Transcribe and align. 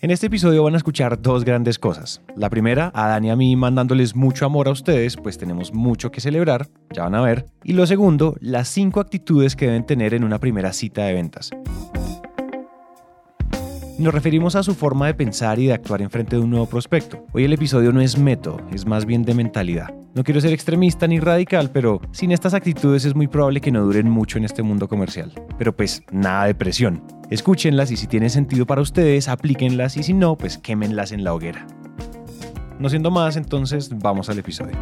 En 0.00 0.12
este 0.12 0.28
episodio 0.28 0.62
van 0.62 0.74
a 0.74 0.76
escuchar 0.76 1.20
dos 1.20 1.44
grandes 1.44 1.76
cosas. 1.76 2.22
La 2.36 2.50
primera, 2.50 2.92
a 2.94 3.08
Dani 3.08 3.26
y 3.26 3.30
a 3.30 3.36
mí 3.36 3.56
mandándoles 3.56 4.14
mucho 4.14 4.46
amor 4.46 4.68
a 4.68 4.70
ustedes, 4.70 5.16
pues 5.16 5.38
tenemos 5.38 5.74
mucho 5.74 6.12
que 6.12 6.20
celebrar, 6.20 6.68
ya 6.94 7.02
van 7.02 7.16
a 7.16 7.20
ver. 7.20 7.46
Y 7.64 7.72
lo 7.72 7.84
segundo, 7.84 8.36
las 8.38 8.68
cinco 8.68 9.00
actitudes 9.00 9.56
que 9.56 9.66
deben 9.66 9.86
tener 9.86 10.14
en 10.14 10.22
una 10.22 10.38
primera 10.38 10.72
cita 10.72 11.02
de 11.02 11.14
ventas. 11.14 11.50
Nos 13.98 14.14
referimos 14.14 14.54
a 14.54 14.62
su 14.62 14.76
forma 14.76 15.08
de 15.08 15.14
pensar 15.14 15.58
y 15.58 15.66
de 15.66 15.72
actuar 15.72 16.00
en 16.02 16.08
frente 16.08 16.36
de 16.36 16.42
un 16.42 16.50
nuevo 16.50 16.66
prospecto. 16.66 17.26
Hoy 17.32 17.42
el 17.42 17.52
episodio 17.52 17.90
no 17.90 18.00
es 18.00 18.16
método, 18.16 18.60
es 18.72 18.86
más 18.86 19.04
bien 19.04 19.24
de 19.24 19.34
mentalidad. 19.34 19.92
No 20.14 20.22
quiero 20.22 20.40
ser 20.40 20.52
extremista 20.52 21.08
ni 21.08 21.18
radical, 21.18 21.72
pero 21.72 22.00
sin 22.12 22.30
estas 22.30 22.54
actitudes 22.54 23.04
es 23.04 23.16
muy 23.16 23.26
probable 23.26 23.60
que 23.60 23.72
no 23.72 23.82
duren 23.82 24.08
mucho 24.08 24.38
en 24.38 24.44
este 24.44 24.62
mundo 24.62 24.86
comercial. 24.86 25.32
Pero 25.58 25.74
pues 25.74 26.04
nada 26.12 26.44
de 26.44 26.54
presión. 26.54 27.02
Escúchenlas 27.28 27.90
y 27.90 27.96
si 27.96 28.06
tienen 28.06 28.30
sentido 28.30 28.66
para 28.66 28.82
ustedes, 28.82 29.26
aplíquenlas 29.26 29.96
y 29.96 30.04
si 30.04 30.12
no, 30.12 30.36
pues 30.36 30.58
quémenlas 30.58 31.10
en 31.10 31.24
la 31.24 31.34
hoguera. 31.34 31.66
No 32.78 32.88
siendo 32.90 33.10
más, 33.10 33.36
entonces 33.36 33.90
vamos 33.98 34.30
al 34.30 34.38
episodio. 34.38 34.76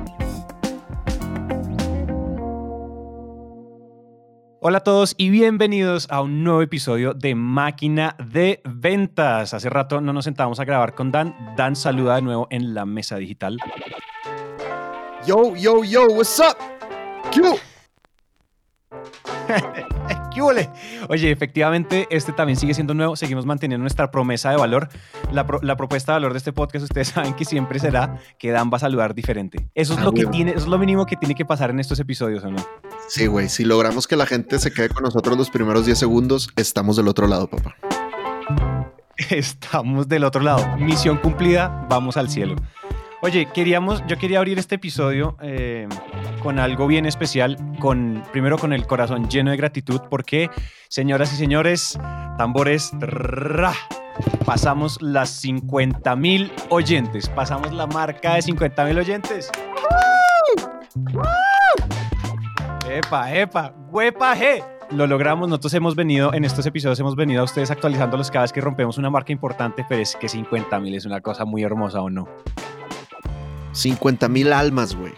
Hola 4.69 4.79
a 4.79 4.81
todos 4.83 5.15
y 5.17 5.31
bienvenidos 5.31 6.09
a 6.11 6.21
un 6.23 6.43
nuevo 6.43 6.61
episodio 6.61 7.15
de 7.15 7.37
Máquina 7.37 8.17
de 8.19 8.61
Ventas. 8.65 9.55
Hace 9.55 9.71
rato 9.71 10.01
no 10.01 10.13
nos 10.13 10.25
sentábamos 10.25 10.59
a 10.59 10.65
grabar 10.65 10.97
con 10.97 11.13
Dan. 11.13 11.37
Dan 11.57 11.77
saluda 11.77 12.17
de 12.17 12.23
nuevo 12.23 12.49
en 12.51 12.75
la 12.75 12.85
mesa 12.85 13.17
digital. 13.17 13.59
Yo, 15.25 15.55
yo, 15.55 15.85
yo, 15.85 16.09
what's 16.09 16.41
up? 16.41 16.57
¿Qué? 17.31 17.43
¿Qué 20.37 20.43
huele? 20.43 20.69
Oye, 21.09 21.31
efectivamente, 21.31 22.07
este 22.11 22.31
también 22.31 22.59
sigue 22.59 22.75
siendo 22.75 22.93
nuevo. 22.93 23.17
Seguimos 23.17 23.47
manteniendo 23.47 23.81
nuestra 23.81 24.11
promesa 24.11 24.51
de 24.51 24.59
valor. 24.59 24.91
La, 25.33 25.47
pro- 25.47 25.61
la 25.63 25.77
propuesta 25.79 26.13
de 26.13 26.17
valor 26.17 26.33
de 26.33 26.39
este 26.39 26.53
podcast, 26.53 26.83
ustedes 26.83 27.09
saben 27.15 27.33
que 27.33 27.47
siempre 27.47 27.79
será 27.79 28.19
que 28.39 28.51
Dan 28.51 28.69
va 28.71 28.77
a 28.77 28.81
saludar 28.81 29.15
diferente. 29.15 29.71
Eso 29.75 29.95
es 29.95 30.01
Ah, 30.01 30.05
lo 30.05 30.13
que 30.13 30.27
tiene, 30.27 30.51
eso 30.51 30.61
es 30.61 30.67
lo 30.67 30.77
mínimo 30.79 31.07
que 31.07 31.17
tiene 31.17 31.35
que 31.35 31.47
pasar 31.47 31.71
en 31.71 31.81
estos 31.81 31.99
episodios, 32.01 32.45
¿o 32.45 32.51
no? 32.51 32.59
Sí, 33.09 33.27
güey, 33.29 33.49
si 33.49 33.65
logramos 33.65 34.07
que 34.07 34.15
la 34.17 34.27
gente 34.27 34.59
se 34.59 34.71
quede 34.75 34.91
con 34.91 35.05
nosotros 35.05 35.39
los 35.39 35.49
primeros 35.49 35.87
10 35.87 35.99
segundos, 35.99 36.51
estamos 36.57 36.99
del 36.99 37.09
otro 37.09 37.27
lado, 37.29 37.49
papá. 37.49 37.75
Estamos 39.31 40.07
del 40.09 40.25
otro 40.25 40.43
lado. 40.43 40.77
Misión 40.77 41.17
cumplida, 41.17 41.87
vamos 41.89 42.19
al 42.19 42.29
cielo. 42.29 42.57
Oye, 43.23 43.49
queríamos, 43.55 44.03
yo 44.07 44.19
quería 44.19 44.37
abrir 44.39 44.59
este 44.59 44.75
episodio 44.75 45.39
eh, 45.41 45.89
con 46.47 46.61
algo 46.61 46.87
bien 46.87 47.07
especial, 47.07 47.57
con, 47.81 48.23
primero 48.31 48.57
con 48.57 48.73
el 48.73 48.87
corazón 48.87 49.29
lleno 49.29 49.51
de 49.51 49.57
gratitud, 49.57 50.01
porque, 50.09 50.49
señoras 50.89 51.33
y 51.33 51.37
señores, 51.37 51.99
tambores, 52.39 52.93
pasamos 54.45 55.03
las 55.03 55.29
50 55.41 56.15
mil 56.15 56.53
oyentes, 56.69 57.29
pasamos 57.29 57.73
la 57.73 57.89
marca 57.89 58.35
de 58.35 58.43
50 58.43 58.85
mil 58.85 58.97
oyentes. 58.97 59.51
Epa, 62.89 63.35
epa, 63.35 63.75
huepa, 63.91 64.37
je. 64.37 64.63
Lo 64.93 65.09
logramos, 65.09 65.49
nosotros 65.49 65.75
hemos 65.75 65.97
venido, 65.97 66.33
en 66.33 66.45
estos 66.45 66.65
episodios 66.65 67.01
hemos 67.01 67.17
venido 67.17 67.41
a 67.41 67.45
ustedes 67.45 67.73
actualizándolos 67.73 68.31
cada 68.31 68.43
vez 68.43 68.53
que 68.53 68.61
rompemos 68.61 68.99
una 68.99 69.11
marca 69.11 69.33
importante, 69.33 69.85
pero 69.89 70.01
es 70.01 70.15
que 70.15 70.29
50 70.29 70.79
mil 70.79 70.95
es 70.95 71.07
una 71.07 71.21
cosa 71.21 71.45
muy 71.45 71.65
hermosa 71.65 72.03
o 72.03 72.09
no. 72.09 72.29
50 73.73 74.29
mil 74.29 74.53
almas, 74.53 74.95
güey. 74.95 75.13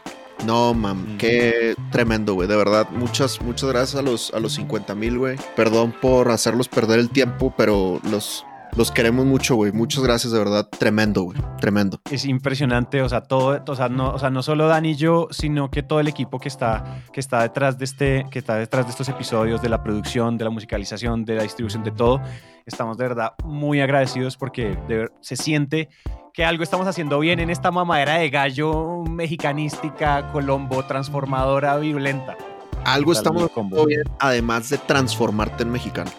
No, 0.47 0.73
mam, 0.75 1.15
Mm. 1.15 1.19
qué 1.19 1.75
tremendo, 1.91 2.35
güey. 2.35 2.49
De 2.49 2.57
verdad, 2.57 2.89
muchas, 2.91 3.41
muchas 3.43 3.69
gracias 3.71 3.97
a 3.97 4.03
los, 4.03 4.33
a 4.33 4.41
los 4.41 4.53
50 4.55 4.95
mil, 4.95 5.19
güey. 5.19 5.37
Perdón 5.57 5.93
por 6.01 6.31
hacerlos 6.31 6.69
perder 6.69 7.01
el 7.01 7.11
tiempo, 7.11 7.53
pero 7.57 8.01
los, 8.11 8.45
los 8.77 8.93
queremos 8.93 9.27
mucho, 9.27 9.57
güey. 9.57 9.73
Muchas 9.73 10.03
gracias, 10.03 10.33
de 10.33 10.39
verdad. 10.39 10.69
Tremendo, 10.79 11.23
güey. 11.23 11.39
Tremendo. 11.61 12.01
Es 12.11 12.25
impresionante, 12.25 13.03
o 13.03 13.09
sea, 13.09 13.23
todo, 13.23 13.63
o 13.67 13.77
sea, 13.77 13.89
no, 13.89 14.11
o 14.11 14.19
sea, 14.19 14.31
no 14.31 14.43
solo 14.43 14.69
Dani 14.69 14.91
y 14.91 14.97
yo, 14.97 15.29
sino 15.31 15.71
que 15.71 15.83
todo 15.83 16.01
el 16.01 16.09
equipo 16.09 16.39
que 16.39 16.49
está, 16.49 17.03
que 17.13 17.21
está 17.21 17.43
detrás 17.43 17.79
de 17.79 17.85
este, 17.85 18.27
que 18.31 18.39
está 18.39 18.57
detrás 18.57 18.87
de 18.87 18.91
estos 18.91 19.09
episodios, 19.09 19.61
de 19.63 19.69
la 19.69 19.83
producción, 19.83 20.39
de 20.39 20.45
la 20.45 20.51
musicalización, 20.51 21.25
de 21.25 21.35
la 21.35 21.43
distribución, 21.43 21.83
de 21.83 21.91
todo, 21.91 22.21
estamos 22.67 22.97
de 22.99 23.05
verdad 23.05 23.33
muy 23.45 23.81
agradecidos 23.81 24.37
porque 24.37 24.79
de 24.89 25.11
se 25.21 25.37
siente 25.37 25.89
que 26.33 26.45
algo 26.45 26.63
estamos 26.63 26.87
haciendo 26.87 27.19
bien 27.19 27.41
en 27.41 27.51
esta 27.51 27.71
mamadera 27.71 28.15
de 28.15 28.31
gallo 28.31 29.03
mexicanística, 29.11 30.31
colombo, 30.31 30.85
transformadora, 30.85 31.77
virulenta. 31.79 32.37
Algo 32.85 33.13
estamos 33.13 33.43
haciendo 33.43 33.87
bien, 33.87 34.05
además 34.21 34.69
de 34.69 34.79
transformarte 34.79 35.65
en 35.65 35.73
mexicano. 35.73 36.13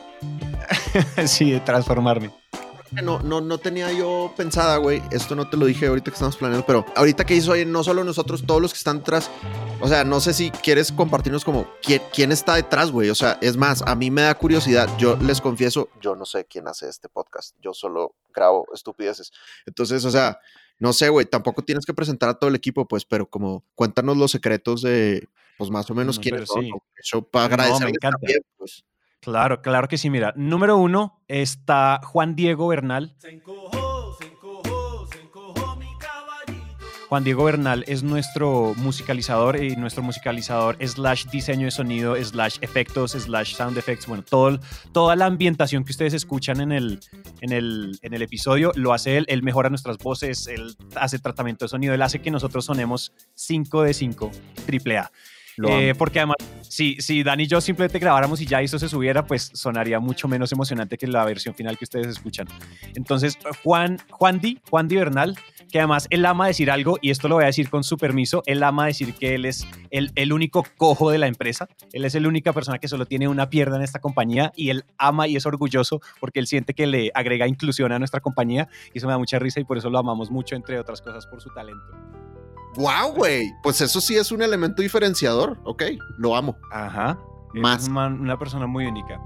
sí, 1.27 1.51
de 1.51 1.59
transformarme. 1.59 2.31
no, 3.03 3.19
no, 3.19 3.39
no 3.41 3.57
tenía 3.59 3.91
yo 3.91 4.33
pensada, 4.35 4.77
güey. 4.77 5.01
Esto 5.11 5.35
no 5.35 5.49
te 5.49 5.57
lo 5.57 5.65
dije 5.67 5.87
ahorita 5.87 6.11
que 6.11 6.15
estamos 6.15 6.37
planeando, 6.37 6.65
pero 6.65 6.85
ahorita 6.95 7.25
que 7.25 7.35
hizo, 7.35 7.51
oye, 7.51 7.65
no 7.65 7.83
solo 7.83 8.03
nosotros, 8.03 8.43
todos 8.45 8.61
los 8.61 8.73
que 8.73 8.77
están 8.77 8.99
detrás. 8.99 9.29
O 9.81 9.87
sea, 9.87 10.03
no 10.03 10.19
sé 10.19 10.33
si 10.33 10.49
quieres 10.51 10.91
compartirnos 10.91 11.45
como 11.45 11.67
quién, 11.81 12.01
quién 12.13 12.31
está 12.31 12.55
detrás, 12.55 12.91
güey. 12.91 13.09
O 13.09 13.15
sea, 13.15 13.37
es 13.41 13.57
más, 13.57 13.81
a 13.83 13.95
mí 13.95 14.09
me 14.11 14.23
da 14.23 14.33
curiosidad. 14.35 14.89
Yo 14.97 15.15
les 15.17 15.39
confieso, 15.41 15.89
yo 16.01 16.15
no 16.15 16.25
sé 16.25 16.45
quién 16.45 16.67
hace 16.67 16.89
este 16.89 17.09
podcast. 17.09 17.55
Yo 17.61 17.73
solo 17.73 18.15
grabo 18.33 18.67
estupideces. 18.73 19.31
Entonces, 19.65 20.03
o 20.05 20.11
sea, 20.11 20.39
no 20.79 20.93
sé, 20.93 21.09
güey. 21.09 21.25
Tampoco 21.25 21.61
tienes 21.63 21.85
que 21.85 21.93
presentar 21.93 22.29
a 22.29 22.33
todo 22.33 22.49
el 22.49 22.55
equipo, 22.55 22.87
pues, 22.87 23.05
pero 23.05 23.29
como 23.29 23.63
cuéntanos 23.75 24.17
los 24.17 24.31
secretos 24.31 24.81
de, 24.81 25.27
pues, 25.57 25.69
más 25.69 25.89
o 25.91 25.93
menos 25.93 26.17
No, 26.17 26.21
quiénes 26.23 26.41
pero 26.41 26.53
son. 26.53 26.63
sí. 26.63 26.69
¿no? 26.71 26.83
Eso 26.97 27.21
para 27.21 27.67
No, 27.67 27.79
me 27.81 27.89
encanta. 27.89 28.17
también, 28.17 28.39
pues. 28.57 28.83
Claro, 29.21 29.61
claro 29.61 29.87
que 29.87 29.97
sí. 29.97 30.09
Mira, 30.09 30.33
número 30.35 30.77
uno 30.77 31.21
está 31.27 31.99
Juan 32.03 32.35
Diego 32.35 32.67
Bernal. 32.69 33.15
Se 33.17 33.29
encojó, 33.29 34.15
se 34.17 34.27
encojó, 34.27 35.07
se 35.07 35.19
encojó 35.19 35.75
mi 35.75 35.87
caballito. 35.97 36.85
Juan 37.09 37.25
Diego 37.25 37.43
Bernal 37.43 37.83
es 37.87 38.01
nuestro 38.01 38.73
musicalizador 38.77 39.61
y 39.61 39.75
nuestro 39.75 40.03
musicalizador 40.03 40.77
slash 40.87 41.25
diseño 41.25 41.65
de 41.65 41.71
sonido 41.71 42.15
slash 42.23 42.59
efectos 42.61 43.11
slash 43.11 43.55
sound 43.55 43.77
effects. 43.77 44.07
Bueno, 44.07 44.23
todo, 44.23 44.57
toda 44.93 45.17
la 45.17 45.25
ambientación 45.25 45.83
que 45.83 45.91
ustedes 45.91 46.13
escuchan 46.13 46.61
en 46.61 46.71
el, 46.71 46.99
en, 47.41 47.51
el, 47.51 47.99
en 48.01 48.13
el 48.13 48.21
episodio 48.21 48.71
lo 48.75 48.93
hace 48.93 49.17
él. 49.17 49.25
Él 49.27 49.43
mejora 49.43 49.69
nuestras 49.69 49.97
voces, 49.97 50.47
él 50.47 50.77
hace 50.95 51.19
tratamiento 51.19 51.65
de 51.65 51.69
sonido, 51.69 51.93
él 51.93 52.01
hace 52.01 52.19
que 52.21 52.31
nosotros 52.31 52.63
sonemos 52.63 53.11
5 53.33 53.83
de 53.83 53.93
5, 53.93 54.31
triple 54.65 54.97
A. 54.97 55.11
Eh, 55.67 55.93
porque 55.97 56.19
además, 56.19 56.37
si, 56.61 56.95
si 56.99 57.23
Dan 57.23 57.39
y 57.39 57.47
yo 57.47 57.59
simplemente 57.59 57.99
grabáramos 57.99 58.39
y 58.41 58.45
ya 58.45 58.61
eso 58.61 58.79
se 58.79 58.87
subiera, 58.87 59.25
pues 59.25 59.51
sonaría 59.53 59.99
mucho 59.99 60.27
menos 60.27 60.51
emocionante 60.51 60.97
que 60.97 61.07
la 61.07 61.25
versión 61.25 61.55
final 61.55 61.77
que 61.77 61.85
ustedes 61.85 62.07
escuchan. 62.07 62.47
Entonces, 62.95 63.37
Juan, 63.63 63.97
Juan 64.09 64.39
Di, 64.39 64.59
Juan 64.69 64.87
Di 64.87 64.95
Bernal, 64.95 65.35
que 65.71 65.79
además 65.79 66.07
él 66.09 66.25
ama 66.25 66.47
decir 66.47 66.71
algo, 66.71 66.97
y 67.01 67.11
esto 67.11 67.27
lo 67.27 67.35
voy 67.35 67.43
a 67.43 67.47
decir 67.47 67.69
con 67.69 67.83
su 67.83 67.97
permiso, 67.97 68.41
él 68.45 68.63
ama 68.63 68.85
decir 68.85 69.13
que 69.13 69.35
él 69.35 69.45
es 69.45 69.67
el, 69.91 70.11
el 70.15 70.33
único 70.33 70.65
cojo 70.77 71.11
de 71.11 71.17
la 71.17 71.27
empresa, 71.27 71.67
él 71.93 72.05
es 72.05 72.15
la 72.15 72.27
única 72.27 72.53
persona 72.53 72.79
que 72.79 72.87
solo 72.87 73.05
tiene 73.05 73.27
una 73.27 73.49
pierna 73.49 73.75
en 73.75 73.83
esta 73.83 73.99
compañía, 73.99 74.51
y 74.55 74.69
él 74.69 74.85
ama 74.97 75.27
y 75.27 75.35
es 75.35 75.45
orgulloso 75.45 76.01
porque 76.19 76.39
él 76.39 76.47
siente 76.47 76.73
que 76.73 76.87
le 76.87 77.11
agrega 77.13 77.47
inclusión 77.47 77.91
a 77.91 77.99
nuestra 77.99 78.19
compañía, 78.19 78.67
y 78.93 78.97
eso 78.97 79.07
me 79.07 79.13
da 79.13 79.19
mucha 79.19 79.39
risa 79.39 79.59
y 79.59 79.63
por 79.63 79.77
eso 79.77 79.89
lo 79.89 79.99
amamos 79.99 80.31
mucho, 80.31 80.55
entre 80.55 80.79
otras 80.79 81.01
cosas, 81.01 81.27
por 81.27 81.41
su 81.41 81.49
talento. 81.49 82.28
Wow, 82.75 83.13
güey. 83.15 83.51
Pues 83.63 83.81
eso 83.81 83.99
sí 84.01 84.15
es 84.15 84.31
un 84.31 84.41
elemento 84.41 84.81
diferenciador. 84.81 85.59
Ok, 85.63 85.83
lo 86.17 86.35
amo. 86.35 86.55
Ajá. 86.71 87.19
Más. 87.53 87.83
Es 87.83 87.87
una 87.89 88.37
persona 88.37 88.67
muy 88.67 88.85
única. 88.85 89.19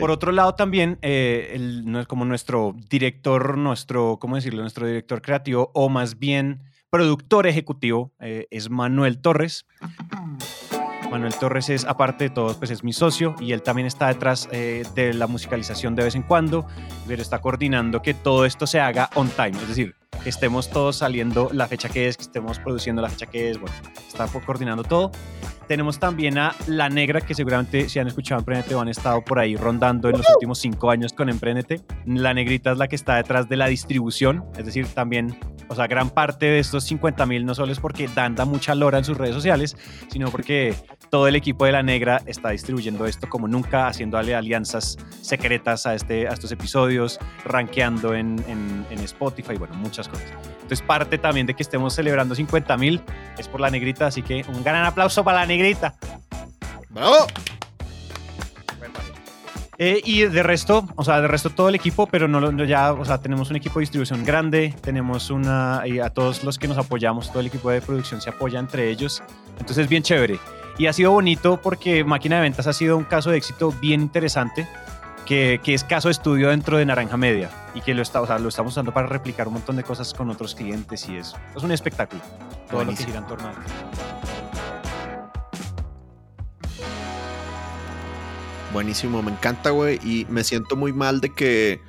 Por 0.00 0.10
otro 0.10 0.32
lado, 0.32 0.54
también, 0.56 0.98
eh, 1.02 1.52
el- 1.54 1.84
no 1.90 2.00
es 2.00 2.06
como 2.08 2.24
nuestro 2.24 2.74
director, 2.90 3.56
nuestro, 3.56 4.18
¿cómo 4.20 4.34
decirlo? 4.34 4.60
Nuestro 4.62 4.86
director 4.88 5.22
creativo, 5.22 5.70
o 5.72 5.88
más 5.88 6.18
bien 6.18 6.62
productor 6.90 7.46
ejecutivo, 7.46 8.12
eh, 8.18 8.48
es 8.50 8.70
Manuel 8.70 9.20
Torres. 9.20 9.66
Manuel 11.10 11.34
Torres 11.36 11.68
es, 11.68 11.84
aparte 11.84 12.24
de 12.24 12.30
todo, 12.30 12.58
pues 12.58 12.70
es 12.72 12.82
mi 12.82 12.92
socio 12.92 13.36
y 13.38 13.52
él 13.52 13.62
también 13.62 13.86
está 13.86 14.08
detrás 14.08 14.48
eh, 14.50 14.82
de 14.96 15.14
la 15.14 15.26
musicalización 15.28 15.94
de 15.94 16.02
vez 16.02 16.14
en 16.16 16.22
cuando, 16.22 16.66
pero 17.06 17.22
está 17.22 17.40
coordinando 17.40 18.02
que 18.02 18.14
todo 18.14 18.44
esto 18.46 18.66
se 18.66 18.80
haga 18.80 19.10
on 19.14 19.28
time, 19.28 19.50
es 19.50 19.68
decir, 19.68 19.94
que 20.22 20.28
estemos 20.30 20.70
todos 20.70 20.96
saliendo 20.96 21.48
la 21.52 21.66
fecha 21.68 21.88
que 21.88 22.08
es, 22.08 22.16
que 22.16 22.22
estemos 22.22 22.58
produciendo 22.58 23.02
la 23.02 23.08
fecha 23.08 23.26
que 23.26 23.50
es, 23.50 23.58
bueno, 23.60 23.74
está 24.08 24.26
co- 24.26 24.40
coordinando 24.44 24.82
todo. 24.84 25.10
Tenemos 25.68 25.98
también 25.98 26.36
a 26.36 26.54
La 26.66 26.90
Negra, 26.90 27.22
que 27.22 27.34
seguramente 27.34 27.88
si 27.88 27.98
han 27.98 28.06
escuchado 28.06 28.38
Emprendete 28.38 28.74
o 28.74 28.80
han 28.82 28.88
estado 28.88 29.22
por 29.24 29.38
ahí 29.38 29.56
rondando 29.56 30.10
en 30.10 30.18
los 30.18 30.26
últimos 30.34 30.58
cinco 30.58 30.90
años 30.90 31.14
con 31.14 31.30
Emprendete. 31.30 31.80
La 32.04 32.34
Negrita 32.34 32.72
es 32.72 32.78
la 32.78 32.86
que 32.86 32.96
está 32.96 33.16
detrás 33.16 33.48
de 33.48 33.56
la 33.56 33.66
distribución, 33.68 34.44
es 34.58 34.66
decir, 34.66 34.86
también, 34.88 35.38
o 35.68 35.74
sea, 35.74 35.86
gran 35.86 36.10
parte 36.10 36.44
de 36.46 36.58
estos 36.58 36.84
50 36.84 37.24
mil 37.24 37.46
no 37.46 37.54
solo 37.54 37.72
es 37.72 37.80
porque 37.80 38.08
Dan 38.14 38.34
da 38.34 38.44
mucha 38.44 38.74
lora 38.74 38.98
en 38.98 39.04
sus 39.04 39.16
redes 39.16 39.34
sociales, 39.34 39.74
sino 40.08 40.30
porque 40.30 40.74
todo 41.10 41.28
el 41.28 41.34
equipo 41.36 41.64
de 41.64 41.72
La 41.72 41.82
Negra 41.82 42.20
está 42.26 42.50
distribuyendo 42.50 43.06
esto 43.06 43.26
como 43.30 43.48
nunca, 43.48 43.86
haciéndole 43.86 44.34
alianzas 44.34 44.98
secretas 45.22 45.86
a, 45.86 45.94
este, 45.94 46.28
a 46.28 46.32
estos 46.32 46.52
episodios, 46.52 47.18
rankeando 47.46 48.14
en, 48.14 48.36
en, 48.48 48.84
en 48.90 48.98
Spotify, 49.00 49.54
bueno, 49.56 49.74
muchas 49.76 50.03
cosas. 50.08 50.26
Entonces, 50.62 50.82
parte 50.82 51.18
también 51.18 51.46
de 51.46 51.54
que 51.54 51.62
estemos 51.62 51.94
celebrando 51.94 52.34
50 52.34 52.76
mil 52.78 53.02
es 53.38 53.48
por 53.48 53.60
la 53.60 53.68
negrita, 53.70 54.06
así 54.06 54.22
que 54.22 54.44
un 54.48 54.64
gran 54.64 54.84
aplauso 54.86 55.22
para 55.22 55.40
la 55.40 55.46
negrita. 55.46 55.94
¡Bravo! 56.90 57.26
Eh, 59.76 60.00
y 60.04 60.22
de 60.22 60.42
resto, 60.44 60.86
o 60.94 61.02
sea, 61.02 61.20
de 61.20 61.26
resto 61.26 61.50
todo 61.50 61.68
el 61.68 61.74
equipo, 61.74 62.06
pero 62.06 62.28
no, 62.28 62.38
lo- 62.38 62.64
ya, 62.64 62.92
o 62.92 63.04
sea, 63.04 63.18
tenemos 63.18 63.50
un 63.50 63.56
equipo 63.56 63.80
de 63.80 63.82
distribución 63.82 64.24
grande, 64.24 64.72
tenemos 64.80 65.30
una, 65.30 65.82
y 65.84 65.98
a 65.98 66.10
todos 66.10 66.44
los 66.44 66.58
que 66.58 66.68
nos 66.68 66.78
apoyamos, 66.78 67.28
todo 67.30 67.40
el 67.40 67.48
equipo 67.48 67.70
de 67.70 67.80
producción 67.82 68.20
se 68.20 68.30
apoya 68.30 68.60
entre 68.60 68.88
ellos, 68.88 69.20
entonces 69.58 69.88
bien 69.88 70.04
chévere. 70.04 70.38
Y 70.78 70.86
ha 70.86 70.92
sido 70.92 71.10
bonito 71.10 71.60
porque 71.60 72.04
Máquina 72.04 72.36
de 72.36 72.42
Ventas 72.42 72.68
ha 72.68 72.72
sido 72.72 72.96
un 72.96 73.02
caso 73.04 73.30
de 73.30 73.38
éxito 73.38 73.72
bien 73.80 74.00
interesante, 74.00 74.68
que, 75.24 75.60
que 75.62 75.74
es 75.74 75.84
caso 75.84 76.08
de 76.08 76.12
estudio 76.12 76.50
dentro 76.50 76.78
de 76.78 76.86
Naranja 76.86 77.16
Media 77.16 77.50
y 77.74 77.80
que 77.80 77.94
lo, 77.94 78.02
está, 78.02 78.20
o 78.20 78.26
sea, 78.26 78.38
lo 78.38 78.48
estamos 78.48 78.72
usando 78.72 78.92
para 78.92 79.06
replicar 79.06 79.48
un 79.48 79.54
montón 79.54 79.76
de 79.76 79.82
cosas 79.82 80.12
con 80.14 80.30
otros 80.30 80.54
clientes 80.54 81.08
y 81.08 81.16
es, 81.16 81.34
es 81.56 81.62
un 81.62 81.72
espectáculo. 81.72 82.22
Todo 82.68 82.80
lo 82.80 82.84
Buenísimo. 82.84 82.96
que 82.96 83.12
gira 83.12 83.18
en 83.18 83.26
torno 83.26 83.48
a 83.48 83.54
Buenísimo, 88.72 89.22
me 89.22 89.30
encanta, 89.30 89.70
güey. 89.70 90.00
Y 90.02 90.26
me 90.28 90.42
siento 90.42 90.74
muy 90.74 90.92
mal 90.92 91.20
de 91.20 91.32
que, 91.32 91.80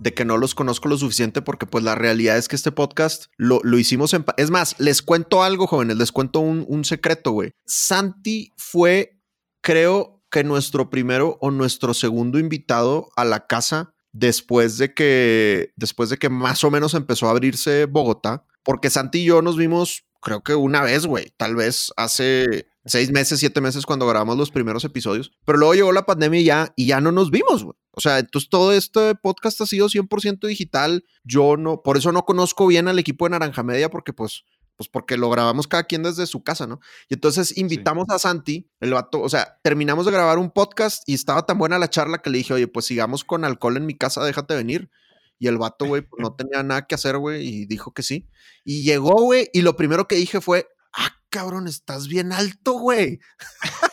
de 0.00 0.12
que 0.12 0.24
no 0.24 0.38
los 0.38 0.56
conozco 0.56 0.88
lo 0.88 0.98
suficiente 0.98 1.40
porque 1.40 1.66
pues 1.66 1.84
la 1.84 1.94
realidad 1.94 2.36
es 2.36 2.48
que 2.48 2.56
este 2.56 2.72
podcast 2.72 3.26
lo, 3.36 3.60
lo 3.62 3.78
hicimos 3.78 4.12
en... 4.12 4.24
Es 4.36 4.50
más, 4.50 4.74
les 4.80 5.02
cuento 5.02 5.44
algo, 5.44 5.68
jóvenes, 5.68 5.96
les 5.98 6.10
cuento 6.10 6.40
un, 6.40 6.64
un 6.68 6.84
secreto, 6.84 7.30
güey. 7.30 7.52
Santi 7.64 8.52
fue, 8.56 9.20
creo 9.60 10.15
que 10.30 10.44
nuestro 10.44 10.90
primero 10.90 11.38
o 11.40 11.50
nuestro 11.50 11.94
segundo 11.94 12.38
invitado 12.38 13.08
a 13.16 13.24
la 13.24 13.46
casa 13.46 13.94
después 14.12 14.78
de 14.78 14.94
que, 14.94 15.72
después 15.76 16.10
de 16.10 16.16
que 16.16 16.28
más 16.28 16.64
o 16.64 16.70
menos 16.70 16.94
empezó 16.94 17.28
a 17.28 17.30
abrirse 17.30 17.86
Bogotá. 17.86 18.46
Porque 18.62 18.90
Santi 18.90 19.20
y 19.20 19.24
yo 19.26 19.42
nos 19.42 19.56
vimos, 19.56 20.04
creo 20.20 20.42
que 20.42 20.54
una 20.54 20.82
vez, 20.82 21.06
güey. 21.06 21.32
Tal 21.36 21.54
vez 21.54 21.92
hace 21.96 22.66
seis 22.84 23.12
meses, 23.12 23.38
siete 23.38 23.60
meses 23.60 23.86
cuando 23.86 24.06
grabamos 24.06 24.36
los 24.36 24.50
primeros 24.50 24.84
episodios. 24.84 25.32
Pero 25.44 25.58
luego 25.58 25.74
llegó 25.74 25.92
la 25.92 26.06
pandemia 26.06 26.40
y 26.40 26.44
ya, 26.44 26.72
y 26.76 26.86
ya 26.86 27.00
no 27.00 27.12
nos 27.12 27.30
vimos, 27.30 27.62
güey. 27.62 27.76
O 27.92 28.00
sea, 28.00 28.18
entonces 28.18 28.50
todo 28.50 28.72
este 28.72 29.14
podcast 29.14 29.60
ha 29.60 29.66
sido 29.66 29.88
100% 29.88 30.46
digital. 30.46 31.04
Yo 31.24 31.56
no, 31.56 31.82
por 31.82 31.96
eso 31.96 32.12
no 32.12 32.24
conozco 32.24 32.66
bien 32.66 32.88
al 32.88 32.98
equipo 32.98 33.24
de 33.24 33.30
Naranja 33.30 33.62
Media 33.62 33.90
porque 33.90 34.12
pues, 34.12 34.44
pues 34.76 34.88
porque 34.88 35.16
lo 35.16 35.30
grabamos 35.30 35.66
cada 35.66 35.84
quien 35.84 36.02
desde 36.02 36.26
su 36.26 36.42
casa, 36.42 36.66
¿no? 36.66 36.80
Y 37.08 37.14
entonces 37.14 37.56
invitamos 37.56 38.06
a 38.10 38.18
Santi, 38.18 38.70
el 38.80 38.92
vato, 38.92 39.20
o 39.20 39.28
sea, 39.28 39.58
terminamos 39.62 40.06
de 40.06 40.12
grabar 40.12 40.38
un 40.38 40.50
podcast 40.50 41.02
y 41.06 41.14
estaba 41.14 41.46
tan 41.46 41.58
buena 41.58 41.78
la 41.78 41.90
charla 41.90 42.18
que 42.18 42.30
le 42.30 42.38
dije, 42.38 42.54
oye, 42.54 42.68
pues 42.68 42.86
sigamos 42.86 43.24
con 43.24 43.44
alcohol 43.44 43.76
en 43.76 43.86
mi 43.86 43.96
casa, 43.96 44.24
déjate 44.24 44.54
venir. 44.54 44.90
Y 45.38 45.48
el 45.48 45.58
vato, 45.58 45.86
güey, 45.86 46.02
pues 46.02 46.20
no 46.22 46.34
tenía 46.34 46.62
nada 46.62 46.86
que 46.86 46.94
hacer, 46.94 47.18
güey, 47.18 47.46
y 47.46 47.66
dijo 47.66 47.92
que 47.92 48.02
sí. 48.02 48.28
Y 48.64 48.82
llegó, 48.82 49.22
güey, 49.22 49.50
y 49.52 49.62
lo 49.62 49.76
primero 49.76 50.08
que 50.08 50.16
dije 50.16 50.40
fue, 50.40 50.68
ah, 50.94 51.10
cabrón, 51.30 51.68
estás 51.68 52.08
bien 52.08 52.32
alto, 52.32 52.72
güey. 52.74 53.20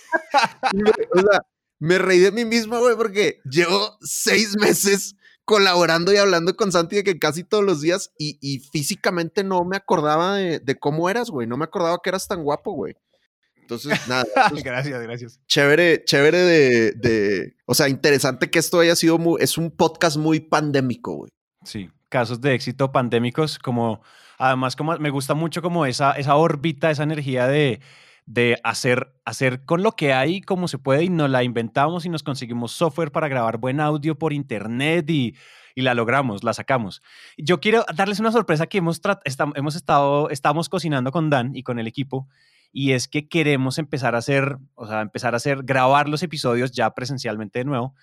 O 1.16 1.20
sea, 1.20 1.42
me 1.80 2.00
reí 2.00 2.20
de 2.20 2.32
mí 2.32 2.46
mismo, 2.46 2.80
güey, 2.80 2.96
porque 2.96 3.40
llevo 3.44 3.98
seis 4.02 4.56
meses 4.58 5.16
colaborando 5.46 6.14
y 6.14 6.18
hablando 6.18 6.56
con 6.56 6.72
Santi 6.72 6.98
de 6.98 7.04
que 7.04 7.20
casi 7.20 7.44
todos 7.44 7.64
los 7.64 7.82
días 7.82 8.12
y, 8.18 8.38
y 8.42 8.60
físicamente 8.60 9.44
no 9.44 9.64
me 9.66 9.78
acordaba 9.78 10.38
de, 10.38 10.60
de 10.60 10.80
cómo 10.80 11.10
eras, 11.10 11.30
güey. 11.30 11.48
No 11.48 11.58
me 11.58 11.66
acordaba 11.66 12.00
que 12.02 12.10
eras 12.10 12.28
tan 12.28 12.44
guapo, 12.44 12.74
güey. 12.74 12.96
Entonces, 13.64 13.94
nada, 14.08 14.26
pues, 14.50 14.64
gracias, 14.64 15.02
gracias. 15.02 15.40
chévere, 15.48 16.04
chévere 16.04 16.38
de, 16.38 16.92
de, 16.94 17.56
o 17.66 17.74
sea, 17.74 17.90
interesante 17.90 18.50
que 18.50 18.60
esto 18.60 18.80
haya 18.80 18.96
sido 18.96 19.18
muy, 19.18 19.42
es 19.42 19.58
un 19.58 19.72
podcast 19.72 20.18
muy 20.18 20.40
pandémico, 20.40 21.16
güey. 21.16 21.32
Sí, 21.64 21.90
casos 22.10 22.42
de 22.42 22.54
éxito 22.54 22.92
pandémicos, 22.92 23.58
como 23.58 24.02
además 24.38 24.76
como 24.76 24.98
me 24.98 25.10
gusta 25.10 25.34
mucho 25.34 25.62
como 25.62 25.86
esa, 25.86 26.12
esa 26.12 26.36
órbita, 26.36 26.92
esa 26.92 27.04
energía 27.04 27.48
de, 27.48 27.80
de 28.26 28.60
hacer, 28.64 29.14
hacer 29.26 29.66
con 29.66 29.84
lo 29.84 29.94
que 29.94 30.14
hay 30.14 30.42
como 30.42 30.68
se 30.68 30.78
puede 30.78 31.04
y 31.04 31.10
nos 31.10 31.30
la 31.30 31.44
inventamos 31.44 32.06
y 32.06 32.10
nos 32.10 32.24
conseguimos 32.24 32.72
software 32.72 33.12
para 33.12 33.28
grabar 33.28 33.58
buen 33.58 33.80
audio 33.80 34.18
por 34.18 34.34
internet 34.34 35.10
y, 35.10 35.36
y 35.76 35.82
la 35.82 35.94
logramos, 35.94 36.44
la 36.44 36.54
sacamos. 36.54 37.02
Yo 37.38 37.60
quiero 37.60 37.86
darles 37.96 38.20
una 38.20 38.32
sorpresa 38.32 38.68
que 38.68 38.78
hemos, 38.78 39.02
hemos 39.56 39.76
estado, 39.76 40.30
estamos 40.30 40.70
cocinando 40.70 41.12
con 41.12 41.30
Dan 41.30 41.56
y 41.56 41.64
con 41.64 41.80
el 41.80 41.88
equipo 41.88 42.28
y 42.72 42.94
es 42.94 43.08
que 43.08 43.28
queremos 43.28 43.78
empezar 43.78 44.16
a 44.16 44.20
hacer, 44.20 44.58
o 44.76 44.88
sea, 44.88 45.02
empezar 45.02 45.34
a 45.34 45.38
hacer, 45.38 45.64
grabar 45.64 46.10
los 46.10 46.24
episodios 46.24 46.72
ya 46.72 46.90
presencialmente 46.92 47.60
de 47.60 47.66
nuevo 47.66 47.94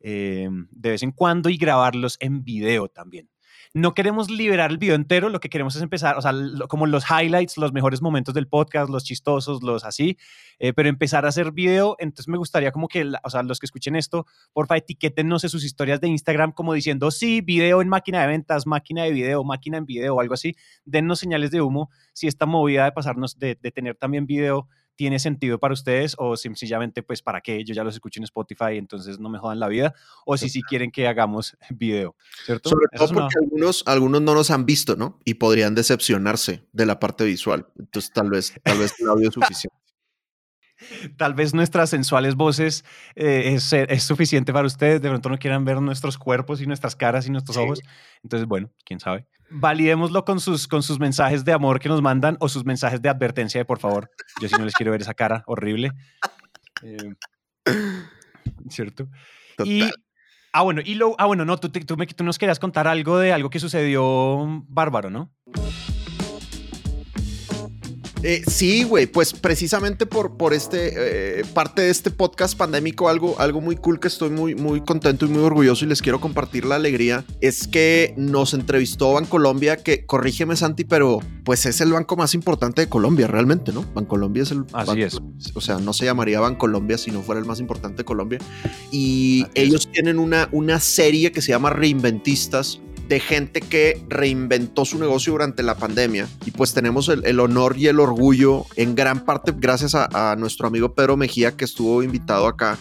eh, 0.00 0.48
de 0.70 0.90
vez 0.90 1.02
en 1.02 1.12
cuando 1.12 1.48
y 1.48 1.56
grabarlos 1.56 2.16
en 2.20 2.44
video 2.44 2.88
también. 2.88 3.28
No 3.76 3.92
queremos 3.92 4.30
liberar 4.30 4.70
el 4.70 4.78
video 4.78 4.94
entero, 4.94 5.28
lo 5.28 5.38
que 5.38 5.50
queremos 5.50 5.76
es 5.76 5.82
empezar, 5.82 6.16
o 6.16 6.22
sea, 6.22 6.32
como 6.66 6.86
los 6.86 7.04
highlights, 7.10 7.58
los 7.58 7.74
mejores 7.74 8.00
momentos 8.00 8.32
del 8.32 8.48
podcast, 8.48 8.88
los 8.88 9.04
chistosos, 9.04 9.62
los 9.62 9.84
así, 9.84 10.16
eh, 10.58 10.72
pero 10.72 10.88
empezar 10.88 11.26
a 11.26 11.28
hacer 11.28 11.52
video, 11.52 11.94
entonces 11.98 12.26
me 12.26 12.38
gustaría 12.38 12.72
como 12.72 12.88
que, 12.88 13.06
o 13.22 13.28
sea, 13.28 13.42
los 13.42 13.60
que 13.60 13.66
escuchen 13.66 13.94
esto, 13.94 14.24
porfa, 14.54 14.78
etiquétennos 14.78 15.44
en 15.44 15.50
sus 15.50 15.62
historias 15.62 16.00
de 16.00 16.08
Instagram 16.08 16.52
como 16.52 16.72
diciendo, 16.72 17.10
sí, 17.10 17.42
video 17.42 17.82
en 17.82 17.90
máquina 17.90 18.22
de 18.22 18.28
ventas, 18.28 18.66
máquina 18.66 19.02
de 19.02 19.10
video, 19.10 19.44
máquina 19.44 19.76
en 19.76 19.84
video 19.84 20.14
o 20.14 20.20
algo 20.22 20.32
así, 20.32 20.56
dennos 20.86 21.18
señales 21.18 21.50
de 21.50 21.60
humo 21.60 21.90
si 22.14 22.28
esta 22.28 22.46
movida 22.46 22.86
de 22.86 22.92
pasarnos, 22.92 23.38
de 23.38 23.56
tener 23.56 23.94
también 23.94 24.24
video 24.24 24.68
tiene 24.96 25.18
sentido 25.18 25.58
para 25.58 25.74
ustedes 25.74 26.16
o 26.18 26.36
sencillamente 26.36 27.02
pues 27.02 27.22
para 27.22 27.40
qué 27.40 27.62
yo 27.64 27.74
ya 27.74 27.84
los 27.84 27.94
escucho 27.94 28.18
en 28.18 28.24
Spotify 28.24 28.76
entonces 28.76 29.18
no 29.20 29.28
me 29.28 29.38
jodan 29.38 29.60
la 29.60 29.68
vida 29.68 29.94
o 30.24 30.36
si 30.36 30.48
sí 30.48 30.62
quieren 30.62 30.90
que 30.90 31.06
hagamos 31.06 31.56
video 31.70 32.16
¿cierto? 32.44 32.70
Sobre 32.70 32.86
todo 32.96 33.10
una- 33.10 33.20
porque 33.22 33.34
algunos, 33.44 33.82
algunos 33.86 34.22
no 34.22 34.34
nos 34.34 34.50
han 34.50 34.66
visto, 34.66 34.96
¿no? 34.96 35.20
Y 35.24 35.34
podrían 35.34 35.74
decepcionarse 35.74 36.66
de 36.72 36.86
la 36.86 36.98
parte 36.98 37.24
visual. 37.24 37.66
Entonces, 37.78 38.10
tal 38.12 38.30
vez, 38.30 38.54
tal 38.62 38.78
vez 38.78 38.94
el 38.98 39.08
audio 39.08 39.28
es 39.28 39.34
suficiente. 39.34 39.76
Tal 41.16 41.34
vez 41.34 41.54
nuestras 41.54 41.90
sensuales 41.90 42.34
voces 42.34 42.84
eh, 43.14 43.54
es, 43.54 43.72
es 43.72 44.02
suficiente 44.02 44.52
para 44.52 44.66
ustedes. 44.66 45.00
De 45.02 45.08
pronto 45.08 45.28
no 45.28 45.38
quieran 45.38 45.64
ver 45.64 45.80
nuestros 45.80 46.18
cuerpos 46.18 46.60
y 46.60 46.66
nuestras 46.66 46.96
caras 46.96 47.26
y 47.26 47.30
nuestros 47.30 47.56
Sí. 47.56 47.62
ojos. 47.62 47.80
Entonces 48.22 48.46
bueno 48.48 48.70
quién 48.84 49.00
sabe. 49.00 49.26
Validémoslo 49.50 50.24
con 50.24 50.40
sus, 50.40 50.66
con 50.66 50.82
sus 50.82 50.98
mensajes 50.98 51.44
de 51.44 51.52
amor 51.52 51.78
que 51.80 51.88
nos 51.88 52.02
mandan 52.02 52.36
o 52.40 52.48
sus 52.48 52.64
mensajes 52.64 53.00
de 53.00 53.08
advertencia 53.08 53.60
de 53.60 53.64
por 53.64 53.78
favor 53.78 54.10
yo 54.40 54.48
sí 54.48 54.56
no 54.58 54.64
les 54.64 54.74
quiero 54.74 54.90
ver 54.92 55.00
esa 55.02 55.14
cara 55.14 55.44
horrible 55.46 55.92
Eh, 56.82 57.14
cierto 58.68 59.08
Y, 59.64 59.82
ah, 60.52 60.62
bueno, 60.62 60.80
y 60.84 60.94
lo, 60.96 61.14
ah, 61.18 61.26
bueno, 61.26 61.44
no, 61.44 61.58
tú, 61.58 61.68
te- 61.70 61.80
tú, 61.84 61.96
me, 61.96 62.06
tú 62.06 62.24
nos 62.24 62.38
querías 62.38 62.58
contar 62.58 62.86
algo 62.88 63.18
de 63.18 63.32
algo 63.32 63.48
que 63.50 63.60
sucedió 63.60 64.64
bárbaro, 64.68 65.10
¿no? 65.10 65.30
Eh, 68.28 68.42
sí, 68.50 68.82
güey, 68.82 69.06
pues 69.06 69.32
precisamente 69.32 70.04
por, 70.04 70.36
por 70.36 70.52
este, 70.52 70.94
eh, 71.40 71.44
parte 71.54 71.82
de 71.82 71.90
este 71.90 72.10
podcast 72.10 72.58
pandémico, 72.58 73.08
algo, 73.08 73.38
algo 73.38 73.60
muy 73.60 73.76
cool 73.76 74.00
que 74.00 74.08
estoy 74.08 74.30
muy, 74.30 74.56
muy 74.56 74.80
contento 74.80 75.26
y 75.26 75.28
muy 75.28 75.42
orgulloso 75.44 75.84
y 75.84 75.88
les 75.88 76.02
quiero 76.02 76.20
compartir 76.20 76.64
la 76.64 76.74
alegría, 76.74 77.24
es 77.40 77.68
que 77.68 78.14
nos 78.16 78.52
entrevistó 78.52 79.12
Bancolombia, 79.12 79.76
que 79.76 80.06
corrígeme 80.06 80.56
Santi, 80.56 80.82
pero 80.82 81.20
pues 81.44 81.66
es 81.66 81.80
el 81.80 81.92
banco 81.92 82.16
más 82.16 82.34
importante 82.34 82.80
de 82.80 82.88
Colombia 82.88 83.28
realmente, 83.28 83.72
¿no? 83.72 83.84
Bancolombia 83.94 84.42
es 84.42 84.50
el... 84.50 84.64
Así 84.72 85.00
banco- 85.02 85.22
es. 85.38 85.52
O 85.54 85.60
sea, 85.60 85.78
no 85.78 85.92
se 85.92 86.04
llamaría 86.06 86.40
Bancolombia 86.40 86.98
si 86.98 87.12
no 87.12 87.22
fuera 87.22 87.40
el 87.40 87.46
más 87.46 87.60
importante 87.60 87.98
de 87.98 88.04
Colombia. 88.04 88.40
Y 88.90 89.42
Así 89.42 89.50
es. 89.54 89.62
ellos 89.68 89.88
tienen 89.92 90.18
una, 90.18 90.48
una 90.50 90.80
serie 90.80 91.30
que 91.30 91.40
se 91.42 91.52
llama 91.52 91.70
Reinventistas, 91.70 92.80
de 93.08 93.20
gente 93.20 93.60
que 93.60 94.02
reinventó 94.08 94.84
su 94.84 94.98
negocio 94.98 95.32
durante 95.32 95.62
la 95.62 95.76
pandemia. 95.76 96.28
Y 96.44 96.50
pues 96.50 96.74
tenemos 96.74 97.08
el, 97.08 97.40
honor 97.40 97.76
y 97.76 97.86
el 97.88 98.00
orgullo, 98.00 98.64
en 98.76 98.94
gran 98.94 99.24
parte 99.24 99.52
gracias 99.56 99.94
a, 99.94 100.36
nuestro 100.36 100.66
amigo 100.66 100.94
Pedro 100.94 101.16
Mejía, 101.16 101.56
que 101.56 101.64
estuvo 101.64 102.02
invitado 102.02 102.46
acá, 102.46 102.78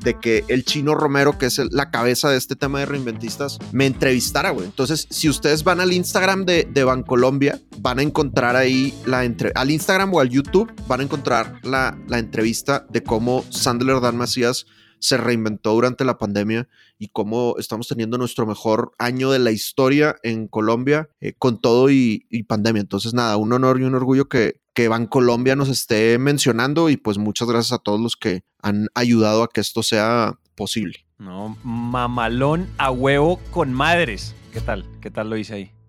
de 0.00 0.18
que 0.18 0.44
el 0.48 0.64
chino 0.64 0.94
Romero, 0.94 1.38
que 1.38 1.46
es 1.46 1.60
la 1.70 1.90
cabeza 1.90 2.30
de 2.30 2.38
este 2.38 2.56
tema 2.56 2.80
de 2.80 2.86
reinventistas, 2.86 3.58
me 3.72 3.86
entrevistara, 3.86 4.50
güey. 4.50 4.66
Entonces, 4.66 5.06
si 5.10 5.28
ustedes 5.28 5.62
van 5.62 5.80
al 5.80 5.92
Instagram 5.92 6.46
de, 6.46 6.66
de 6.70 6.84
Bancolombia, 6.84 7.60
van 7.78 7.98
a 7.98 8.02
encontrar 8.02 8.56
ahí 8.56 8.94
la 9.04 9.24
entre 9.24 9.52
al 9.54 9.70
Instagram 9.70 10.14
o 10.14 10.20
al 10.20 10.30
YouTube, 10.30 10.72
van 10.88 11.00
a 11.00 11.02
encontrar 11.02 11.60
la, 11.62 11.98
la 12.08 12.18
entrevista 12.18 12.86
de 12.88 13.02
cómo 13.02 13.44
Sandler 13.50 14.00
Dan 14.00 14.16
Macías 14.16 14.66
se 15.00 15.16
reinventó 15.16 15.72
durante 15.72 16.04
la 16.04 16.18
pandemia 16.18 16.68
y 16.98 17.08
cómo 17.08 17.56
estamos 17.58 17.88
teniendo 17.88 18.18
nuestro 18.18 18.46
mejor 18.46 18.92
año 18.98 19.30
de 19.30 19.38
la 19.38 19.50
historia 19.50 20.16
en 20.22 20.46
Colombia 20.46 21.08
eh, 21.20 21.32
con 21.38 21.60
todo 21.60 21.90
y, 21.90 22.26
pandemia. 22.46 22.80
Entonces, 22.80 23.14
nada, 23.14 23.36
un 23.36 23.52
honor 23.52 23.80
y 23.80 23.84
un 23.84 23.94
orgullo 23.94 24.28
que, 24.28 24.60
que 24.74 24.88
Bancolombia 24.88 25.56
nos 25.56 25.68
esté 25.68 26.18
mencionando 26.18 26.90
y 26.90 26.96
pues 26.96 27.18
muchas 27.18 27.48
gracias 27.48 27.72
a 27.72 27.82
todos 27.82 28.00
los 28.00 28.16
que 28.16 28.42
han 28.62 28.88
ayudado 28.94 29.42
a 29.42 29.48
que 29.48 29.60
esto 29.60 29.82
sea 29.82 30.38
posible. 30.54 31.06
No, 31.18 31.56
mamalón 31.64 32.68
a 32.78 32.90
huevo 32.90 33.40
con 33.50 33.72
madres. 33.72 34.34
¿Qué 34.52 34.60
tal? 34.60 34.84
¿Qué 35.00 35.10
tal 35.10 35.30
lo 35.30 35.36
hice 35.36 35.54
ahí? 35.54 35.79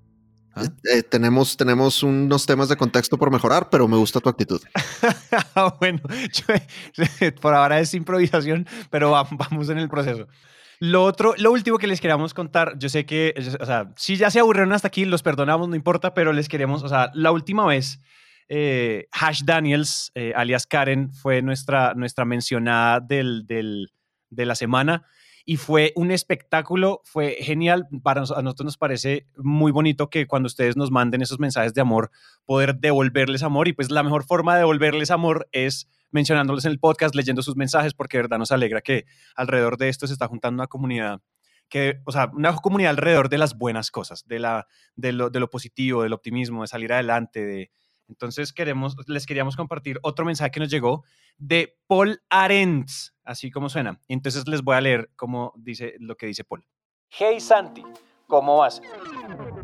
Eh, 0.94 1.04
tenemos, 1.04 1.56
tenemos 1.58 2.04
unos 2.04 2.46
temas 2.46 2.70
de 2.70 2.76
contexto 2.78 3.18
por 3.18 3.32
mejorar, 3.32 3.70
pero 3.70 3.88
me 3.88 3.98
gusta 3.98 4.20
tu 4.20 4.30
actitud. 4.30 4.62
bueno, 5.80 6.00
yo- 6.34 7.32
por 7.42 7.54
ahora 7.54 7.80
es 7.80 7.94
improvisación, 7.94 8.68
pero 8.90 9.12
va- 9.12 9.28
vamos 9.32 9.70
en 9.70 9.78
el 9.78 9.90
proceso. 9.90 10.28
Lo 10.80 11.04
otro, 11.04 11.36
lo 11.38 11.52
último 11.52 11.78
que 11.78 11.86
les 11.88 12.02
queríamos 12.02 12.34
contar, 12.34 12.76
yo 12.80 12.90
sé 12.90 13.06
que, 13.06 13.36
o 13.60 13.66
sea, 13.66 13.92
si 13.96 14.16
ya 14.18 14.32
se 14.32 14.40
aburrieron 14.40 14.74
hasta 14.74 14.88
aquí, 14.88 15.06
los 15.06 15.22
perdonamos, 15.22 15.70
no 15.70 15.76
importa, 15.76 16.14
pero 16.16 16.34
les 16.34 16.50
queremos, 16.50 16.82
o 16.84 16.90
sea, 16.90 17.12
la 17.14 17.32
última 17.32 17.66
vez, 17.68 18.00
eh, 18.50 19.06
Hash 19.12 19.44
Daniels, 19.44 20.12
eh, 20.16 20.34
alias 20.36 20.66
Karen, 20.66 21.14
fue 21.14 21.42
nuestra, 21.44 21.94
nuestra 21.94 22.26
mencionada 22.26 23.00
del, 23.00 23.46
del- 23.46 23.90
de 24.32 24.46
la 24.46 24.56
semana 24.56 25.04
y 25.46 25.58
fue 25.58 25.92
un 25.96 26.12
espectáculo, 26.12 27.02
fue 27.04 27.38
genial. 27.42 27.88
Para 28.04 28.22
nos- 28.22 28.32
a 28.32 28.42
nosotros 28.42 28.66
nos 28.66 28.78
parece 28.78 29.28
muy 29.38 29.72
bonito 29.72 30.10
que 30.10 30.28
cuando 30.28 30.48
ustedes 30.48 30.78
nos 30.78 30.92
manden 30.92 31.22
esos 31.22 31.40
mensajes 31.40 31.74
de 31.74 31.82
amor, 31.82 32.12
poder 32.46 32.76
devolverles 32.76 33.44
amor 33.44 33.68
y 33.68 33.74
pues 33.74 33.92
la 33.92 34.04
mejor 34.04 34.24
forma 34.24 34.54
de 34.54 34.60
devolverles 34.60 35.12
amor 35.12 35.48
es 35.52 35.88
mencionándoles 36.12 36.66
en 36.66 36.72
el 36.72 36.80
podcast, 36.80 37.16
leyendo 37.16 37.42
sus 37.42 37.56
mensajes, 37.56 37.94
porque 37.94 38.18
de 38.18 38.24
verdad 38.24 38.38
nos 38.38 38.52
alegra 38.52 38.82
que 38.82 39.06
alrededor 39.36 39.78
de 39.78 39.90
esto 39.90 40.08
se 40.08 40.14
está 40.14 40.28
juntando 40.28 40.62
una 40.62 40.68
comunidad 40.68 41.22
que, 41.70 42.02
o 42.06 42.12
sea, 42.12 42.30
una 42.34 42.54
comunidad 42.58 42.90
alrededor 42.90 43.30
de 43.30 43.38
las 43.38 43.58
buenas 43.58 43.92
cosas, 43.92 44.28
de, 44.28 44.40
la, 44.40 44.68
de, 44.98 45.14
lo, 45.14 45.30
de 45.30 45.40
lo 45.40 45.50
positivo, 45.50 46.04
del 46.04 46.12
optimismo, 46.12 46.64
de 46.64 46.68
salir 46.68 46.92
adelante, 46.92 47.46
de... 47.46 47.72
Entonces 48.10 48.52
queremos, 48.52 48.98
les 49.08 49.26
queríamos 49.26 49.56
compartir 49.56 49.98
otro 50.04 50.26
mensaje 50.26 50.52
que 50.52 50.60
nos 50.60 50.70
llegó 50.70 51.06
de 51.38 51.78
Paul 51.88 52.22
Arendts, 52.30 53.16
así 53.32 53.50
como 53.52 53.70
suena. 53.70 54.00
Entonces 54.08 54.48
les 54.48 54.62
voy 54.62 54.76
a 54.76 54.82
leer 54.82 55.10
cómo 55.16 55.54
dice 55.56 55.96
lo 56.00 56.16
que 56.16 56.28
dice 56.28 56.44
Paul. 56.44 56.66
Hey 57.10 57.40
Santi, 57.40 57.84
¿cómo 58.28 58.58
vas? 58.58 58.82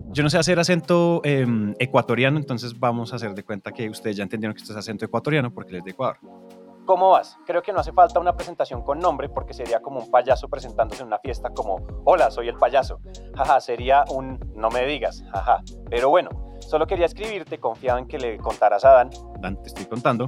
Yo 0.09 0.23
no 0.23 0.29
sé 0.29 0.37
hacer 0.37 0.59
acento 0.59 1.21
eh, 1.23 1.45
ecuatoriano, 1.79 2.37
entonces 2.37 2.77
vamos 2.77 3.13
a 3.13 3.17
hacer 3.17 3.33
de 3.33 3.43
cuenta 3.43 3.71
que 3.71 3.89
ustedes 3.89 4.17
ya 4.17 4.23
entendieron 4.23 4.53
que 4.53 4.61
esto 4.61 4.73
es 4.73 4.79
acento 4.79 5.05
ecuatoriano 5.05 5.53
porque 5.53 5.71
él 5.71 5.77
es 5.77 5.83
de 5.83 5.91
Ecuador. 5.91 6.17
¿Cómo 6.85 7.11
vas? 7.11 7.37
Creo 7.45 7.61
que 7.61 7.73
no 7.73 7.81
hace 7.81 7.91
falta 7.91 8.17
una 8.17 8.33
presentación 8.33 8.81
con 8.81 8.99
nombre 8.99 9.27
porque 9.27 9.53
sería 9.53 9.81
como 9.81 9.99
un 9.99 10.09
payaso 10.09 10.47
presentándose 10.47 11.01
en 11.01 11.07
una 11.07 11.19
fiesta 11.19 11.49
como, 11.49 11.85
hola, 12.05 12.31
soy 12.31 12.47
el 12.47 12.55
payaso. 12.55 13.01
Jaja, 13.35 13.59
sería 13.59 14.05
un, 14.09 14.39
no 14.55 14.69
me 14.69 14.85
digas, 14.85 15.21
jaja. 15.29 15.61
Pero 15.89 16.09
bueno, 16.09 16.29
solo 16.61 16.87
quería 16.87 17.05
escribirte, 17.05 17.59
confiado 17.59 17.99
en 17.99 18.07
que 18.07 18.17
le 18.17 18.37
contaras 18.37 18.85
a 18.85 18.91
Dan. 18.91 19.09
Dan, 19.41 19.61
te 19.61 19.67
estoy 19.67 19.85
contando. 19.85 20.27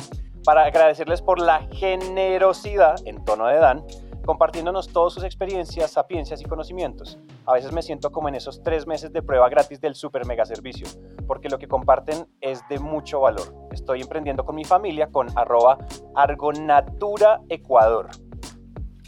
Para 0.50 0.66
agradecerles 0.66 1.22
por 1.22 1.40
la 1.40 1.60
generosidad, 1.74 2.96
en 3.06 3.24
tono 3.24 3.46
de 3.46 3.60
Dan, 3.60 3.84
compartiéndonos 4.26 4.88
todas 4.88 5.14
sus 5.14 5.24
experiencias, 5.24 5.92
sapiencias 5.92 6.42
y 6.42 6.46
conocimientos. 6.46 7.20
A 7.46 7.54
veces 7.54 7.72
me 7.72 7.84
siento 7.84 8.12
como 8.12 8.30
en 8.30 8.34
esos 8.34 8.64
tres 8.64 8.88
meses 8.88 9.14
de 9.14 9.22
prueba 9.22 9.48
gratis 9.48 9.80
del 9.80 9.94
super 9.94 10.26
mega 10.26 10.46
servicio, 10.46 10.88
porque 11.28 11.50
lo 11.50 11.60
que 11.60 11.68
comparten 11.68 12.26
es 12.42 12.68
de 12.68 12.80
mucho 12.80 13.20
valor. 13.20 13.54
Estoy 13.72 14.02
emprendiendo 14.02 14.44
con 14.44 14.56
mi 14.56 14.66
familia 14.66 15.12
con 15.12 15.28
arroba 15.38 15.78
Argonatura 16.16 17.42
Ecuador. 17.48 18.10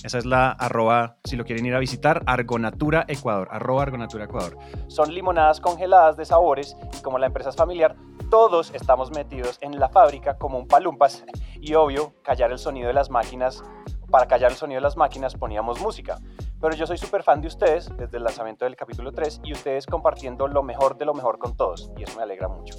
Esa 0.03 0.17
es 0.17 0.25
la 0.25 0.49
arroba, 0.51 1.17
si 1.23 1.35
lo 1.35 1.43
quieren 1.43 1.65
ir 1.65 1.75
a 1.75 1.79
visitar, 1.79 2.23
Argonatura 2.25 3.05
Ecuador, 3.07 3.47
arroba 3.51 3.83
Argonatura 3.83 4.25
Ecuador. 4.25 4.57
Son 4.87 5.13
limonadas 5.13 5.61
congeladas 5.61 6.17
de 6.17 6.25
sabores 6.25 6.75
y 6.97 7.01
como 7.01 7.19
la 7.19 7.27
empresa 7.27 7.49
es 7.49 7.55
familiar, 7.55 7.95
todos 8.31 8.73
estamos 8.73 9.11
metidos 9.11 9.57
en 9.59 9.77
la 9.77 9.89
fábrica 9.89 10.37
como 10.37 10.57
un 10.57 10.65
palumpas 10.65 11.25
y 11.59 11.73
obvio, 11.73 12.13
callar 12.23 12.53
el 12.53 12.59
sonido 12.59 12.87
de 12.87 12.93
las 12.93 13.09
máquinas 13.09 13.61
para 14.09 14.25
callar 14.25 14.51
el 14.51 14.57
sonido 14.57 14.77
de 14.77 14.83
las 14.83 14.95
máquinas 14.95 15.35
poníamos 15.35 15.81
música. 15.81 16.17
Pero 16.61 16.73
yo 16.73 16.87
soy 16.87 16.97
súper 16.97 17.23
fan 17.23 17.41
de 17.41 17.49
ustedes 17.49 17.89
desde 17.97 18.17
el 18.17 18.23
lanzamiento 18.23 18.63
del 18.63 18.77
capítulo 18.77 19.11
3 19.11 19.41
y 19.43 19.51
ustedes 19.51 19.85
compartiendo 19.85 20.47
lo 20.47 20.63
mejor 20.63 20.97
de 20.97 21.03
lo 21.03 21.13
mejor 21.13 21.39
con 21.39 21.57
todos 21.57 21.91
y 21.97 22.03
eso 22.03 22.15
me 22.15 22.23
alegra 22.23 22.47
mucho. 22.47 22.75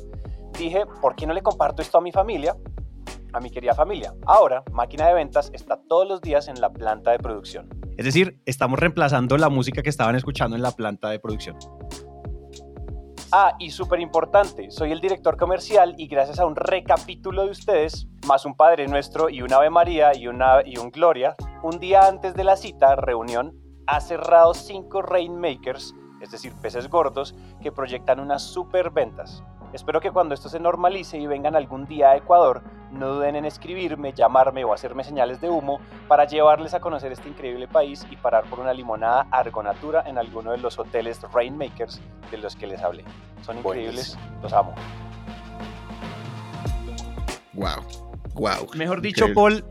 Dije, 0.59 0.87
¿por 1.03 1.15
qué 1.15 1.27
no 1.27 1.35
le 1.35 1.43
comparto 1.43 1.83
esto 1.83 1.99
a 1.99 2.01
mi 2.01 2.13
familia? 2.13 2.57
A 3.35 3.41
mi 3.41 3.51
querida 3.51 3.75
familia. 3.75 4.15
Ahora, 4.25 4.65
Máquina 4.73 5.07
de 5.09 5.15
Ventas 5.15 5.51
está 5.53 5.79
todos 5.87 6.09
los 6.09 6.23
días 6.23 6.49
en 6.49 6.63
la 6.63 6.73
planta 6.73 7.11
de 7.11 7.19
producción. 7.19 7.69
Es 7.99 8.07
decir, 8.07 8.41
estamos 8.47 8.79
reemplazando 8.79 9.37
la 9.37 9.51
música 9.51 9.83
que 9.83 9.91
estaban 9.91 10.17
escuchando 10.17 10.57
en 10.57 10.63
la 10.63 10.71
planta 10.71 11.11
de 11.11 11.19
producción. 11.19 11.59
Ah, 13.35 13.57
y 13.59 13.71
súper 13.71 13.99
importante, 14.01 14.71
soy 14.71 14.93
el 14.93 15.01
director 15.01 15.39
comercial 15.39 15.95
y 15.97 16.07
gracias 16.07 16.39
a 16.39 16.45
un 16.45 16.55
recapítulo 16.55 17.47
de 17.47 17.53
ustedes, 17.53 18.07
más 18.27 18.45
un 18.45 18.55
Padre 18.55 18.87
Nuestro 18.89 19.31
y 19.31 19.41
un 19.41 19.51
Ave 19.51 19.71
María 19.71 20.15
y, 20.15 20.27
una, 20.27 20.61
y 20.63 20.77
un 20.77 20.91
Gloria, 20.91 21.35
un 21.63 21.81
día 21.81 22.07
antes 22.07 22.35
de 22.35 22.45
la 22.45 22.57
cita, 22.57 22.95
reunión, 22.95 23.57
ha 23.87 24.03
cerrado 24.03 24.53
cinco 24.53 25.01
Rainmakers, 25.01 25.95
es 26.21 26.31
decir, 26.31 26.53
peces 26.61 26.91
gordos, 26.91 27.35
que 27.63 27.73
proyectan 27.73 28.21
unas 28.21 28.43
super 28.43 28.91
ventas. 28.91 29.43
Espero 29.73 30.03
que 30.03 30.11
cuando 30.11 30.35
esto 30.35 30.51
se 30.51 30.61
normalice 30.61 31.17
y 31.17 31.27
vengan 31.27 31.57
algún 31.57 31.87
día 31.87 32.11
a 32.11 32.17
Ecuador, 32.17 32.63
no 32.93 33.09
duden 33.09 33.37
en 33.37 33.45
escribirme, 33.45 34.13
llamarme 34.13 34.65
o 34.65 34.73
hacerme 34.73 35.05
señales 35.05 35.41
de 35.41 35.49
humo 35.49 35.81
para 36.09 36.27
llevarles 36.27 36.75
a 36.75 36.81
conocer 36.81 37.13
este 37.13 37.29
increíble 37.29 37.67
país 37.67 38.07
y 38.11 38.17
parar 38.17 38.45
por 38.45 38.61
una 38.61 38.73
limonada 38.73 39.27
Argonatura 39.31 40.03
en 40.07 40.19
alguno 40.19 40.53
de 40.53 40.59
los 40.59 40.79
hoteles 40.79 41.21
Rainmakers 41.33 42.01
de 42.31 42.39
los 42.39 42.55
que 42.57 42.67
les 42.67 42.83
hablé. 42.83 43.05
Son 43.43 43.59
increíbles, 43.59 44.17
los 44.43 44.53
amo. 44.53 44.75
Wow. 47.55 48.12
Wow. 48.35 48.71
Mejor 48.75 49.03
dicho, 49.03 49.33
Paul, 49.35 49.65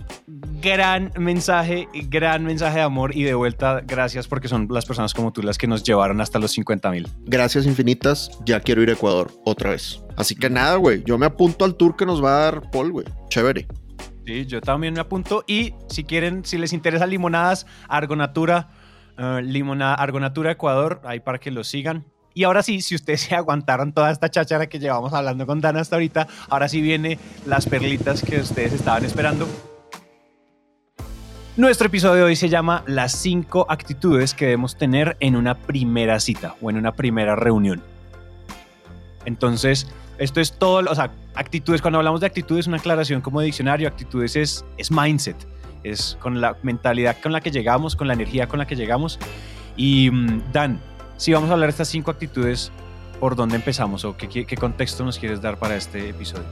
gran 0.61 1.11
mensaje, 1.17 1.87
gran 2.09 2.43
mensaje 2.43 2.77
de 2.77 2.83
amor 2.83 3.15
y 3.15 3.23
de 3.23 3.33
vuelta, 3.33 3.81
gracias 3.85 4.27
porque 4.27 4.47
son 4.47 4.67
las 4.69 4.85
personas 4.85 5.13
como 5.13 5.33
tú 5.33 5.41
las 5.41 5.57
que 5.57 5.67
nos 5.67 5.83
llevaron 5.83 6.21
hasta 6.21 6.39
los 6.39 6.51
50 6.51 6.91
mil. 6.91 7.07
Gracias 7.25 7.65
infinitas. 7.65 8.31
Ya 8.45 8.59
quiero 8.59 8.81
ir 8.81 8.89
a 8.89 8.93
Ecuador 8.93 9.31
otra 9.45 9.71
vez. 9.71 10.03
Así 10.15 10.35
que 10.35 10.49
nada, 10.49 10.75
güey. 10.75 11.03
Yo 11.03 11.17
me 11.17 11.25
apunto 11.25 11.65
al 11.65 11.75
tour 11.75 11.95
que 11.95 12.05
nos 12.05 12.23
va 12.23 12.37
a 12.37 12.39
dar 12.43 12.71
Paul, 12.71 12.91
güey. 12.91 13.05
Chévere. 13.29 13.67
Sí, 14.25 14.45
yo 14.45 14.61
también 14.61 14.93
me 14.93 14.99
apunto. 14.99 15.43
Y 15.47 15.73
si 15.87 16.03
quieren, 16.03 16.45
si 16.45 16.57
les 16.57 16.73
interesa 16.73 17.07
limonadas, 17.07 17.65
Argonatura, 17.87 18.69
eh, 19.17 19.41
limonada 19.43 19.95
Argonatura 19.95 20.51
Ecuador, 20.51 21.01
ahí 21.03 21.19
para 21.19 21.39
que 21.39 21.51
lo 21.51 21.63
sigan. 21.63 22.05
Y 22.33 22.43
ahora 22.43 22.63
sí, 22.63 22.81
si 22.81 22.95
ustedes 22.95 23.21
se 23.29 23.35
aguantaron 23.35 23.93
toda 23.93 24.11
esta 24.11 24.29
cháchara 24.29 24.67
que 24.67 24.79
llevamos 24.79 25.13
hablando 25.13 25.45
con 25.45 25.61
Dan 25.61 25.77
hasta 25.77 25.95
ahorita, 25.95 26.27
ahora 26.49 26.67
sí 26.67 26.81
viene 26.81 27.19
las 27.45 27.65
perlitas 27.65 28.21
que 28.21 28.39
ustedes 28.39 28.73
estaban 28.73 29.05
esperando. 29.05 29.47
Nuestro 31.57 31.87
episodio 31.87 32.15
de 32.15 32.23
hoy 32.23 32.35
se 32.37 32.47
llama 32.47 32.83
Las 32.87 33.11
cinco 33.11 33.65
actitudes 33.67 34.33
que 34.33 34.45
debemos 34.45 34.77
tener 34.77 35.17
en 35.19 35.35
una 35.35 35.55
primera 35.55 36.19
cita 36.21 36.55
o 36.61 36.69
en 36.69 36.77
una 36.77 36.93
primera 36.93 37.35
reunión. 37.35 37.83
Entonces, 39.25 39.87
esto 40.17 40.39
es 40.39 40.57
todo, 40.57 40.89
o 40.89 40.95
sea, 40.95 41.11
actitudes, 41.35 41.81
cuando 41.81 41.97
hablamos 41.99 42.21
de 42.21 42.27
actitudes, 42.27 42.67
una 42.67 42.77
aclaración 42.77 43.21
como 43.21 43.41
diccionario, 43.41 43.87
actitudes 43.87 44.35
es, 44.37 44.65
es 44.77 44.91
mindset, 44.91 45.35
es 45.83 46.17
con 46.21 46.39
la 46.39 46.55
mentalidad 46.63 47.17
con 47.21 47.33
la 47.33 47.41
que 47.41 47.51
llegamos, 47.51 47.95
con 47.95 48.07
la 48.07 48.13
energía 48.13 48.47
con 48.47 48.59
la 48.59 48.65
que 48.65 48.75
llegamos. 48.75 49.19
Y 49.75 50.09
mm, 50.09 50.51
Dan, 50.51 50.79
si 51.21 51.31
vamos 51.33 51.51
a 51.51 51.53
hablar 51.53 51.67
de 51.67 51.71
estas 51.71 51.87
cinco 51.87 52.09
actitudes, 52.09 52.71
¿por 53.19 53.35
dónde 53.35 53.55
empezamos 53.55 54.03
o 54.05 54.17
qué, 54.17 54.57
contexto 54.59 55.05
nos 55.05 55.19
quieres 55.19 55.39
dar 55.39 55.59
para 55.59 55.75
este 55.75 56.09
episodio? 56.09 56.47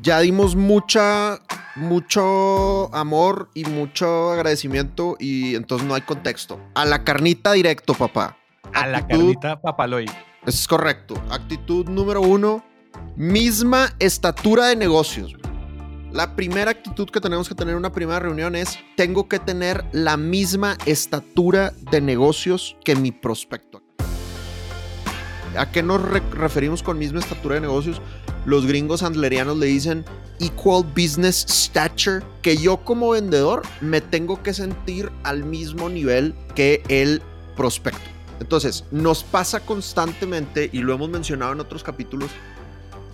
Ya 0.00 0.20
dimos 0.20 0.54
mucha, 0.54 1.40
mucho 1.74 2.94
amor 2.94 3.50
y 3.52 3.64
mucho 3.64 4.30
agradecimiento 4.30 5.16
y 5.18 5.56
entonces 5.56 5.88
no 5.88 5.96
hay 5.96 6.02
contexto. 6.02 6.60
A 6.76 6.84
la 6.84 7.02
carnita 7.02 7.50
directo, 7.50 7.94
papá. 7.94 8.36
A 8.72 8.86
la 8.86 9.04
carnita 9.04 9.60
papaloy. 9.60 10.06
Es 10.46 10.68
correcto. 10.68 11.20
Actitud 11.30 11.88
número 11.88 12.20
uno, 12.20 12.64
misma 13.16 13.92
estatura 13.98 14.68
de 14.68 14.76
negocios. 14.76 15.34
La 16.18 16.34
primera 16.34 16.72
actitud 16.72 17.08
que 17.10 17.20
tenemos 17.20 17.48
que 17.48 17.54
tener 17.54 17.74
en 17.74 17.78
una 17.78 17.92
primera 17.92 18.18
reunión 18.18 18.56
es, 18.56 18.76
tengo 18.96 19.28
que 19.28 19.38
tener 19.38 19.84
la 19.92 20.16
misma 20.16 20.76
estatura 20.84 21.72
de 21.92 22.00
negocios 22.00 22.76
que 22.84 22.96
mi 22.96 23.12
prospecto. 23.12 23.84
¿A 25.56 25.70
qué 25.70 25.80
nos 25.80 26.02
re- 26.02 26.20
referimos 26.32 26.82
con 26.82 26.98
misma 26.98 27.20
estatura 27.20 27.54
de 27.54 27.60
negocios? 27.60 28.02
Los 28.46 28.66
gringos 28.66 29.04
andlerianos 29.04 29.58
le 29.58 29.66
dicen 29.66 30.04
equal 30.40 30.82
business 30.82 31.46
stature, 31.48 32.26
que 32.42 32.56
yo 32.56 32.78
como 32.78 33.10
vendedor 33.10 33.62
me 33.80 34.00
tengo 34.00 34.42
que 34.42 34.52
sentir 34.54 35.12
al 35.22 35.44
mismo 35.44 35.88
nivel 35.88 36.34
que 36.56 36.82
el 36.88 37.22
prospecto. 37.56 38.10
Entonces, 38.40 38.82
nos 38.90 39.22
pasa 39.22 39.60
constantemente, 39.60 40.68
y 40.72 40.78
lo 40.78 40.94
hemos 40.94 41.10
mencionado 41.10 41.52
en 41.52 41.60
otros 41.60 41.84
capítulos, 41.84 42.32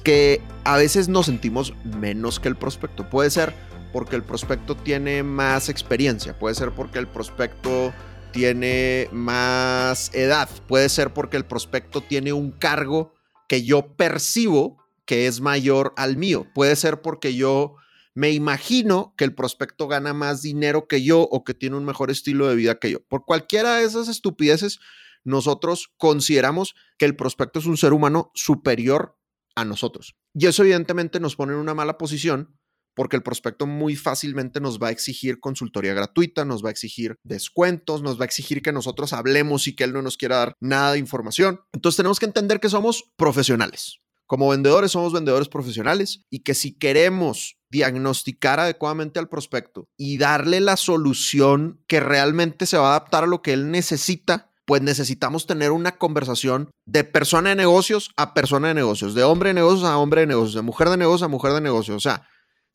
que 0.05 0.43
a 0.65 0.77
veces 0.77 1.09
nos 1.09 1.27
sentimos 1.27 1.75
menos 1.83 2.39
que 2.39 2.49
el 2.49 2.57
prospecto. 2.57 3.09
Puede 3.09 3.31
ser 3.31 3.55
porque 3.93 4.17
el 4.17 4.23
prospecto 4.23 4.77
tiene 4.77 5.23
más 5.23 5.69
experiencia, 5.69 6.39
puede 6.39 6.55
ser 6.55 6.73
porque 6.73 6.99
el 6.99 7.09
prospecto 7.09 7.93
tiene 8.33 9.09
más 9.13 10.15
edad, 10.15 10.49
puede 10.69 10.89
ser 10.89 11.13
porque 11.13 11.37
el 11.37 11.45
prospecto 11.45 12.03
tiene 12.03 12.33
un 12.33 12.51
cargo 12.51 13.15
que 13.49 13.65
yo 13.65 13.95
percibo 13.97 14.79
que 15.07 15.27
es 15.27 15.41
mayor 15.41 15.95
al 15.97 16.17
mío, 16.17 16.47
puede 16.55 16.77
ser 16.77 17.01
porque 17.01 17.35
yo 17.35 17.77
me 18.15 18.31
imagino 18.31 19.15
que 19.17 19.25
el 19.25 19.35
prospecto 19.35 19.89
gana 19.89 20.13
más 20.13 20.43
dinero 20.43 20.87
que 20.87 21.03
yo 21.03 21.23
o 21.23 21.45
que 21.45 21.55
tiene 21.55 21.77
un 21.77 21.85
mejor 21.85 22.11
estilo 22.11 22.49
de 22.49 22.57
vida 22.57 22.79
que 22.79 22.91
yo. 22.91 23.01
Por 23.07 23.25
cualquiera 23.25 23.77
de 23.77 23.85
esas 23.85 24.09
estupideces, 24.09 24.81
nosotros 25.25 25.93
consideramos 25.97 26.75
que 26.99 27.07
el 27.07 27.17
prospecto 27.17 27.59
es 27.59 27.67
un 27.67 27.77
ser 27.77 27.93
humano 27.93 28.31
superior 28.35 29.17
a 29.55 29.65
nosotros. 29.65 30.15
Y 30.35 30.47
eso 30.47 30.63
evidentemente 30.63 31.21
nos 31.21 31.37
pone 31.37 31.53
en 31.53 31.59
una 31.59 31.75
mala 31.75 31.99
posición 31.99 32.59
porque 32.95 33.17
el 33.17 33.23
prospecto 33.23 33.67
muy 33.67 33.97
fácilmente 33.97 34.61
nos 34.61 34.81
va 34.81 34.89
a 34.89 34.91
exigir 34.93 35.41
consultoría 35.41 35.95
gratuita, 35.95 36.45
nos 36.45 36.65
va 36.65 36.69
a 36.69 36.73
exigir 36.73 37.17
descuentos, 37.25 38.03
nos 38.03 38.19
va 38.19 38.23
a 38.23 38.27
exigir 38.27 38.63
que 38.63 38.73
nosotros 38.73 39.13
hablemos 39.13 39.67
y 39.67 39.75
que 39.75 39.85
él 39.85 39.93
no 39.93 40.03
nos 40.03 40.17
quiera 40.17 40.37
dar 40.37 40.55
nada 40.61 40.93
de 40.93 40.99
información. 40.99 41.61
Entonces 41.73 41.97
tenemos 41.97 42.21
que 42.21 42.27
entender 42.27 42.61
que 42.61 42.69
somos 42.69 43.13
profesionales. 43.17 44.01
Como 44.27 44.49
vendedores 44.49 44.93
somos 44.93 45.13
vendedores 45.13 45.49
profesionales 45.49 46.23
y 46.31 46.41
que 46.41 46.55
si 46.55 46.79
queremos 46.79 47.59
diagnosticar 47.71 48.59
adecuadamente 48.59 49.19
al 49.19 49.29
prospecto 49.29 49.89
y 49.99 50.17
darle 50.17 50.61
la 50.61 50.77
solución 50.77 51.83
que 51.87 52.01
realmente 52.01 52.65
se 52.65 52.79
va 52.79 52.87
a 52.87 52.97
adaptar 52.97 53.25
a 53.25 53.27
lo 53.27 53.43
que 53.43 53.53
él 53.53 53.71
necesita, 53.71 54.51
pues 54.67 54.83
necesitamos 54.83 55.47
tener 55.47 55.73
una 55.73 55.99
conversación 55.99 56.71
de 56.87 57.05
persona 57.05 57.51
de 57.51 57.57
negocios 57.57 58.11
a 58.17 58.35
persona 58.35 58.69
de 58.69 58.75
negocios, 58.75 59.15
de 59.15 59.25
hombre 59.25 59.51
de 59.51 59.55
negocios 59.55 59.85
a 59.85 59.99
hombre 59.99 60.23
de 60.23 60.27
negocios, 60.27 60.55
de 60.55 60.63
mujer 60.63 60.89
de 60.89 60.97
negocios 60.97 61.23
a 61.23 61.29
mujer 61.29 61.53
de 61.53 61.61
negocios. 61.61 61.97
O 61.97 62.01
sea, 62.01 62.27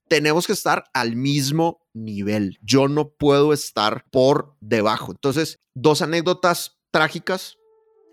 tenemos 0.08 0.48
que 0.48 0.54
estar 0.54 0.86
al 0.94 1.16
mismo 1.16 1.80
nivel. 1.94 2.58
Yo 2.62 2.88
no 2.88 3.10
puedo 3.10 3.54
estar 3.54 4.04
por 4.12 4.56
debajo. 4.60 5.12
Entonces, 5.12 5.60
dos 5.74 6.02
anécdotas 6.02 6.80
trágicas. 6.92 7.58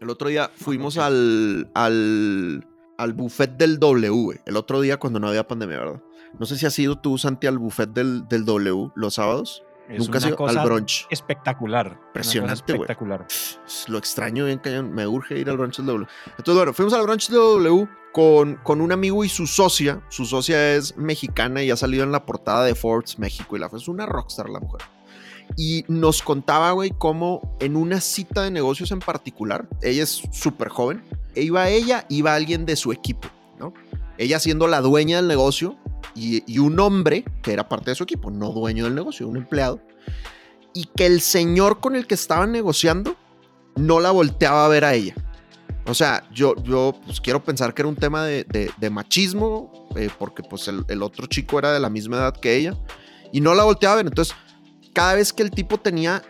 El 0.00 0.10
otro 0.10 0.28
día 0.28 0.50
fuimos 0.54 0.98
al, 0.98 1.70
al 1.74 2.66
al 2.98 3.12
buffet 3.12 3.56
del 3.56 3.78
W, 3.78 4.40
el 4.44 4.56
otro 4.56 4.80
día 4.80 4.98
cuando 4.98 5.20
no 5.20 5.28
había 5.28 5.46
pandemia, 5.46 5.78
¿verdad? 5.78 6.02
No 6.38 6.46
sé 6.46 6.56
si 6.56 6.66
has 6.66 6.78
ido 6.78 6.98
tú, 6.98 7.18
Santi, 7.18 7.46
al 7.46 7.58
buffet 7.58 7.90
del, 7.90 8.26
del 8.28 8.44
W 8.44 8.90
los 8.94 9.14
sábados. 9.14 9.62
Es 9.88 10.00
Nunca 10.00 10.18
una 10.18 10.36
cosa 10.36 10.60
al 10.60 10.66
brunch. 10.66 11.06
Espectacular. 11.10 11.98
Impresionante, 12.08 12.72
güey. 12.72 12.82
Espectacular. 12.82 13.26
Lo 13.88 13.98
extraño 13.98 14.46
bien 14.46 14.58
cañón. 14.58 14.92
Me 14.92 15.06
urge 15.06 15.38
ir 15.38 15.48
al 15.48 15.56
brunch 15.56 15.76
del 15.76 15.86
W. 15.86 16.06
Entonces, 16.38 16.54
bueno, 16.54 16.72
fuimos 16.72 16.92
al 16.94 17.02
brunch 17.02 17.28
del 17.28 17.38
W 17.38 17.88
con, 18.12 18.56
con 18.56 18.80
un 18.80 18.92
amigo 18.92 19.24
y 19.24 19.28
su 19.28 19.46
socia. 19.46 20.02
Su 20.08 20.24
socia 20.24 20.74
es 20.74 20.96
mexicana 20.96 21.62
y 21.62 21.70
ha 21.70 21.76
salido 21.76 22.02
en 22.02 22.12
la 22.12 22.26
portada 22.26 22.64
de 22.64 22.74
Forbes 22.74 23.18
México. 23.18 23.56
Y 23.56 23.60
la 23.60 23.70
es 23.72 23.88
una 23.88 24.06
rockstar 24.06 24.48
la 24.48 24.58
mujer. 24.58 24.82
Y 25.56 25.84
nos 25.86 26.22
contaba, 26.22 26.72
güey, 26.72 26.92
cómo 26.96 27.56
en 27.60 27.76
una 27.76 28.00
cita 28.00 28.42
de 28.42 28.50
negocios 28.50 28.90
en 28.90 28.98
particular, 28.98 29.68
ella 29.80 30.02
es 30.02 30.22
súper 30.32 30.68
joven, 30.68 31.04
e 31.36 31.42
iba 31.42 31.68
ella, 31.68 32.04
iba 32.08 32.34
alguien 32.34 32.66
de 32.66 32.74
su 32.74 32.90
equipo, 32.90 33.28
¿no? 33.58 33.72
Ella 34.18 34.40
siendo 34.40 34.66
la 34.66 34.80
dueña 34.80 35.18
del 35.18 35.28
negocio 35.28 35.76
y, 36.16 36.42
y 36.52 36.58
un 36.58 36.80
hombre 36.80 37.24
que 37.42 37.52
era 37.52 37.68
parte 37.68 37.90
de 37.90 37.94
su 37.94 38.04
equipo, 38.04 38.30
no 38.30 38.50
dueño 38.50 38.84
del 38.84 38.94
negocio, 38.94 39.28
un 39.28 39.36
empleado, 39.36 39.80
y 40.74 40.86
que 40.96 41.06
el 41.06 41.20
señor 41.20 41.80
con 41.80 41.94
el 41.94 42.06
que 42.06 42.14
estaban 42.14 42.50
negociando 42.50 43.16
no 43.76 44.00
la 44.00 44.10
volteaba 44.10 44.64
a 44.64 44.68
ver 44.68 44.84
a 44.84 44.94
ella. 44.94 45.14
O 45.86 45.94
sea, 45.94 46.28
yo, 46.32 46.54
yo 46.64 46.98
pues, 47.04 47.20
quiero 47.20 47.44
pensar 47.44 47.72
que 47.72 47.82
era 47.82 47.88
un 47.88 47.94
tema 47.96 48.24
de, 48.24 48.44
de- 48.44 48.70
de 48.76 48.90
machismo, 48.90 49.88
eh, 49.94 50.10
porque 50.18 50.42
pues 50.42 50.66
el, 50.66 50.84
el 50.88 51.02
otro 51.02 51.26
chico 51.26 51.58
era 51.60 51.72
de 51.72 51.78
la 51.78 51.88
misma 51.90 52.16
edad 52.16 52.36
que 52.36 52.56
ella, 52.56 52.76
y 53.32 53.40
no 53.40 53.54
la 53.54 53.62
volteaba 53.64 53.94
a 53.94 53.96
ver. 53.98 54.06
Entonces, 54.06 54.34
cada 54.92 55.14
vez 55.14 55.32
que 55.32 55.42
el 55.44 55.50
tipo 55.50 55.78
tenía 55.78 56.22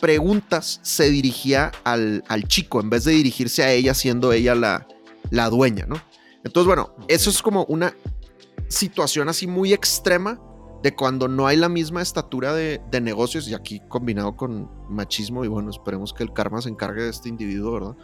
preguntas, 0.00 0.78
se 0.82 1.10
dirigía 1.10 1.72
al, 1.84 2.22
al 2.28 2.46
chico 2.46 2.80
en 2.80 2.90
vez 2.90 3.04
de 3.04 3.12
dirigirse 3.12 3.62
a 3.64 3.72
ella, 3.72 3.94
siendo 3.94 4.32
ella 4.32 4.54
la, 4.54 4.86
la 5.30 5.48
dueña, 5.50 5.86
¿no? 5.88 6.00
Entonces, 6.44 6.66
bueno, 6.66 6.94
eso 7.08 7.30
es 7.30 7.42
como 7.42 7.64
una 7.64 7.94
situación 8.68 9.28
así 9.28 9.46
muy 9.46 9.72
extrema 9.72 10.40
de 10.82 10.94
cuando 10.94 11.26
no 11.26 11.46
hay 11.46 11.56
la 11.56 11.68
misma 11.68 12.02
estatura 12.02 12.52
de, 12.54 12.80
de 12.90 13.00
negocios 13.00 13.48
y 13.48 13.54
aquí 13.54 13.80
combinado 13.88 14.36
con 14.36 14.70
machismo 14.88 15.44
y 15.44 15.48
bueno, 15.48 15.70
esperemos 15.70 16.12
que 16.14 16.22
el 16.22 16.32
karma 16.32 16.62
se 16.62 16.68
encargue 16.68 17.02
de 17.02 17.10
este 17.10 17.28
individuo, 17.28 17.72
¿verdad? 17.72 17.96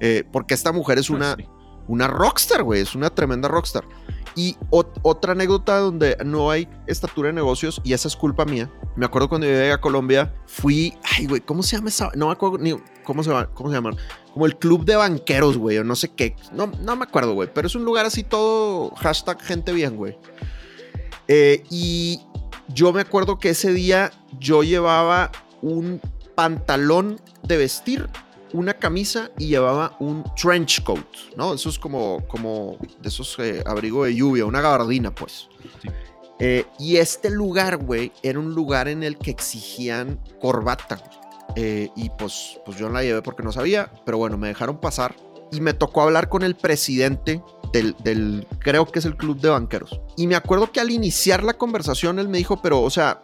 Eh, 0.00 0.24
porque 0.32 0.54
esta 0.54 0.72
mujer 0.72 0.98
es 0.98 1.10
una, 1.10 1.36
Sí. 1.36 1.44
una 1.86 2.08
rockstar, 2.08 2.62
güey, 2.62 2.80
es 2.80 2.94
una 2.94 3.10
tremenda 3.10 3.48
rockstar. 3.48 3.84
Y 4.36 4.56
ot- 4.70 4.98
otra 5.02 5.32
anécdota 5.32 5.78
donde 5.78 6.16
no 6.24 6.50
hay 6.50 6.66
estatura 6.86 7.28
de 7.28 7.34
negocios 7.34 7.80
y 7.84 7.92
esa 7.92 8.08
es 8.08 8.16
culpa 8.16 8.44
mía. 8.44 8.72
Me 8.96 9.04
acuerdo 9.06 9.28
cuando 9.28 9.46
llegué 9.46 9.70
a 9.70 9.80
Colombia, 9.80 10.34
fui, 10.46 10.94
ay, 11.16 11.26
güey, 11.26 11.40
¿cómo 11.42 11.62
se 11.62 11.76
llama 11.76 11.90
esa? 11.90 12.10
No 12.16 12.26
me 12.26 12.32
acuerdo 12.32 12.58
ni 12.58 12.74
cómo 13.04 13.22
se 13.22 13.30
llama, 13.30 13.46
cómo 13.54 13.68
se 13.68 13.76
llaman. 13.76 13.96
Como 14.34 14.46
el 14.46 14.56
club 14.56 14.84
de 14.84 14.96
banqueros, 14.96 15.56
güey, 15.56 15.78
o 15.78 15.84
no 15.84 15.94
sé 15.94 16.08
qué. 16.08 16.34
No, 16.52 16.66
no 16.66 16.96
me 16.96 17.04
acuerdo, 17.04 17.34
güey, 17.34 17.48
pero 17.54 17.68
es 17.68 17.74
un 17.76 17.84
lugar 17.84 18.04
así 18.04 18.24
todo 18.24 18.90
hashtag 18.96 19.40
gente 19.40 19.72
bien, 19.72 19.96
güey. 19.96 20.18
Eh, 21.28 21.62
y 21.70 22.20
yo 22.68 22.92
me 22.92 23.00
acuerdo 23.00 23.38
que 23.38 23.50
ese 23.50 23.72
día 23.72 24.10
yo 24.40 24.62
llevaba 24.62 25.30
un 25.62 26.00
pantalón 26.34 27.20
de 27.44 27.56
vestir, 27.56 28.08
una 28.52 28.74
camisa 28.74 29.30
y 29.38 29.46
llevaba 29.46 29.96
un 30.00 30.24
trench 30.34 30.82
coat, 30.82 31.06
¿no? 31.36 31.54
Eso 31.54 31.68
es 31.68 31.78
como, 31.78 32.26
como 32.26 32.76
de 33.00 33.08
esos 33.08 33.38
eh, 33.38 33.62
abrigo 33.64 34.04
de 34.04 34.14
lluvia, 34.14 34.44
una 34.44 34.60
gabardina, 34.60 35.14
pues. 35.14 35.48
Sí. 35.80 35.88
Eh, 36.40 36.66
y 36.78 36.96
este 36.96 37.30
lugar, 37.30 37.76
güey, 37.76 38.12
era 38.22 38.38
un 38.38 38.54
lugar 38.54 38.88
en 38.88 39.02
el 39.02 39.16
que 39.16 39.30
exigían 39.30 40.18
corbata. 40.40 41.02
Eh, 41.56 41.88
y 41.96 42.10
pues, 42.10 42.58
pues 42.64 42.76
yo 42.78 42.88
no 42.88 42.94
la 42.94 43.02
llevé 43.02 43.22
porque 43.22 43.42
no 43.42 43.52
sabía, 43.52 43.90
pero 44.04 44.18
bueno, 44.18 44.36
me 44.36 44.48
dejaron 44.48 44.78
pasar 44.80 45.14
y 45.52 45.60
me 45.60 45.72
tocó 45.72 46.02
hablar 46.02 46.28
con 46.28 46.42
el 46.42 46.56
presidente 46.56 47.40
del, 47.72 47.94
del- 48.02 48.46
creo 48.58 48.86
que 48.86 48.98
es 48.98 49.04
el 49.04 49.16
club 49.16 49.38
de 49.40 49.50
banqueros. 49.50 50.00
Y 50.16 50.26
me 50.26 50.34
acuerdo 50.36 50.72
que 50.72 50.80
al 50.80 50.90
iniciar 50.90 51.44
la 51.44 51.54
conversación 51.54 52.18
él 52.18 52.28
me 52.28 52.38
dijo, 52.38 52.60
pero, 52.60 52.82
o 52.82 52.90
sea, 52.90 53.22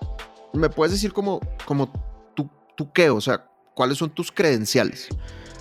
¿me 0.53 0.69
puedes 0.69 0.93
decir 0.93 1.13
como, 1.13 1.41
como 1.65 1.91
tú, 2.35 2.49
tú 2.77 2.93
qué? 2.93 3.11
O 3.11 3.21
sea, 3.21 3.47
¿cuáles 3.75 3.99
son 3.99 4.11
tus 4.11 4.31
credenciales? 4.31 5.09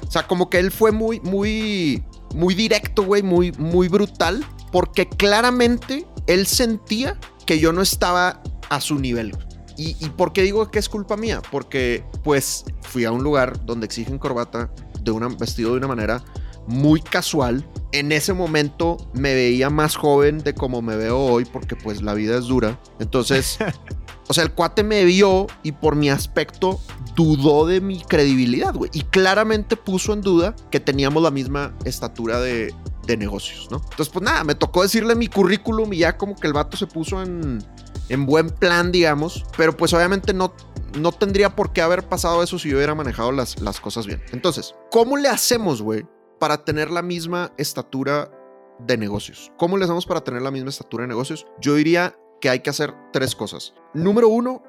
O 0.08 0.12
sea, 0.12 0.28
como 0.28 0.50
que 0.50 0.60
él 0.60 0.72
fue 0.72 0.91
muy, 0.91 1.19
muy, 1.22 2.04
muy 2.36 2.54
directo, 2.54 3.04
güey, 3.04 3.24
muy, 3.24 3.52
muy 3.54 3.88
brutal, 3.88 4.45
porque 4.72 5.08
claramente 5.10 6.06
él 6.28 6.45
sentía 6.45 7.17
que 7.48 7.60
yo 7.60 7.74
no 7.74 7.82
estaba 7.82 8.41
a 8.69 8.80
su 8.80 9.00
nivel. 9.00 9.36
¿Y, 9.80 9.96
¿Y 10.02 10.10
por 10.10 10.34
qué 10.34 10.42
digo 10.44 10.70
que 10.70 10.78
es 10.78 10.89
culpa 10.89 11.15
mía? 11.15 11.42
Porque, 11.50 12.04
pues, 12.22 12.65
fui 12.82 13.06
a 13.06 13.13
un 13.13 13.24
lugar 13.24 13.65
donde 13.65 13.86
exigen 13.86 14.20
corbata 14.20 14.70
de 15.02 15.12
una, 15.12 15.30
vestido 15.30 15.72
de 15.72 15.78
una 15.78 15.88
manera 15.88 16.22
muy 16.68 17.02
casual. 17.02 17.65
En 17.94 18.12
ese 18.12 18.34
momento 18.34 18.98
me 19.13 19.34
veía 19.34 19.70
más 19.70 19.96
joven 19.96 20.39
de 20.39 20.54
como 20.54 20.82
me 20.82 20.98
veo 20.98 21.18
hoy, 21.18 21.46
porque 21.46 21.78
pues 21.78 22.02
la 22.02 22.13
vida 22.13 22.38
es 22.38 22.46
dura. 22.46 22.78
Entonces, 23.00 23.58
o 24.28 24.34
sea, 24.34 24.44
el 24.44 24.52
cuate 24.52 24.84
me 24.84 25.06
vio 25.06 25.48
y 25.63 25.72
por 25.72 25.96
mi 25.96 26.10
aspecto 26.10 26.82
dudó 27.15 27.65
de 27.65 27.80
mi 27.80 28.02
credibilidad, 28.02 28.74
güey. 28.74 28.92
Y 28.94 29.04
claramente 29.04 29.78
puso 29.78 30.12
en 30.12 30.20
duda 30.20 30.58
que 30.72 30.82
teníamos 30.82 31.24
la 31.24 31.32
misma 31.32 31.74
estatura 31.86 32.42
de, 32.42 32.74
de 33.08 33.15
negocios, 33.18 33.70
¿no? 33.72 33.78
Entonces, 33.78 34.10
pues 34.10 34.24
nada, 34.24 34.44
me 34.44 34.56
tocó 34.56 34.84
decirle 34.84 35.15
mi 35.15 35.28
currículum 35.28 35.94
y 35.94 36.00
ya 36.00 36.18
como 36.18 36.36
que 36.36 36.48
el 36.48 36.54
vato 36.54 36.78
se 36.78 36.86
puso 36.86 37.24
en, 37.24 37.63
en 38.10 38.26
buen 38.26 38.50
plan, 38.50 38.91
digamos. 38.91 39.45
Pero 39.58 39.76
pues 39.76 39.93
obviamente 39.93 40.34
no, 40.34 40.54
no 41.00 41.12
tendría 41.12 41.56
por 41.56 41.72
qué 41.72 41.82
haber 41.82 42.08
pasado 42.08 42.43
eso 42.43 42.60
si 42.60 42.69
yo 42.69 42.78
hubiera 42.78 42.95
manejado 42.95 43.32
las, 43.32 43.60
las 43.62 43.80
cosas 43.80 44.06
bien. 44.06 44.22
Entonces, 44.32 44.76
¿cómo 44.91 45.17
le 45.17 45.30
hacemos, 45.30 45.82
güey, 45.82 46.06
para 46.39 46.63
tener 46.63 46.91
la 46.91 47.02
misma 47.02 47.54
estatura 47.58 48.32
de 48.80 48.98
negocios? 48.98 49.52
¿Cómo 49.58 49.78
le 49.78 49.86
hacemos 49.86 50.06
para 50.06 50.24
tener 50.24 50.41
la 50.41 50.52
misma 50.52 50.69
estatura 50.69 51.04
de 51.04 51.10
negocios? 51.10 51.45
Yo 51.60 51.76
diría 51.76 52.17
que 52.41 52.50
hay 52.50 52.60
que 52.62 52.69
hacer 52.69 52.93
tres 53.12 53.36
cosas. 53.36 53.74
Número 53.93 54.30
uno, 54.30 54.63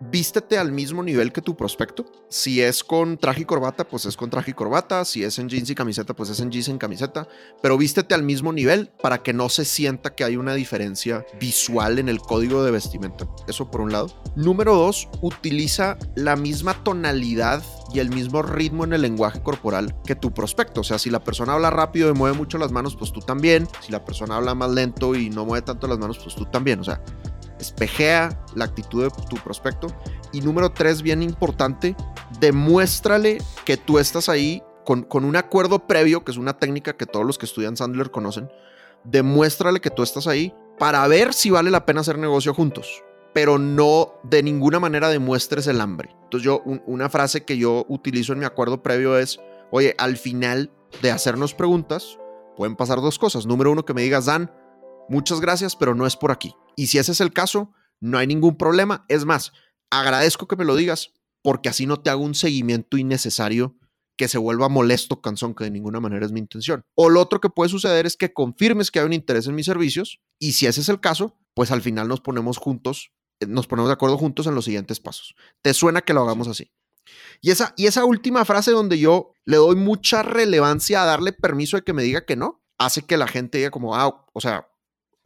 vístete 0.00 0.58
al 0.58 0.72
mismo 0.72 1.02
nivel 1.02 1.32
que 1.32 1.42
tu 1.42 1.56
prospecto. 1.56 2.06
Si 2.28 2.60
es 2.60 2.84
con 2.84 3.18
traje 3.18 3.42
y 3.42 3.44
corbata, 3.44 3.88
pues 3.88 4.06
es 4.06 4.16
con 4.16 4.30
traje 4.30 4.50
y 4.50 4.54
corbata. 4.54 5.04
Si 5.04 5.24
es 5.24 5.38
en 5.38 5.48
jeans 5.48 5.70
y 5.70 5.74
camiseta, 5.74 6.14
pues 6.14 6.30
es 6.30 6.40
en 6.40 6.50
jeans 6.50 6.68
y 6.68 6.78
camiseta. 6.78 7.28
Pero 7.62 7.78
vístete 7.78 8.14
al 8.14 8.22
mismo 8.22 8.52
nivel 8.52 8.90
para 9.02 9.22
que 9.22 9.32
no 9.32 9.48
se 9.48 9.64
sienta 9.64 10.14
que 10.14 10.24
hay 10.24 10.36
una 10.36 10.54
diferencia 10.54 11.24
visual 11.40 11.98
en 11.98 12.08
el 12.08 12.18
código 12.18 12.64
de 12.64 12.70
vestimenta. 12.70 13.26
Eso 13.48 13.70
por 13.70 13.80
un 13.80 13.92
lado. 13.92 14.08
Número 14.34 14.74
dos, 14.74 15.08
utiliza 15.22 15.98
la 16.14 16.36
misma 16.36 16.82
tonalidad 16.84 17.62
y 17.92 18.00
el 18.00 18.10
mismo 18.10 18.42
ritmo 18.42 18.84
en 18.84 18.92
el 18.92 19.02
lenguaje 19.02 19.42
corporal 19.42 19.94
que 20.04 20.14
tu 20.14 20.32
prospecto. 20.34 20.80
O 20.80 20.84
sea, 20.84 20.98
si 20.98 21.10
la 21.10 21.22
persona 21.22 21.54
habla 21.54 21.70
rápido 21.70 22.10
y 22.10 22.14
mueve 22.14 22.36
mucho 22.36 22.58
las 22.58 22.72
manos, 22.72 22.96
pues 22.96 23.12
tú 23.12 23.20
también. 23.20 23.68
Si 23.80 23.92
la 23.92 24.04
persona 24.04 24.36
habla 24.36 24.54
más 24.54 24.70
lento 24.70 25.14
y 25.14 25.30
no 25.30 25.44
mueve 25.44 25.64
tanto 25.64 25.86
las 25.86 25.98
manos, 25.98 26.18
pues 26.18 26.34
tú 26.34 26.44
también. 26.46 26.80
O 26.80 26.84
sea, 26.84 27.02
espejea 27.58 28.44
la 28.54 28.64
actitud 28.64 29.02
de 29.04 29.10
tu 29.28 29.36
prospecto. 29.36 29.88
Y 30.32 30.40
número 30.40 30.70
tres, 30.72 31.02
bien 31.02 31.22
importante, 31.22 31.94
demuéstrale 32.40 33.38
que 33.64 33.76
tú 33.76 33.98
estás 33.98 34.28
ahí 34.28 34.62
con, 34.84 35.02
con 35.02 35.24
un 35.24 35.36
acuerdo 35.36 35.80
previo, 35.86 36.24
que 36.24 36.30
es 36.32 36.36
una 36.38 36.58
técnica 36.58 36.96
que 36.96 37.06
todos 37.06 37.26
los 37.26 37.38
que 37.38 37.46
estudian 37.46 37.76
Sandler 37.76 38.10
conocen. 38.10 38.48
Demuéstrale 39.04 39.80
que 39.80 39.90
tú 39.90 40.02
estás 40.02 40.26
ahí 40.26 40.54
para 40.78 41.06
ver 41.08 41.32
si 41.34 41.50
vale 41.50 41.70
la 41.70 41.86
pena 41.86 42.00
hacer 42.00 42.18
negocio 42.18 42.54
juntos. 42.54 43.02
pero 43.34 43.58
no 43.58 44.14
de 44.22 44.42
ninguna 44.42 44.80
manera 44.80 45.10
demuestres 45.10 45.66
el 45.66 45.82
hambre. 45.82 46.08
Entonces 46.22 46.42
yo, 46.42 46.62
un- 46.64 46.82
una 46.86 47.10
frase 47.10 47.44
que 47.44 47.58
yo 47.58 47.84
utilizo 47.86 48.32
en 48.32 48.38
mi 48.38 48.46
acuerdo 48.46 48.82
previo 48.82 49.18
es, 49.18 49.38
oye, 49.70 49.94
al 49.98 50.16
final 50.16 50.70
de 51.02 51.10
hacernos 51.10 51.52
preguntas, 51.52 52.18
pueden 52.56 52.76
pasar 52.76 53.02
dos 53.02 53.18
cosas. 53.18 53.44
Número 53.44 53.70
uno, 53.70 53.84
que 53.84 53.92
me 53.92 54.00
digas, 54.00 54.24
Dan, 54.24 54.50
muchas 55.10 55.42
gracias, 55.42 55.76
pero 55.76 55.94
no 55.94 56.06
es 56.06 56.16
por 56.16 56.30
aquí. 56.30 56.54
Y 56.76 56.86
si 56.86 56.98
ese 56.98 57.12
es 57.12 57.20
el 57.20 57.32
caso, 57.32 57.72
no 58.00 58.18
hay 58.18 58.26
ningún 58.26 58.56
problema. 58.56 59.04
Es 59.08 59.24
más, 59.24 59.52
agradezco 59.90 60.46
que 60.46 60.56
me 60.56 60.64
lo 60.64 60.76
digas 60.76 61.12
porque 61.42 61.68
así 61.68 61.86
no 61.86 62.00
te 62.00 62.10
hago 62.10 62.22
un 62.22 62.34
seguimiento 62.34 62.98
innecesario 62.98 63.76
que 64.16 64.28
se 64.28 64.38
vuelva 64.38 64.68
molesto, 64.68 65.20
cansón, 65.20 65.54
que 65.54 65.64
de 65.64 65.70
ninguna 65.70 66.00
manera 66.00 66.24
es 66.24 66.32
mi 66.32 66.40
intención. 66.40 66.84
O 66.94 67.10
lo 67.10 67.20
otro 67.20 67.40
que 67.40 67.50
puede 67.50 67.68
suceder 67.68 68.06
es 68.06 68.16
que 68.16 68.32
confirmes 68.32 68.90
que 68.90 68.98
hay 68.98 69.06
un 69.06 69.12
interés 69.12 69.46
en 69.46 69.54
mis 69.54 69.66
servicios 69.66 70.20
y 70.38 70.52
si 70.52 70.66
ese 70.66 70.80
es 70.80 70.88
el 70.88 71.00
caso, 71.00 71.38
pues 71.54 71.70
al 71.70 71.82
final 71.82 72.08
nos 72.08 72.20
ponemos 72.20 72.56
juntos, 72.56 73.12
eh, 73.40 73.46
nos 73.46 73.66
ponemos 73.66 73.88
de 73.88 73.94
acuerdo 73.94 74.18
juntos 74.18 74.46
en 74.46 74.54
los 74.54 74.64
siguientes 74.64 75.00
pasos. 75.00 75.34
¿Te 75.62 75.74
suena 75.74 76.00
que 76.02 76.14
lo 76.14 76.22
hagamos 76.22 76.48
así? 76.48 76.72
Y 77.40 77.50
esa, 77.50 77.74
y 77.76 77.86
esa 77.86 78.04
última 78.04 78.44
frase 78.44 78.72
donde 78.72 78.98
yo 78.98 79.32
le 79.44 79.58
doy 79.58 79.76
mucha 79.76 80.22
relevancia 80.22 81.02
a 81.02 81.06
darle 81.06 81.32
permiso 81.32 81.76
de 81.76 81.84
que 81.84 81.92
me 81.92 82.02
diga 82.02 82.24
que 82.24 82.36
no, 82.36 82.64
hace 82.78 83.02
que 83.02 83.16
la 83.16 83.28
gente 83.28 83.58
diga 83.58 83.70
como, 83.70 83.94
ah, 83.94 84.26
o 84.32 84.40
sea, 84.40 84.68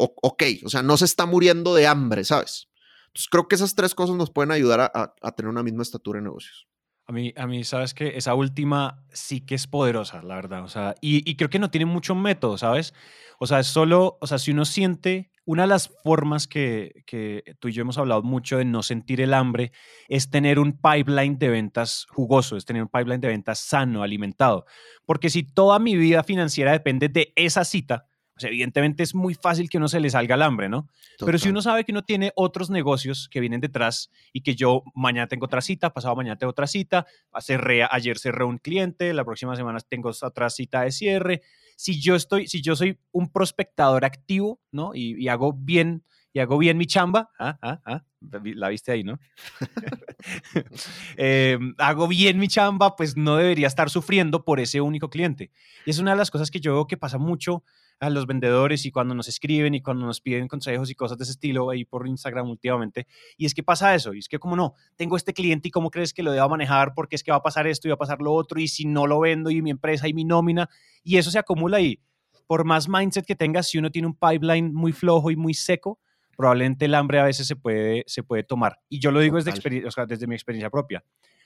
ok, 0.00 0.42
o 0.64 0.68
sea, 0.68 0.82
no 0.82 0.96
se 0.96 1.04
está 1.04 1.26
muriendo 1.26 1.74
de 1.74 1.86
hambre, 1.86 2.24
¿sabes? 2.24 2.68
Entonces 3.08 3.28
creo 3.28 3.48
que 3.48 3.56
esas 3.56 3.74
tres 3.74 3.94
cosas 3.94 4.16
nos 4.16 4.30
pueden 4.30 4.52
ayudar 4.52 4.92
a, 4.94 5.32
tener 5.32 5.50
una 5.50 5.62
misma 5.62 5.82
estatura 5.82 6.18
en 6.18 6.24
negocios. 6.24 6.68
A 7.06 7.12
mí, 7.12 7.32
a 7.36 7.48
mí, 7.48 7.64
sabes 7.64 7.92
que 7.92 8.16
esa 8.16 8.34
última 8.34 9.04
sí 9.12 9.40
que 9.40 9.56
es 9.56 9.66
poderosa, 9.66 10.22
la 10.22 10.36
verdad. 10.36 10.62
O 10.62 10.68
sea, 10.68 10.94
y, 11.00 11.28
y 11.28 11.34
creo 11.34 11.50
que 11.50 11.58
no 11.58 11.70
tiene 11.70 11.86
mucho 11.86 12.14
método, 12.14 12.56
¿sabes? 12.56 12.94
O 13.40 13.46
sea, 13.46 13.58
es 13.58 13.66
solo, 13.66 14.16
o 14.20 14.26
sea, 14.28 14.38
si 14.38 14.52
uno 14.52 14.64
siente, 14.64 15.32
una 15.44 15.62
de 15.62 15.68
las 15.68 15.88
formas 16.04 16.46
que, 16.46 17.02
que 17.06 17.56
tú 17.58 17.66
y 17.66 17.72
yo 17.72 17.82
hemos 17.82 17.98
hablado 17.98 18.22
mucho 18.22 18.58
de 18.58 18.64
no 18.64 18.84
sentir 18.84 19.20
el 19.20 19.34
hambre 19.34 19.72
es 20.08 20.30
tener 20.30 20.60
un 20.60 20.78
pipeline 20.78 21.38
de 21.38 21.48
ventas 21.48 22.06
jugoso, 22.10 22.56
es 22.56 22.64
tener 22.64 22.82
un 22.82 22.88
pipeline 22.88 23.20
de 23.20 23.28
ventas 23.28 23.58
sano, 23.58 24.04
alimentado. 24.04 24.66
Porque 25.04 25.30
si 25.30 25.42
toda 25.42 25.80
mi 25.80 25.96
vida 25.96 26.22
financiera 26.22 26.70
depende 26.70 27.08
de 27.08 27.32
esa 27.34 27.64
cita, 27.64 28.09
pues 28.40 28.50
evidentemente 28.50 29.02
es 29.02 29.14
muy 29.14 29.34
fácil 29.34 29.68
que 29.68 29.76
uno 29.76 29.86
se 29.88 30.00
le 30.00 30.08
salga 30.08 30.34
el 30.34 30.42
hambre, 30.42 30.68
¿no? 30.70 30.88
Pero 31.18 31.36
si 31.36 31.42
Total. 31.42 31.52
uno 31.52 31.62
sabe 31.62 31.84
que 31.84 31.92
uno 31.92 32.02
tiene 32.02 32.32
otros 32.34 32.70
negocios 32.70 33.28
que 33.30 33.38
vienen 33.38 33.60
detrás 33.60 34.10
y 34.32 34.40
que 34.40 34.54
yo 34.54 34.82
mañana 34.94 35.26
tengo 35.26 35.44
otra 35.44 35.60
cita, 35.60 35.92
pasado 35.92 36.16
mañana 36.16 36.36
tengo 36.36 36.50
otra 36.50 36.66
cita, 36.66 37.06
cerré, 37.40 37.86
ayer 37.90 38.18
cerré 38.18 38.44
un 38.44 38.56
cliente, 38.56 39.12
la 39.12 39.24
próxima 39.24 39.56
semana 39.56 39.78
tengo 39.80 40.10
otra 40.22 40.48
cita 40.48 40.82
de 40.82 40.92
cierre. 40.92 41.42
Si 41.76 42.00
yo 42.00 42.14
estoy, 42.14 42.48
si 42.48 42.62
yo 42.62 42.76
soy 42.76 42.98
un 43.12 43.30
prospectador 43.30 44.06
activo, 44.06 44.58
¿no? 44.72 44.94
Y, 44.94 45.22
y 45.22 45.28
hago 45.28 45.52
bien, 45.52 46.02
y 46.32 46.38
hago 46.38 46.56
bien 46.56 46.78
mi 46.78 46.86
chamba, 46.86 47.30
ah, 47.38 47.58
ah, 47.60 47.80
ah, 47.84 48.04
la 48.20 48.68
viste 48.68 48.92
ahí, 48.92 49.04
¿no? 49.04 49.18
Eh, 51.16 51.58
hago 51.78 52.08
bien 52.08 52.38
mi 52.38 52.48
chamba, 52.48 52.96
pues 52.96 53.16
no 53.16 53.36
debería 53.36 53.66
estar 53.66 53.90
sufriendo 53.90 54.44
por 54.44 54.60
ese 54.60 54.80
único 54.80 55.08
cliente. 55.10 55.50
Y 55.84 55.90
es 55.90 55.98
una 55.98 56.12
de 56.12 56.16
las 56.18 56.30
cosas 56.30 56.50
que 56.50 56.60
yo 56.60 56.72
veo 56.74 56.86
que 56.86 56.96
pasa 56.96 57.18
mucho 57.18 57.64
a 58.00 58.10
los 58.10 58.26
vendedores 58.26 58.86
y 58.86 58.90
cuando 58.90 59.14
nos 59.14 59.28
escriben 59.28 59.74
y 59.74 59.82
cuando 59.82 60.06
nos 60.06 60.20
piden 60.20 60.48
consejos 60.48 60.90
y 60.90 60.94
cosas 60.94 61.18
de 61.18 61.24
ese 61.24 61.32
estilo 61.32 61.70
ahí 61.70 61.84
por 61.84 62.08
Instagram 62.08 62.48
últimamente. 62.48 63.06
Y 63.36 63.44
es 63.44 63.54
que 63.54 63.62
pasa 63.62 63.94
eso, 63.94 64.14
y 64.14 64.18
es 64.18 64.28
que 64.28 64.38
como 64.38 64.56
no, 64.56 64.74
tengo 64.96 65.16
este 65.16 65.34
cliente 65.34 65.68
y 65.68 65.70
cómo 65.70 65.90
crees 65.90 66.14
que 66.14 66.22
lo 66.22 66.32
debo 66.32 66.48
manejar 66.48 66.94
porque 66.94 67.14
es 67.14 67.22
que 67.22 67.30
va 67.30 67.36
a 67.36 67.42
pasar 67.42 67.66
esto 67.66 67.86
y 67.86 67.90
va 67.90 67.94
a 67.94 67.98
pasar 67.98 68.20
lo 68.20 68.32
otro 68.32 68.58
y 68.58 68.68
si 68.68 68.86
no 68.86 69.06
lo 69.06 69.20
vendo 69.20 69.50
y 69.50 69.60
mi 69.60 69.70
empresa 69.70 70.08
y 70.08 70.14
mi 70.14 70.24
nómina 70.24 70.68
y 71.04 71.18
eso 71.18 71.30
se 71.30 71.38
acumula 71.38 71.80
y 71.80 72.00
por 72.46 72.64
más 72.64 72.88
mindset 72.88 73.26
que 73.26 73.36
tengas, 73.36 73.68
si 73.68 73.78
uno 73.78 73.90
tiene 73.90 74.08
un 74.08 74.16
pipeline 74.16 74.72
muy 74.72 74.92
flojo 74.92 75.30
y 75.30 75.36
muy 75.36 75.54
seco, 75.54 76.00
probablemente 76.36 76.86
el 76.86 76.94
hambre 76.94 77.20
a 77.20 77.24
veces 77.24 77.46
se 77.46 77.54
puede, 77.54 78.02
se 78.06 78.22
puede 78.22 78.42
tomar. 78.42 78.80
Y 78.88 78.98
yo 78.98 79.10
lo 79.12 79.20
digo 79.20 79.36
desde, 79.36 79.52
Total. 79.52 79.86
o 79.86 79.90
sea, 79.90 80.06
desde 80.06 80.26
mi 80.26 80.34
experiencia 80.34 80.70
propia. 80.70 81.04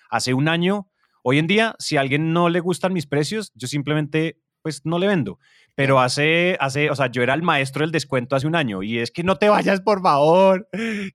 Hace 0.08 0.32
un 0.32 0.48
año, 0.48 0.88
hoy 1.22 1.38
en 1.38 1.46
día, 1.46 1.74
si 1.78 1.96
a 1.96 2.00
alguien 2.00 2.32
no 2.32 2.48
le 2.48 2.60
gustan 2.60 2.92
mis 2.92 3.06
precios, 3.06 3.52
yo 3.54 3.66
simplemente 3.66 4.38
pues 4.64 4.80
no 4.86 4.98
le 4.98 5.06
vendo. 5.06 5.38
Pero 5.74 6.00
hace, 6.00 6.56
hace, 6.58 6.88
o 6.90 6.94
sea, 6.96 7.08
yo 7.08 7.22
era 7.22 7.34
el 7.34 7.42
maestro 7.42 7.82
del 7.82 7.92
descuento 7.92 8.34
hace 8.34 8.46
un 8.46 8.56
año 8.56 8.82
y 8.82 8.98
es 8.98 9.10
que 9.10 9.22
no 9.22 9.36
te 9.36 9.50
vayas, 9.50 9.82
por 9.82 10.00
favor. 10.00 10.66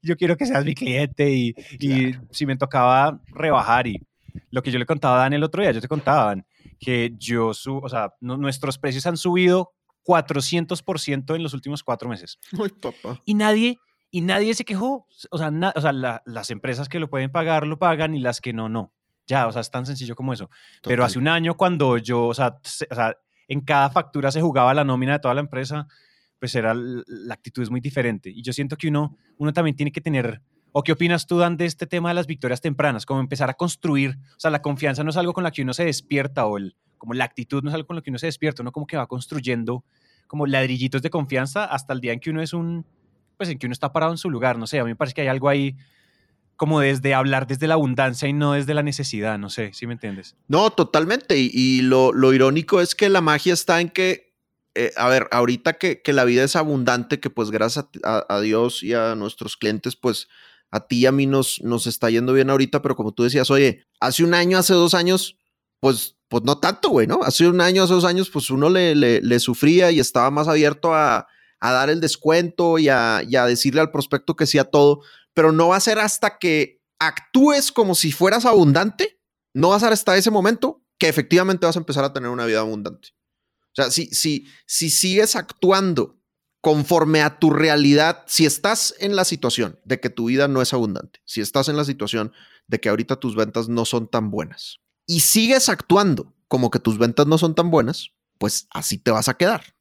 Yo 0.04 0.16
quiero 0.18 0.38
que 0.38 0.46
seas 0.46 0.64
mi 0.64 0.76
cliente 0.76 1.32
y, 1.32 1.56
y 1.80 2.12
si 2.30 2.46
me 2.46 2.56
tocaba 2.58 3.20
rebajar 3.28 3.88
y 3.88 4.06
lo 4.52 4.62
que 4.62 4.70
yo 4.70 4.78
le 4.78 4.86
contaba 4.86 5.16
a 5.16 5.20
Dan 5.24 5.34
el 5.34 5.44
otro 5.44 5.64
día, 5.64 5.72
yo 5.72 5.82
te 5.82 5.88
contaba, 5.88 6.26
Dan, 6.26 6.46
que 6.80 7.14
yo, 7.18 7.54
su, 7.56 7.78
o 7.78 7.90
sea, 7.90 8.14
nu- 8.22 8.38
nuestros 8.38 8.78
precios 8.78 9.06
han 9.08 9.18
subido 9.18 9.72
400% 10.06 11.36
en 11.36 11.44
los 11.44 11.54
últimos 11.54 11.84
cuatro 11.84 12.08
meses 12.10 12.40
Ay, 12.62 12.70
papá. 12.70 13.22
y 13.26 13.34
nadie, 13.34 13.80
y 14.12 14.22
nadie 14.22 14.54
se 14.54 14.66
quejó. 14.66 15.08
O 15.32 15.38
sea, 15.40 15.50
na- 15.52 15.74
o 15.76 15.82
sea 15.82 15.92
la- 15.94 16.22
las 16.26 16.52
empresas 16.52 16.88
que 16.90 17.00
lo 17.00 17.10
pueden 17.10 17.32
pagar 17.32 17.66
lo 17.66 17.80
pagan 17.80 18.14
y 18.14 18.20
las 18.20 18.42
que 18.42 18.54
no, 18.54 18.70
no. 18.70 18.94
Ya, 19.28 19.48
o 19.48 19.52
sea, 19.52 19.62
es 19.62 19.70
tan 19.72 19.86
sencillo 19.86 20.16
como 20.16 20.34
eso. 20.34 20.50
Pero 20.84 21.06
hace 21.06 21.20
un 21.20 21.28
año 21.28 21.56
cuando 21.56 21.98
yo, 21.98 22.26
o 22.28 22.34
sea, 22.34 22.58
se- 22.64 22.88
o 22.92 22.96
sea, 22.96 23.16
en 23.50 23.62
cada 23.62 23.90
factura 23.90 24.32
se 24.32 24.42
jugaba 24.42 24.74
la 24.74 24.86
nómina 24.86 25.14
de 25.14 25.20
toda 25.20 25.34
la 25.34 25.42
empresa, 25.42 25.88
pues 26.40 26.56
era 26.56 26.74
la 26.74 27.34
actitud 27.34 27.62
es 27.64 27.70
muy 27.70 27.82
diferente. 27.82 28.30
Y 28.30 28.42
yo 28.44 28.54
siento 28.54 28.78
que 28.78 28.88
uno, 28.88 29.18
uno 29.38 29.52
también 29.52 29.76
tiene 29.76 29.92
que 29.92 30.00
tener, 30.00 30.42
o 30.72 30.84
qué 30.84 30.94
opinas 30.94 31.26
tú, 31.26 31.40
Dan, 31.40 31.58
de 31.58 31.66
este 31.66 31.88
tema 31.88 32.10
de 32.10 32.16
las 32.16 32.28
victorias 32.28 32.62
tempranas, 32.62 33.06
como 33.06 33.20
empezar 33.20 33.50
a 33.50 33.56
construir, 33.56 34.18
o 34.38 34.40
sea, 34.40 34.52
la 34.52 34.62
confianza 34.62 35.04
no 35.04 35.10
es 35.10 35.18
algo 35.18 35.34
con 35.34 35.44
la 35.44 35.52
que 35.52 35.64
uno 35.64 35.74
se 35.74 35.84
despierta 35.84 36.46
o 36.46 36.58
el, 36.58 36.78
como 36.98 37.16
la 37.16 37.26
actitud 37.26 37.64
no 37.64 37.70
es 37.70 37.76
algo 37.76 37.88
con 37.88 37.96
lo 37.96 38.04
que 38.04 38.12
uno 38.12 38.20
se 38.20 38.28
despierta, 38.28 38.62
uno 38.62 38.72
como 38.72 38.86
que 38.86 38.96
va 38.96 39.08
construyendo 39.08 39.84
como 40.28 40.46
ladrillitos 40.46 41.02
de 41.02 41.10
confianza 41.10 41.66
hasta 41.66 41.92
el 41.94 42.02
día 42.02 42.14
en 42.14 42.20
que 42.20 42.30
uno 42.30 42.44
es 42.44 42.54
un, 42.54 42.86
pues 43.36 43.50
en 43.50 43.58
que 43.58 43.66
uno 43.66 43.74
está 43.74 43.92
parado 43.92 44.12
en 44.12 44.20
su 44.20 44.30
lugar, 44.30 44.60
no 44.60 44.68
sé, 44.68 44.80
a 44.80 44.84
mí 44.84 44.92
me 44.92 44.96
parece 44.96 45.16
que 45.16 45.22
hay 45.22 45.28
algo 45.28 45.50
ahí 45.50 45.76
como 46.60 46.82
desde 46.82 47.14
hablar 47.14 47.48
desde 47.48 47.68
la 47.68 47.76
abundancia 47.76 48.28
y 48.28 48.34
no 48.34 48.52
desde 48.52 48.74
la 48.74 48.84
necesidad, 48.84 49.40
no 49.40 49.50
sé, 49.50 49.72
si 49.74 49.88
me 49.88 49.94
entiendes? 49.94 50.36
No, 50.50 50.70
totalmente. 50.70 51.38
Y, 51.40 51.82
lo, 51.82 52.12
lo 52.12 52.34
irónico 52.34 52.82
es 52.82 52.96
que 52.96 53.08
la 53.08 53.22
magia 53.22 53.54
está 53.54 53.80
en 53.80 53.90
que, 53.90 54.36
eh, 54.76 54.92
a 54.98 55.08
ver, 55.08 55.30
ahorita 55.32 55.78
que, 55.78 56.02
la 56.06 56.26
vida 56.26 56.44
es 56.44 56.58
abundante, 56.58 57.22
que 57.22 57.30
pues 57.30 57.50
gracias 57.50 57.86
a 58.04 58.42
Dios 58.42 58.84
y 58.84 58.94
a 58.94 59.16
nuestros 59.16 59.56
clientes, 59.56 59.96
pues 59.96 60.28
a 60.70 60.86
ti 60.86 61.00
y 61.00 61.06
a 61.06 61.14
mí 61.14 61.26
nos, 61.28 61.62
nos 61.64 61.88
está 61.88 62.10
yendo 62.10 62.34
bien 62.34 62.50
ahorita, 62.50 62.82
pero 62.82 62.98
como 62.98 63.14
tú 63.14 63.24
decías, 63.24 63.50
oye, 63.50 63.86
hace 64.02 64.26
un 64.26 64.34
año, 64.34 64.58
hace 64.58 64.74
dos 64.74 64.94
años, 64.94 65.38
pues, 65.80 66.18
pues 66.28 66.44
no 66.44 66.60
tanto, 66.60 66.90
güey, 66.90 67.08
¿no? 67.08 67.22
Hace 67.24 67.48
un 67.48 67.62
año, 67.62 67.84
hace 67.84 67.94
dos 67.94 68.06
años, 68.06 68.30
pues 68.30 68.50
uno 68.50 68.70
le, 68.70 68.96
le, 68.96 69.22
le 69.22 69.40
sufría 69.40 69.92
y 69.92 70.00
estaba 70.00 70.30
más 70.30 70.48
abierto 70.48 70.94
a, 70.94 71.28
a 71.60 71.72
dar 71.72 71.90
el 71.90 72.02
descuento 72.02 72.78
y 72.78 72.90
a, 72.90 73.22
y 73.28 73.36
a 73.36 73.46
decirle 73.46 73.82
al 73.82 73.92
prospecto 73.92 74.36
que 74.36 74.46
sí 74.46 74.58
a 74.58 74.66
todo, 74.66 75.02
pero 75.34 75.52
no 75.52 75.70
va 75.70 75.78
a 75.78 75.82
ser 75.82 76.00
hasta 76.00 76.38
que 76.38 76.82
actúes 77.00 77.72
como 77.72 77.96
si 77.96 78.12
fueras 78.12 78.46
abundante 78.46 79.20
no 79.54 79.70
va 79.70 79.78
a 79.78 79.80
ser 79.80 79.94
hasta 79.94 80.18
ese 80.18 80.32
momento 80.32 80.84
que 80.98 81.08
efectivamente 81.08 81.66
vas 81.66 81.76
a 81.76 81.80
empezar 81.80 82.04
a 82.04 82.14
tener 82.14 82.30
una 82.30 82.46
vida 82.46 82.60
abundante. 82.60 83.10
O 83.72 83.76
sea, 83.76 83.92
si, 83.92 84.08
si, 84.08 84.48
si 84.66 84.90
sigues 84.90 85.36
actuando 85.36 86.20
conforme 86.62 87.22
a 87.22 87.40
tu 87.40 87.52
realidad, 87.52 88.24
si 88.28 88.46
estás 88.46 88.94
en 89.00 89.16
la 89.16 89.24
situación 89.24 89.80
de 89.86 90.00
que 90.00 90.10
tu 90.10 90.26
vida 90.26 90.48
no 90.48 90.62
es 90.62 90.74
abundante, 90.74 91.22
si 91.26 91.40
estás 91.42 91.70
en 91.70 91.78
la 91.78 91.86
situación 91.86 92.34
de 92.68 92.80
que 92.80 92.90
ahorita 92.90 93.16
tus 93.16 93.36
ventas 93.36 93.70
no 93.70 93.86
son 93.86 94.10
tan 94.10 94.30
buenas 94.30 94.80
y 95.06 95.22
sigues 95.22 95.70
actuando 95.70 96.36
como 96.48 96.70
que 96.70 96.80
tus 96.80 96.98
ventas 96.98 97.28
no 97.28 97.38
son 97.38 97.56
tan 97.56 97.72
buenas, 97.72 98.12
pues 98.38 98.68
así 98.72 98.98
te 98.98 99.12
vas 99.12 99.30
a 99.30 99.36
quedar. 99.36 99.76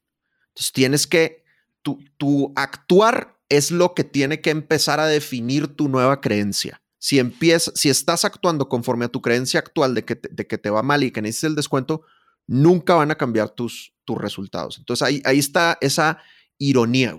Entonces 0.49 0.71
tienes 0.71 1.07
que, 1.07 1.43
tu, 1.81 1.99
tu 2.17 2.53
actuar 2.55 3.38
es 3.49 3.71
lo 3.71 3.93
que 3.93 4.03
tiene 4.03 4.41
que 4.41 4.49
empezar 4.51 4.99
a 4.99 5.07
definir 5.07 5.67
tu 5.67 5.89
nueva 5.89 6.21
creencia. 6.21 6.81
Si 6.97 7.17
empiezas, 7.19 7.73
si 7.75 7.89
estás 7.89 8.25
actuando 8.25 8.67
conforme 8.69 9.05
a 9.05 9.09
tu 9.09 9.21
creencia 9.21 9.59
actual 9.59 9.95
de 9.95 10.03
que 10.05 10.15
te, 10.15 10.29
de 10.29 10.47
que 10.47 10.57
te 10.57 10.69
va 10.69 10.83
mal 10.83 11.03
y 11.03 11.11
que 11.11 11.21
necesitas 11.21 11.49
el 11.51 11.55
descuento, 11.55 12.03
nunca 12.45 12.95
van 12.95 13.11
a 13.11 13.15
cambiar 13.15 13.49
tus, 13.49 13.93
tus 14.05 14.17
resultados. 14.17 14.77
Entonces 14.77 15.07
ahí, 15.07 15.21
ahí 15.25 15.39
está 15.39 15.77
esa 15.81 16.19
ironía, 16.57 17.15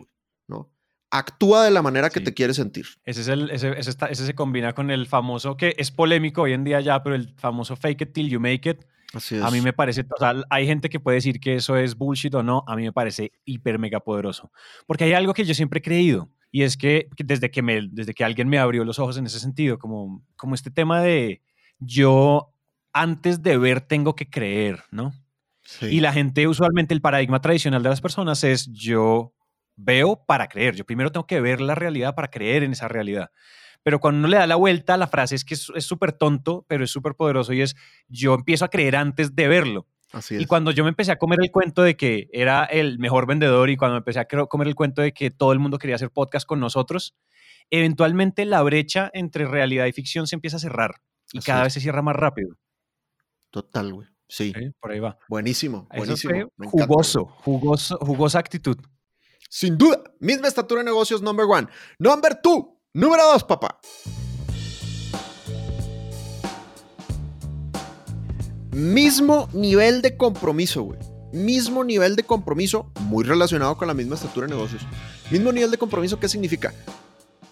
¿no? 0.49 0.71
Actúa 1.11 1.64
de 1.64 1.71
la 1.71 1.83
manera 1.83 2.11
que 2.11 2.21
te 2.21 2.35
quieres 2.35 2.57
sentir. 2.57 2.87
Ese, 3.05 3.23
es 3.23 3.29
el, 3.29 3.51
ese, 3.51 3.71
ese, 3.79 3.90
está- 3.90 4.07
ese 4.07 4.27
se 4.27 4.35
combina 4.35 4.75
con 4.75 4.90
el 4.90 5.07
famoso, 5.07 5.57
que 5.57 5.75
es 5.79 5.90
polémico 5.90 6.43
hoy 6.43 6.53
en 6.53 6.62
día 6.62 6.81
ya, 6.81 7.03
pero 7.03 7.16
el 7.16 7.35
famoso 7.37 7.75
fake 7.75 8.03
it 8.03 8.12
till 8.12 8.29
you 8.29 8.38
make 8.38 8.69
it. 8.69 8.85
Así 9.12 9.37
es. 9.37 9.42
A 9.42 9.51
mí 9.51 9.61
me 9.61 9.73
parece, 9.73 10.03
o 10.03 10.18
sea, 10.18 10.35
hay 10.51 10.66
gente 10.66 10.88
que 10.88 11.01
puede 11.01 11.16
decir 11.16 11.40
que 11.40 11.57
eso 11.57 11.77
es 11.77 11.96
bullshit 11.96 12.35
o 12.35 12.42
no, 12.42 12.64
a 12.66 12.77
mí 12.77 12.83
me 12.83 12.92
parece 12.92 13.33
hiper 13.44 13.79
mega 13.79 14.01
poderoso. 14.01 14.53
Porque 14.87 15.05
hay 15.05 15.12
algo 15.14 15.35
que 15.35 15.44
yo 15.44 15.55
siempre 15.55 15.79
he 15.79 15.83
creído 15.83 16.31
y 16.53 16.62
es 16.62 16.77
que, 16.77 17.09
que 17.16 17.25
desde, 17.25 17.51
que 17.51 17.62
me, 17.62 17.88
desde 17.90 18.14
que 18.14 18.25
alguien 18.25 18.49
me 18.49 18.59
abrió 18.59 18.85
los 18.85 18.99
ojos 18.99 19.16
en 19.16 19.27
ese 19.27 19.40
sentido, 19.40 19.79
como, 19.79 20.25
como 20.37 20.55
este 20.55 20.70
tema 20.70 21.01
de 21.03 21.42
yo 21.79 22.53
antes 22.92 23.42
de 23.42 23.59
ver 23.59 23.81
tengo 23.81 24.14
que 24.14 24.29
creer, 24.29 24.83
¿no? 24.90 25.12
Sí. 25.62 25.87
Y 25.87 26.01
la 26.01 26.12
gente, 26.12 26.49
usualmente 26.49 26.94
el 26.94 27.01
paradigma 27.01 27.40
tradicional 27.40 27.83
de 27.83 27.88
las 27.88 28.01
personas 28.01 28.42
es 28.42 28.70
yo 28.73 29.35
veo 29.83 30.25
para 30.27 30.47
creer. 30.49 30.75
Yo 30.77 30.85
primero 30.85 31.11
tengo 31.11 31.27
que 31.27 31.40
ver 31.40 31.61
la 31.61 31.75
realidad 31.75 32.14
para 32.14 32.29
creer 32.29 32.62
en 32.62 32.73
esa 32.73 32.88
realidad. 32.88 33.31
Pero 33.83 33.99
cuando 33.99 34.19
uno 34.19 34.29
le 34.29 34.37
da 34.37 34.47
la 34.47 34.57
vuelta, 34.57 34.97
la 34.97 35.07
frase 35.07 35.35
es 35.35 35.45
que 35.45 35.55
es 35.55 35.71
súper 35.85 36.12
tonto, 36.12 36.66
pero 36.69 36.85
es 36.85 36.90
súper 36.90 37.14
poderoso 37.14 37.53
y 37.53 37.62
es 37.62 37.75
yo 38.09 38.35
empiezo 38.35 38.64
a 38.64 38.69
creer 38.69 38.95
antes 38.97 39.35
de 39.35 39.49
verlo. 39.49 39.87
Así 40.12 40.35
es. 40.35 40.43
Y 40.43 40.47
cuando 40.47 40.71
yo 40.71 40.83
me 40.85 40.90
empecé 40.90 41.12
a 41.12 41.16
comer 41.19 41.38
el 41.40 41.51
cuento 41.51 41.83
de 41.83 41.97
que 41.97 42.29
era 42.33 42.64
el 42.64 42.99
mejor 42.99 43.27
vendedor 43.27 43.71
y 43.71 43.77
cuando 43.77 43.95
me 43.95 43.99
empecé 43.99 44.21
a 44.21 44.27
comer 44.27 44.69
el 44.69 44.75
cuento 44.75 45.01
de 45.03 45.12
que 45.12 45.31
todo 45.31 45.53
el 45.53 45.61
mundo 45.61 45.79
quería 45.79 45.97
hacer 45.97 46.11
podcast 46.11 46.47
con 46.47 46.61
nosotros, 46.61 47.16
eventualmente 47.71 48.45
la 48.45 48.61
brecha 48.62 49.11
entre 49.14 49.47
realidad 49.47 49.87
y 49.87 49.93
ficción 49.93 50.27
se 50.27 50.35
empieza 50.35 50.57
a 50.57 50.61
cerrar 50.61 50.97
y 51.33 51.38
Así 51.38 51.47
cada 51.47 51.61
es. 51.61 51.66
vez 51.66 51.73
se 51.75 51.81
cierra 51.81 52.03
más 52.03 52.16
rápido. 52.16 52.57
Total, 53.51 53.93
güey. 53.93 54.09
Sí. 54.29 54.53
Sí, 54.57 54.71
Por 54.81 54.93
ahí 54.93 55.01
va. 55.01 55.16
Buenísimo, 55.29 55.88
Eso 55.90 55.99
buenísimo. 55.99 56.31
fue 56.35 56.47
Me 56.57 56.66
encanta, 56.66 56.87
jugoso, 56.87 57.25
jugoso, 57.27 57.99
jugosa 57.99 58.38
actitud. 58.38 58.77
Sin 59.51 59.77
duda. 59.77 60.01
Misma 60.21 60.47
estatura 60.47 60.81
de 60.81 60.85
negocios, 60.85 61.21
number 61.23 61.45
one. 61.45 61.67
Number 61.99 62.41
two. 62.41 62.79
Número 62.95 63.25
dos, 63.33 63.43
papá. 63.43 63.81
Mismo 68.71 69.49
nivel 69.53 70.03
de 70.03 70.17
compromiso, 70.17 70.83
güey. 70.83 71.01
Mismo 71.33 71.83
nivel 71.83 72.15
de 72.15 72.23
compromiso, 72.23 72.93
muy 73.01 73.25
relacionado 73.25 73.77
con 73.77 73.89
la 73.89 73.95
misma 73.95 74.15
estatura 74.15 74.47
de 74.47 74.55
negocios. 74.55 74.83
Mismo 75.33 75.51
nivel 75.51 75.73
de 75.73 75.79
compromiso, 75.79 76.21
¿qué 76.21 76.29
significa? 76.29 76.73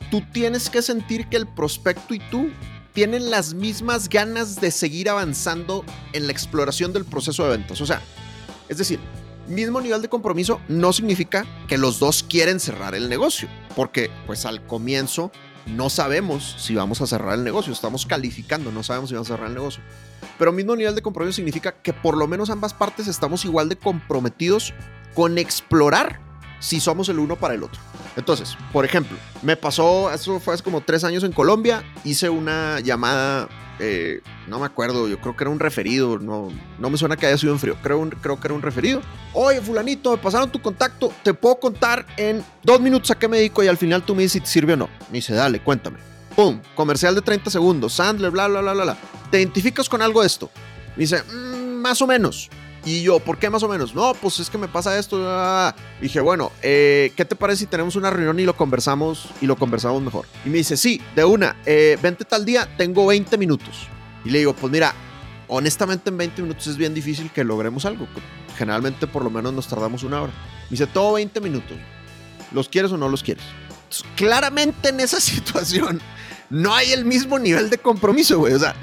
Tú 0.09 0.23
tienes 0.33 0.71
que 0.71 0.83
sentir 0.83 1.29
que 1.29 1.37
el 1.37 1.49
prospecto 1.49 2.15
y 2.15 2.21
tú 2.31 2.49
tienen 2.93 3.31
las 3.31 3.55
mismas 3.55 4.09
ganas 4.09 4.61
de 4.61 4.71
seguir 4.71 5.11
avanzando 5.11 5.85
en 6.13 6.27
la 6.27 6.33
exploración 6.33 6.93
del 6.93 7.05
proceso 7.05 7.45
de 7.45 7.57
ventas. 7.57 7.81
O 7.81 7.87
sea, 7.87 8.01
es 8.69 8.79
decir, 8.79 9.01
mismo 9.49 9.81
nivel 9.81 10.03
de 10.03 10.09
compromiso 10.09 10.61
no 10.69 10.93
significa 10.93 11.47
que 11.67 11.79
los 11.79 11.99
dos 11.99 12.23
quieren 12.23 12.61
cerrar 12.61 12.95
el 12.95 13.09
negocio, 13.09 13.49
porque 13.75 14.11
pues 14.27 14.47
al 14.47 14.65
comienzo 14.67 15.33
no 15.67 15.91
sabemos 15.91 16.57
si 16.59 16.75
vamos 16.75 17.01
a 17.01 17.07
cerrar 17.07 17.35
el 17.35 17.45
negocio, 17.45 17.73
estamos 17.73 18.07
calificando, 18.07 18.73
no 18.73 18.83
sabemos 18.83 19.11
si 19.11 19.15
vamos 19.15 19.31
a 19.31 19.35
cerrar 19.35 19.49
el 19.49 19.55
negocio. 19.55 19.83
Pero 20.39 20.53
mismo 20.53 20.77
nivel 20.77 20.95
de 20.95 21.03
compromiso 21.03 21.37
significa 21.37 21.73
que 21.73 21.93
por 21.93 22.17
lo 22.17 22.27
menos 22.27 22.51
ambas 22.51 22.75
partes 22.75 23.07
estamos 23.07 23.45
igual 23.45 23.69
de 23.69 23.77
comprometidos 23.77 24.73
con 25.15 25.39
explorar 25.39 26.21
si 26.61 26.81
somos 26.81 27.09
el 27.09 27.19
uno 27.19 27.37
para 27.37 27.55
el 27.55 27.63
otro. 27.63 27.81
Entonces, 28.19 28.57
por 28.73 28.85
ejemplo, 28.85 29.17
me 29.43 29.57
pasó, 29.57 30.13
eso 30.13 30.41
fue 30.41 30.53
hace 30.53 30.63
como 30.65 30.81
tres 30.81 31.05
años 31.05 31.23
en 31.23 31.31
Colombia, 31.31 31.85
hice 32.03 32.29
una 32.29 32.81
llamada, 32.81 33.49
eh, 33.79 34.23
no 34.49 34.59
me 34.59 34.67
acuerdo, 34.67 35.07
yo 35.07 35.21
creo 35.21 35.37
que 35.37 35.45
era 35.45 35.51
un 35.53 35.61
referido, 35.61 36.19
no, 36.19 36.49
no 36.81 36.91
me 36.91 36.99
suena 36.99 37.17
que 37.17 37.27
haya 37.27 37.39
sido 37.39 37.53
en 37.53 37.61
frío, 37.61 37.77
creo, 37.81 38.11
creo 38.21 38.41
que 38.41 38.49
era 38.49 38.55
un 38.55 38.63
referido. 38.63 39.01
Oye, 39.35 39.61
fulanito, 39.61 40.11
me 40.11 40.19
pasaron 40.19 40.51
tu 40.51 40.61
contacto, 40.61 41.13
te 41.23 41.33
puedo 41.33 41.61
contar 41.61 42.05
en 42.17 42.45
dos 42.65 42.81
minutos 42.81 43.09
a 43.13 43.15
qué 43.17 43.29
me 43.29 43.37
dedico 43.37 43.63
y 43.63 43.69
al 43.69 43.77
final 43.77 44.03
tú 44.03 44.17
me 44.17 44.23
dices 44.23 44.33
si 44.33 44.41
te 44.41 44.47
sirve 44.49 44.73
o 44.73 44.77
no. 44.77 44.89
Me 45.13 45.19
dice, 45.19 45.33
dale, 45.33 45.61
cuéntame. 45.61 45.99
Pum, 46.35 46.61
comercial 46.75 47.15
de 47.15 47.23
30 47.23 47.51
segundos, 47.51 47.93
Sandler, 47.95 48.33
bla, 48.33 48.49
bla, 48.49 48.63
bla, 48.63 48.73
bla, 48.73 48.83
bla. 48.83 48.97
¿Te 49.31 49.39
identificas 49.39 49.89
con 49.89 50.03
algo 50.03 50.23
de 50.23 50.27
esto? 50.27 50.51
Me 50.97 51.03
dice, 51.03 51.23
"Mm, 51.23 51.81
más 51.81 52.03
o 52.03 52.07
menos. 52.09 52.51
Y 52.85 53.03
yo, 53.03 53.19
¿por 53.19 53.39
qué 53.39 53.51
más 53.51 53.63
o 53.63 53.69
menos? 53.69 53.95
No, 53.95 54.15
pues 54.15 54.39
es 54.41 54.49
que 54.49 54.59
me 54.59 54.69
pasa 54.69 54.99
esto. 54.99 55.19
bla, 55.19 55.27
bla, 55.27 55.73
bla". 55.75 55.77
Dije, 56.01 56.21
bueno, 56.21 56.53
eh, 56.63 57.13
¿qué 57.17 57.25
te 57.25 57.37
parece 57.37 57.61
si 57.61 57.67
tenemos 57.67 57.97
una 57.97 58.11
reunión 58.11 58.39
y 58.41 58.45
lo 58.45 58.57
conversamos 58.57 59.29
y 59.41 59.47
lo 59.47 59.57
conversamos 59.57 60.03
mejor? 60.03 60.27
Y 60.45 60.49
me 60.49 60.59
dice, 60.59 60.77
sí, 60.77 61.01
de 61.15 61.25
una, 61.25 61.57
eh, 61.67 61.99
vente 62.01 62.25
tal 62.25 62.45
día, 62.45 62.69
tengo 62.77 63.07
20 63.07 63.37
minutos. 63.37 63.89
Y 64.25 64.31
le 64.31 64.39
digo, 64.39 64.55
pues 64.55 64.73
mira, 64.73 64.95
honestamente 65.49 66.11
en 66.11 66.17
20 66.17 66.43
minutos 66.43 66.67
es 66.67 66.77
bien 66.77 66.95
difícil 66.95 67.31
que 67.31 67.45
logremos 67.45 67.85
algo. 67.85 68.07
Generalmente 68.57 69.07
por 69.07 69.23
lo 69.23 69.31
menos 69.31 69.53
nos 69.53 69.69
tardamos 69.69 70.03
una 70.03 70.23
hora. 70.23 70.33
Me 70.65 70.71
dice, 70.71 70.87
todo 70.87 71.15
20 71.15 71.41
minutos. 71.41 71.77
¿Los 72.53 72.69
quieres 72.69 72.93
o 72.93 72.97
no 72.97 73.09
los 73.09 73.23
quieres? 73.23 73.45
Claramente 74.17 74.91
en 74.91 75.01
esa 75.01 75.21
situación 75.21 76.01
no 76.51 76.75
hay 76.75 76.93
el 76.93 77.05
mismo 77.05 77.39
nivel 77.39 77.71
de 77.71 77.79
compromiso, 77.79 78.39
güey. 78.39 78.55
O 78.55 78.59
sea, 78.59 78.75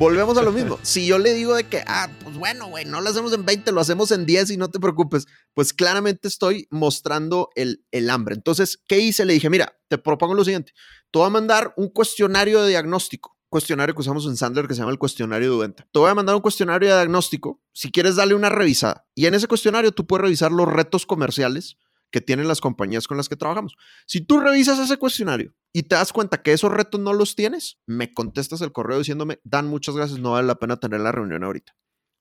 volvemos 0.00 0.38
a 0.38 0.42
lo 0.42 0.50
mismo. 0.50 0.78
Si 0.90 1.06
yo 1.06 1.18
le 1.18 1.34
digo 1.34 1.54
de 1.54 1.64
que, 1.64 1.84
ah, 1.86 2.10
pues 2.24 2.36
bueno, 2.36 2.66
güey, 2.66 2.86
no 2.86 3.00
lo 3.00 3.10
hacemos 3.10 3.32
en 3.32 3.44
20, 3.44 3.70
lo 3.70 3.80
hacemos 3.80 4.10
en 4.10 4.26
10 4.26 4.50
y 4.50 4.56
no 4.56 4.70
te 4.70 4.80
preocupes, 4.80 5.26
pues 5.54 5.72
claramente 5.72 6.26
estoy 6.26 6.66
mostrando 6.70 7.50
el, 7.54 7.84
el 7.92 8.10
hambre. 8.10 8.34
Entonces, 8.34 8.82
¿qué 8.88 8.98
hice? 8.98 9.24
Le 9.24 9.34
dije, 9.34 9.50
mira, 9.50 9.78
te 9.88 9.98
propongo 9.98 10.34
lo 10.34 10.42
siguiente. 10.42 10.72
Te 11.12 11.18
voy 11.18 11.26
a 11.26 11.30
mandar 11.30 11.74
un 11.76 11.88
cuestionario 11.88 12.62
de 12.62 12.70
diagnóstico. 12.70 13.36
Cuestionario 13.50 13.94
que 13.94 14.00
usamos 14.00 14.26
en 14.26 14.36
Sandler 14.36 14.66
que 14.66 14.74
se 14.74 14.80
llama 14.80 14.92
el 14.92 14.98
cuestionario 14.98 15.52
de 15.52 15.58
venta. 15.58 15.86
Te 15.92 15.98
voy 15.98 16.10
a 16.10 16.14
mandar 16.14 16.34
un 16.34 16.40
cuestionario 16.40 16.88
de 16.88 16.94
diagnóstico. 16.94 17.60
Si 17.72 17.92
quieres, 17.92 18.16
darle 18.16 18.34
una 18.34 18.48
revisada. 18.48 19.06
Y 19.14 19.26
en 19.26 19.34
ese 19.34 19.48
cuestionario 19.48 19.92
tú 19.92 20.06
puedes 20.06 20.22
revisar 20.22 20.50
los 20.50 20.68
retos 20.68 21.04
comerciales 21.04 21.76
que 22.10 22.20
tienen 22.20 22.48
las 22.48 22.60
compañías 22.60 23.06
con 23.06 23.16
las 23.16 23.28
que 23.28 23.36
trabajamos. 23.36 23.76
Si 24.06 24.20
tú 24.20 24.40
revisas 24.40 24.78
ese 24.78 24.96
cuestionario 24.96 25.54
y 25.72 25.84
te 25.84 25.94
das 25.94 26.12
cuenta 26.12 26.42
que 26.42 26.52
esos 26.52 26.72
retos 26.72 27.00
no 27.00 27.12
los 27.12 27.36
tienes, 27.36 27.78
me 27.86 28.12
contestas 28.12 28.60
el 28.60 28.72
correo 28.72 28.98
diciéndome, 28.98 29.40
Dan, 29.44 29.68
muchas 29.68 29.94
gracias, 29.94 30.18
no 30.18 30.32
vale 30.32 30.46
la 30.46 30.56
pena 30.56 30.78
tener 30.78 31.00
la 31.00 31.12
reunión 31.12 31.44
ahorita. 31.44 31.76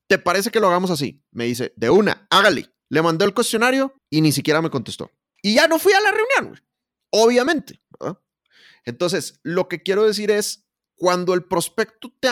¿Te 0.08 0.18
parece 0.18 0.50
que 0.50 0.60
lo 0.60 0.68
hagamos 0.68 0.92
así? 0.92 1.24
Me 1.32 1.46
dice, 1.46 1.74
de 1.76 1.90
una, 1.90 2.28
hágale. 2.30 2.74
Le 2.90 3.02
mandé 3.02 3.26
el 3.26 3.34
cuestionario 3.34 3.94
y 4.10 4.22
ni 4.22 4.32
siquiera 4.32 4.62
me 4.62 4.72
contestó. 4.72 5.12
Y 5.44 5.56
ya 5.56 5.68
no 5.68 5.78
fui 5.78 5.94
a 5.94 6.02
la 6.02 6.12
reunión. 6.12 6.62
Obviamente. 7.12 7.82
Entonces, 8.86 9.40
lo 9.44 9.68
que 9.68 9.84
quiero 9.84 10.06
decir 10.06 10.32
es, 10.32 10.68
cuando 10.96 11.34
el 11.34 11.44
prospecto 11.44 12.12
te 12.20 12.28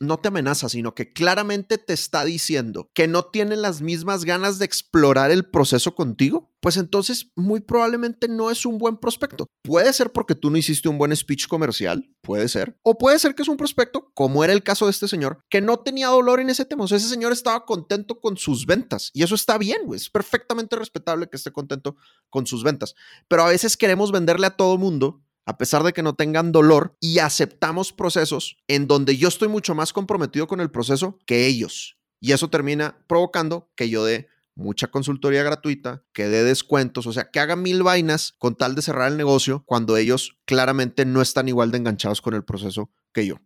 no 0.00 0.18
te 0.18 0.28
amenaza, 0.28 0.68
sino 0.68 0.94
que 0.94 1.12
claramente 1.12 1.78
te 1.78 1.92
está 1.92 2.24
diciendo 2.24 2.90
que 2.94 3.08
no 3.08 3.24
tiene 3.24 3.56
las 3.56 3.80
mismas 3.80 4.24
ganas 4.24 4.58
de 4.58 4.64
explorar 4.64 5.30
el 5.30 5.44
proceso 5.44 5.94
contigo, 5.94 6.52
pues 6.60 6.76
entonces 6.76 7.30
muy 7.36 7.60
probablemente 7.60 8.28
no 8.28 8.50
es 8.50 8.64
un 8.66 8.78
buen 8.78 8.96
prospecto. 8.96 9.46
Puede 9.62 9.92
ser 9.92 10.12
porque 10.12 10.34
tú 10.34 10.50
no 10.50 10.56
hiciste 10.56 10.88
un 10.88 10.98
buen 10.98 11.14
speech 11.14 11.46
comercial, 11.46 12.10
puede 12.22 12.48
ser, 12.48 12.76
o 12.82 12.98
puede 12.98 13.18
ser 13.18 13.34
que 13.34 13.42
es 13.42 13.48
un 13.48 13.56
prospecto, 13.56 14.10
como 14.14 14.44
era 14.44 14.52
el 14.52 14.62
caso 14.62 14.86
de 14.86 14.92
este 14.92 15.08
señor, 15.08 15.40
que 15.48 15.60
no 15.60 15.80
tenía 15.80 16.08
dolor 16.08 16.40
en 16.40 16.50
ese 16.50 16.64
tema. 16.64 16.84
O 16.84 16.88
sea, 16.88 16.98
ese 16.98 17.08
señor 17.08 17.32
estaba 17.32 17.64
contento 17.64 18.20
con 18.20 18.36
sus 18.36 18.66
ventas 18.66 19.10
y 19.14 19.22
eso 19.22 19.34
está 19.34 19.58
bien, 19.58 19.82
güey. 19.84 20.00
Es 20.00 20.10
perfectamente 20.10 20.76
respetable 20.76 21.28
que 21.28 21.36
esté 21.36 21.52
contento 21.52 21.96
con 22.30 22.46
sus 22.46 22.62
ventas. 22.62 22.94
Pero 23.28 23.42
a 23.42 23.48
veces 23.48 23.76
queremos 23.76 24.12
venderle 24.12 24.46
a 24.46 24.56
todo 24.56 24.78
mundo 24.78 25.22
a 25.48 25.56
pesar 25.56 25.82
de 25.82 25.94
que 25.94 26.02
no 26.02 26.14
tengan 26.14 26.52
dolor, 26.52 26.94
y 27.00 27.20
aceptamos 27.20 27.94
procesos 27.94 28.58
en 28.68 28.86
donde 28.86 29.16
yo 29.16 29.28
estoy 29.28 29.48
mucho 29.48 29.74
más 29.74 29.94
comprometido 29.94 30.46
con 30.46 30.60
el 30.60 30.70
proceso 30.70 31.18
que 31.24 31.46
ellos. 31.46 31.96
Y 32.20 32.32
eso 32.32 32.50
termina 32.50 32.98
provocando 33.06 33.70
que 33.74 33.88
yo 33.88 34.04
dé 34.04 34.28
mucha 34.54 34.88
consultoría 34.88 35.42
gratuita, 35.42 36.02
que 36.12 36.28
dé 36.28 36.44
descuentos, 36.44 37.06
o 37.06 37.14
sea, 37.14 37.30
que 37.30 37.40
haga 37.40 37.56
mil 37.56 37.82
vainas 37.82 38.34
con 38.36 38.56
tal 38.56 38.74
de 38.74 38.82
cerrar 38.82 39.10
el 39.10 39.16
negocio 39.16 39.62
cuando 39.64 39.96
ellos 39.96 40.36
claramente 40.44 41.06
no 41.06 41.22
están 41.22 41.48
igual 41.48 41.70
de 41.70 41.78
enganchados 41.78 42.20
con 42.20 42.34
el 42.34 42.44
proceso 42.44 42.90
que 43.14 43.26
yo. 43.26 43.36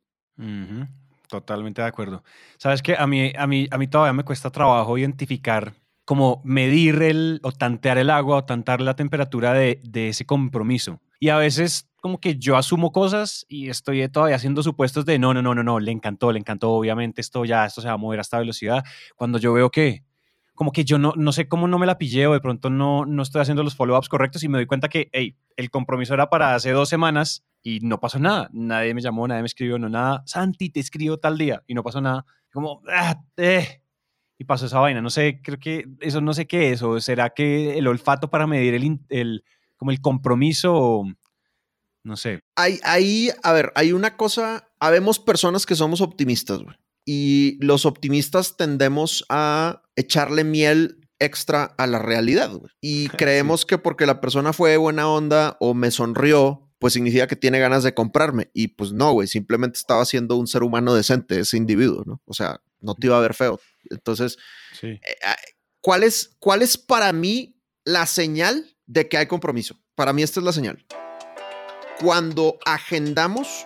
Totalmente 1.28 1.82
de 1.82 1.88
acuerdo. 1.88 2.24
Sabes 2.58 2.82
que 2.82 2.96
a 2.96 3.06
mí, 3.06 3.32
a, 3.38 3.46
mí, 3.46 3.68
a 3.70 3.78
mí 3.78 3.86
todavía 3.86 4.12
me 4.12 4.24
cuesta 4.24 4.50
trabajo 4.50 4.98
identificar, 4.98 5.74
como 6.04 6.42
medir 6.44 7.00
el, 7.00 7.38
o 7.44 7.52
tantear 7.52 7.98
el 7.98 8.10
agua 8.10 8.38
o 8.38 8.44
tantear 8.44 8.80
la 8.80 8.96
temperatura 8.96 9.52
de, 9.52 9.80
de 9.84 10.08
ese 10.08 10.26
compromiso. 10.26 11.00
Y 11.20 11.28
a 11.28 11.36
veces 11.36 11.91
como 12.02 12.18
que 12.18 12.36
yo 12.36 12.56
asumo 12.56 12.90
cosas 12.90 13.46
y 13.48 13.68
estoy 13.68 14.08
todavía 14.08 14.34
haciendo 14.34 14.64
supuestos 14.64 15.04
de 15.04 15.20
no, 15.20 15.32
no, 15.32 15.40
no, 15.40 15.54
no, 15.54 15.62
no, 15.62 15.78
le 15.78 15.92
encantó, 15.92 16.32
le 16.32 16.40
encantó, 16.40 16.72
obviamente 16.72 17.20
esto 17.20 17.44
ya, 17.44 17.64
esto 17.64 17.80
se 17.80 17.86
va 17.86 17.94
a 17.94 17.96
mover 17.96 18.18
a 18.18 18.22
esta 18.22 18.40
velocidad. 18.40 18.84
Cuando 19.14 19.38
yo 19.38 19.52
veo 19.52 19.70
que 19.70 20.02
como 20.52 20.72
que 20.72 20.84
yo 20.84 20.98
no, 20.98 21.12
no 21.16 21.30
sé 21.30 21.46
cómo 21.46 21.68
no 21.68 21.78
me 21.78 21.86
la 21.86 21.98
pillé 21.98 22.26
o 22.26 22.32
de 22.32 22.40
pronto 22.40 22.70
no, 22.70 23.06
no 23.06 23.22
estoy 23.22 23.40
haciendo 23.40 23.62
los 23.62 23.76
follow-ups 23.76 24.08
correctos 24.08 24.42
y 24.42 24.48
me 24.48 24.58
doy 24.58 24.66
cuenta 24.66 24.88
que, 24.88 25.10
hey, 25.12 25.36
el 25.56 25.70
compromiso 25.70 26.12
era 26.12 26.28
para 26.28 26.56
hace 26.56 26.72
dos 26.72 26.88
semanas 26.88 27.44
y 27.62 27.78
no 27.82 28.00
pasó 28.00 28.18
nada. 28.18 28.50
Nadie 28.52 28.94
me 28.94 29.00
llamó, 29.00 29.28
nadie 29.28 29.42
me 29.42 29.46
escribió, 29.46 29.78
no 29.78 29.88
nada. 29.88 30.24
Santi, 30.26 30.70
te 30.70 30.80
escribo 30.80 31.18
tal 31.18 31.38
día 31.38 31.62
y 31.68 31.74
no 31.74 31.84
pasó 31.84 32.00
nada. 32.00 32.26
Como, 32.52 32.82
ah, 32.92 33.22
eh. 33.36 33.80
Y 34.38 34.44
pasó 34.44 34.66
esa 34.66 34.80
vaina. 34.80 35.00
No 35.00 35.10
sé, 35.10 35.40
creo 35.40 35.60
que 35.60 35.86
eso 36.00 36.20
no 36.20 36.34
sé 36.34 36.48
qué 36.48 36.72
es. 36.72 36.82
O 36.82 37.00
será 37.00 37.30
que 37.30 37.78
el 37.78 37.86
olfato 37.86 38.28
para 38.28 38.48
medir 38.48 38.74
el, 38.74 38.98
el 39.08 39.44
como 39.76 39.92
el 39.92 40.00
compromiso, 40.00 41.04
no 42.04 42.16
sé. 42.16 42.40
Hay, 42.56 42.80
ahí, 42.84 43.30
a 43.42 43.52
ver, 43.52 43.72
hay 43.74 43.92
una 43.92 44.16
cosa, 44.16 44.68
habemos 44.80 45.18
personas 45.18 45.66
que 45.66 45.74
somos 45.76 46.00
optimistas, 46.00 46.60
güey. 46.60 46.76
Y 47.04 47.58
los 47.64 47.84
optimistas 47.84 48.56
tendemos 48.56 49.24
a 49.28 49.82
echarle 49.96 50.44
miel 50.44 50.98
extra 51.18 51.74
a 51.78 51.86
la 51.86 51.98
realidad, 51.98 52.50
güey. 52.52 52.70
Y 52.80 53.08
creemos 53.18 53.66
que 53.66 53.78
porque 53.78 54.06
la 54.06 54.20
persona 54.20 54.52
fue 54.52 54.76
buena 54.76 55.08
onda 55.08 55.56
o 55.60 55.74
me 55.74 55.90
sonrió, 55.90 56.68
pues 56.78 56.92
significa 56.94 57.26
que 57.26 57.36
tiene 57.36 57.58
ganas 57.60 57.82
de 57.84 57.94
comprarme. 57.94 58.50
Y 58.54 58.68
pues 58.68 58.92
no, 58.92 59.12
güey, 59.12 59.28
simplemente 59.28 59.78
estaba 59.78 60.04
siendo 60.04 60.36
un 60.36 60.46
ser 60.46 60.62
humano 60.62 60.94
decente 60.94 61.38
ese 61.40 61.56
individuo, 61.56 62.02
¿no? 62.06 62.20
O 62.24 62.34
sea, 62.34 62.60
no 62.80 62.94
te 62.94 63.06
iba 63.08 63.16
a 63.16 63.20
ver 63.20 63.34
feo. 63.34 63.60
Entonces, 63.90 64.36
Sí. 64.80 64.88
eh, 64.88 65.00
ah, 65.24 65.36
¿cuál 65.80 66.02
es, 66.04 66.36
¿cuál 66.40 66.62
es 66.62 66.76
para 66.78 67.12
mí 67.12 67.60
la 67.84 68.06
señal 68.06 68.76
de 68.86 69.08
que 69.08 69.16
hay 69.16 69.26
compromiso? 69.26 69.76
Para 69.94 70.12
mí 70.12 70.22
esta 70.22 70.40
es 70.40 70.44
la 70.46 70.52
señal. 70.52 70.84
Cuando 72.02 72.58
agendamos 72.64 73.64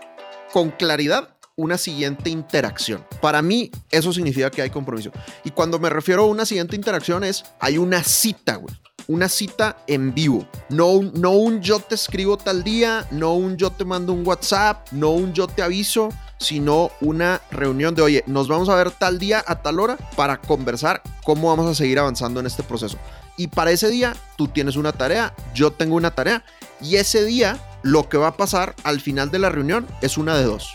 con 0.53 0.71
claridad 0.71 1.31
una 1.57 1.79
siguiente 1.79 2.29
interacción. 2.29 3.03
Para 3.23 3.41
mí 3.41 3.71
eso 3.91 4.13
significa 4.13 4.51
que 4.51 4.61
hay 4.61 4.69
compromiso. 4.69 5.11
Y 5.43 5.53
cuando 5.53 5.79
me 5.79 5.89
refiero 5.89 6.25
a 6.25 6.27
una 6.27 6.45
siguiente 6.45 6.77
interacción 6.77 7.25
es, 7.25 7.47
hay 7.61 7.79
una 7.79 8.05
cita, 8.05 8.57
güey. 8.57 8.75
Una 9.09 9.31
cita 9.31 9.79
en 9.87 10.13
vivo. 10.13 10.47
No 10.69 11.01
no 11.15 11.31
un 11.31 11.63
yo 11.63 11.79
te 11.81 11.95
escribo 11.95 12.37
tal 12.37 12.63
día, 12.63 13.07
no 13.11 13.35
un 13.35 13.57
yo 13.57 13.71
te 13.71 13.87
mando 13.87 14.13
un 14.13 14.27
WhatsApp, 14.27 14.87
no 14.93 15.13
un 15.13 15.33
yo 15.33 15.47
te 15.47 15.63
aviso. 15.63 16.11
sino 16.39 16.91
una 17.01 17.41
reunión 17.51 17.95
de, 17.95 18.03
oye, 18.03 18.25
nos 18.27 18.49
vamos 18.49 18.69
a 18.69 18.75
ver 18.75 18.91
tal 18.91 19.19
día 19.19 19.43
a 19.47 19.63
tal 19.63 19.81
hora 19.81 19.97
para 20.17 20.41
conversar 20.41 21.03
cómo 21.25 21.49
vamos 21.49 21.67
a 21.71 21.75
seguir 21.75 21.99
avanzando 21.99 22.41
en 22.41 22.47
este 22.47 22.63
proceso. 22.63 22.99
Y 23.37 23.49
para 23.49 23.71
ese 23.71 23.89
día 23.89 24.15
tú 24.37 24.49
tienes 24.49 24.77
una 24.77 24.93
tarea, 24.93 25.35
yo 25.55 25.71
tengo 25.71 25.97
una 25.97 26.15
tarea, 26.15 26.45
y 26.81 26.97
ese 26.97 27.25
día 27.25 27.59
lo 27.87 28.09
que 28.09 28.19
va 28.19 28.29
a 28.29 28.37
pasar 28.37 28.75
al 28.83 29.01
final 29.01 29.31
de 29.31 29.39
la 29.39 29.49
reunión 29.49 29.87
es 30.03 30.19
una 30.19 30.37
de 30.37 30.45
dos. 30.45 30.75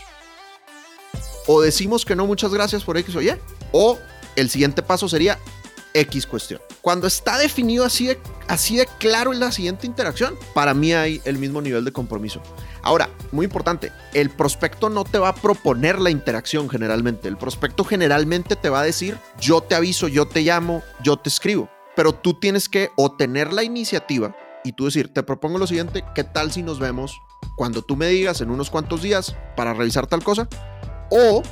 O 1.46 1.60
decimos 1.60 2.04
que 2.04 2.16
no, 2.16 2.26
muchas 2.26 2.52
gracias 2.54 2.84
por 2.84 2.96
X 2.96 3.14
o 3.16 3.20
Y, 3.20 3.32
o 3.72 3.98
el 4.34 4.48
siguiente 4.48 4.82
paso 4.82 5.08
sería 5.08 5.38
X 5.92 6.26
cuestión. 6.26 6.60
Cuando 6.80 7.06
está 7.06 7.36
definido 7.36 7.84
así 7.84 8.06
de, 8.06 8.18
así 8.48 8.76
de 8.76 8.88
claro 8.98 9.34
en 9.34 9.40
la 9.40 9.52
siguiente 9.52 9.86
interacción, 9.86 10.38
para 10.54 10.72
mí 10.72 10.94
hay 10.94 11.20
el 11.26 11.36
mismo 11.36 11.60
nivel 11.60 11.84
de 11.84 11.92
compromiso. 11.92 12.40
Ahora, 12.80 13.10
muy 13.30 13.44
importante, 13.44 13.92
el 14.14 14.30
prospecto 14.30 14.88
no 14.88 15.04
te 15.04 15.18
va 15.18 15.28
a 15.28 15.34
proponer 15.34 16.00
la 16.00 16.08
interacción 16.08 16.70
generalmente. 16.70 17.28
El 17.28 17.36
prospecto 17.36 17.84
generalmente 17.84 18.56
te 18.56 18.70
va 18.70 18.80
a 18.80 18.84
decir, 18.84 19.18
yo 19.38 19.60
te 19.60 19.74
aviso, 19.74 20.08
yo 20.08 20.26
te 20.26 20.40
llamo, 20.40 20.82
yo 21.02 21.18
te 21.18 21.28
escribo. 21.28 21.68
Pero 21.94 22.14
tú 22.14 22.32
tienes 22.32 22.70
que 22.70 22.88
o 22.96 23.12
tener 23.12 23.52
la 23.52 23.64
iniciativa 23.64 24.34
y 24.64 24.72
tú 24.72 24.84
decir, 24.84 25.12
te 25.12 25.22
propongo 25.22 25.58
lo 25.58 25.66
siguiente, 25.66 26.04
¿qué 26.14 26.24
tal 26.24 26.52
si 26.52 26.62
nos 26.62 26.78
vemos 26.78 27.20
cuando 27.56 27.82
tú 27.82 27.96
me 27.96 28.06
digas 28.06 28.40
en 28.40 28.50
unos 28.50 28.70
cuantos 28.70 29.02
días 29.02 29.36
para 29.56 29.74
realizar 29.74 30.06
tal 30.06 30.22
cosa? 30.22 30.48
O 31.10 31.42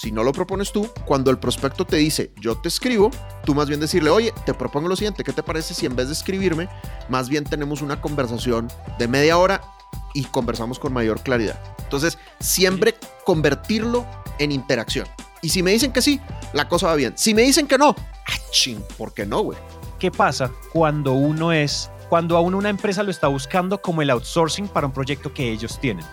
si 0.00 0.12
no 0.12 0.22
lo 0.22 0.32
propones 0.32 0.70
tú, 0.70 0.88
cuando 1.06 1.30
el 1.30 1.38
prospecto 1.38 1.84
te 1.84 1.96
dice, 1.96 2.32
yo 2.40 2.56
te 2.56 2.68
escribo, 2.68 3.10
tú 3.44 3.54
más 3.54 3.68
bien 3.68 3.80
decirle, 3.80 4.10
oye, 4.10 4.32
te 4.46 4.54
propongo 4.54 4.88
lo 4.88 4.94
siguiente, 4.94 5.24
¿qué 5.24 5.32
te 5.32 5.42
parece 5.42 5.74
si 5.74 5.86
en 5.86 5.96
vez 5.96 6.06
de 6.06 6.12
escribirme, 6.12 6.68
más 7.08 7.28
bien 7.28 7.42
tenemos 7.42 7.82
una 7.82 8.00
conversación 8.00 8.68
de 8.98 9.08
media 9.08 9.38
hora 9.38 9.60
y 10.14 10.22
conversamos 10.24 10.78
con 10.78 10.92
mayor 10.92 11.20
claridad? 11.22 11.60
Entonces, 11.80 12.16
siempre 12.38 12.94
convertirlo 13.24 14.06
en 14.38 14.52
interacción. 14.52 15.08
Y 15.42 15.48
si 15.48 15.64
me 15.64 15.72
dicen 15.72 15.92
que 15.92 16.02
sí, 16.02 16.20
la 16.52 16.68
cosa 16.68 16.88
va 16.88 16.94
bien. 16.94 17.14
Si 17.16 17.34
me 17.34 17.42
dicen 17.42 17.66
que 17.66 17.78
no, 17.78 17.96
ah, 17.98 18.38
ching, 18.52 18.80
¿por 18.96 19.14
qué 19.14 19.26
no, 19.26 19.40
güey? 19.40 19.58
¿Qué 19.98 20.12
pasa 20.12 20.52
cuando 20.72 21.14
uno 21.14 21.52
es, 21.52 21.90
cuando 22.08 22.36
a 22.36 22.40
uno 22.40 22.58
una 22.58 22.68
empresa 22.70 23.02
lo 23.02 23.10
está 23.10 23.28
buscando 23.28 23.80
como 23.80 24.02
el 24.02 24.10
outsourcing 24.10 24.68
para 24.68 24.86
un 24.86 24.92
proyecto 24.92 25.32
que 25.32 25.50
ellos 25.50 25.78
tienen? 25.78 26.04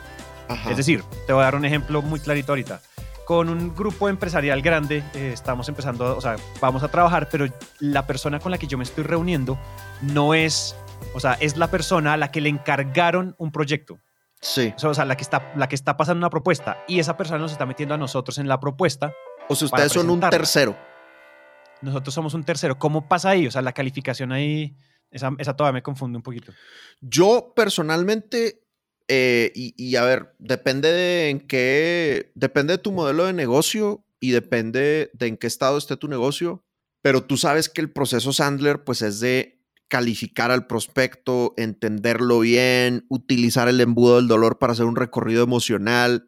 Ajá. 0.47 0.69
Es 0.69 0.77
decir, 0.77 1.03
te 1.25 1.33
voy 1.33 1.41
a 1.41 1.45
dar 1.45 1.55
un 1.55 1.65
ejemplo 1.65 2.01
muy 2.01 2.19
clarito 2.19 2.51
ahorita. 2.51 2.81
Con 3.25 3.49
un 3.49 3.73
grupo 3.73 4.07
empresarial 4.07 4.61
grande, 4.61 5.03
eh, 5.15 5.31
estamos 5.33 5.67
empezando, 5.67 6.15
o 6.15 6.21
sea, 6.21 6.35
vamos 6.61 6.83
a 6.83 6.89
trabajar, 6.89 7.27
pero 7.31 7.47
la 7.79 8.05
persona 8.05 8.39
con 8.39 8.51
la 8.51 8.59
que 8.59 8.67
yo 8.67 8.77
me 8.77 8.83
estoy 8.83 9.03
reuniendo 9.03 9.57
no 10.01 10.35
es, 10.35 10.75
o 11.15 11.19
sea, 11.19 11.33
es 11.39 11.57
la 11.57 11.71
persona 11.71 12.13
a 12.13 12.17
la 12.17 12.29
que 12.29 12.41
le 12.41 12.49
encargaron 12.49 13.33
un 13.39 13.51
proyecto. 13.51 13.97
sí. 14.41 14.73
O 14.83 14.93
sea, 14.93 15.05
la 15.05 15.17
que 15.17 15.23
está, 15.23 15.51
la 15.55 15.67
que 15.67 15.73
está 15.73 15.97
pasando 15.97 16.19
una 16.19 16.29
propuesta 16.29 16.77
y 16.87 16.99
esa 16.99 17.17
persona 17.17 17.39
nos 17.39 17.51
está 17.51 17.65
metiendo 17.65 17.95
a 17.95 17.97
nosotros 17.97 18.37
en 18.37 18.47
la 18.47 18.59
propuesta. 18.59 19.11
O 19.47 19.55
sea, 19.55 19.65
ustedes 19.65 19.93
son 19.93 20.09
un 20.11 20.19
tercero. 20.19 20.77
Nosotros 21.81 22.13
somos 22.13 22.35
un 22.35 22.43
tercero. 22.43 22.77
¿Cómo 22.77 23.07
pasa 23.07 23.29
ahí? 23.29 23.47
O 23.47 23.51
sea, 23.51 23.61
la 23.61 23.73
calificación 23.73 24.31
ahí, 24.31 24.75
esa, 25.15 25.31
esa 25.39 25.55
todavía 25.55 25.79
me 25.79 25.83
confunde 25.83 26.17
un 26.17 26.23
poquito. 26.23 26.51
Yo 26.99 27.53
personalmente, 27.55 28.61
eh, 29.07 29.51
y, 29.55 29.73
y 29.77 29.95
a 29.95 30.03
ver, 30.03 30.35
depende 30.39 30.91
de 30.91 31.29
en 31.29 31.39
qué, 31.39 32.31
depende 32.35 32.73
de 32.73 32.83
tu 32.83 32.91
modelo 32.91 33.25
de 33.25 33.31
negocio 33.33 34.05
y 34.19 34.31
depende 34.31 35.11
de 35.13 35.27
en 35.27 35.37
qué 35.37 35.47
estado 35.47 35.77
esté 35.77 35.95
tu 35.95 36.09
negocio, 36.09 36.65
pero 37.01 37.23
tú 37.23 37.37
sabes 37.37 37.69
que 37.69 37.79
el 37.79 37.91
proceso 37.91 38.33
Sandler 38.33 38.83
pues 38.83 39.01
es 39.01 39.21
de 39.21 39.63
calificar 39.87 40.51
al 40.51 40.67
prospecto, 40.67 41.53
entenderlo 41.55 42.39
bien, 42.39 43.05
utilizar 43.07 43.69
el 43.69 43.79
embudo 43.79 44.17
del 44.17 44.27
dolor 44.27 44.59
para 44.59 44.73
hacer 44.73 44.85
un 44.85 44.97
recorrido 44.97 45.43
emocional 45.43 46.27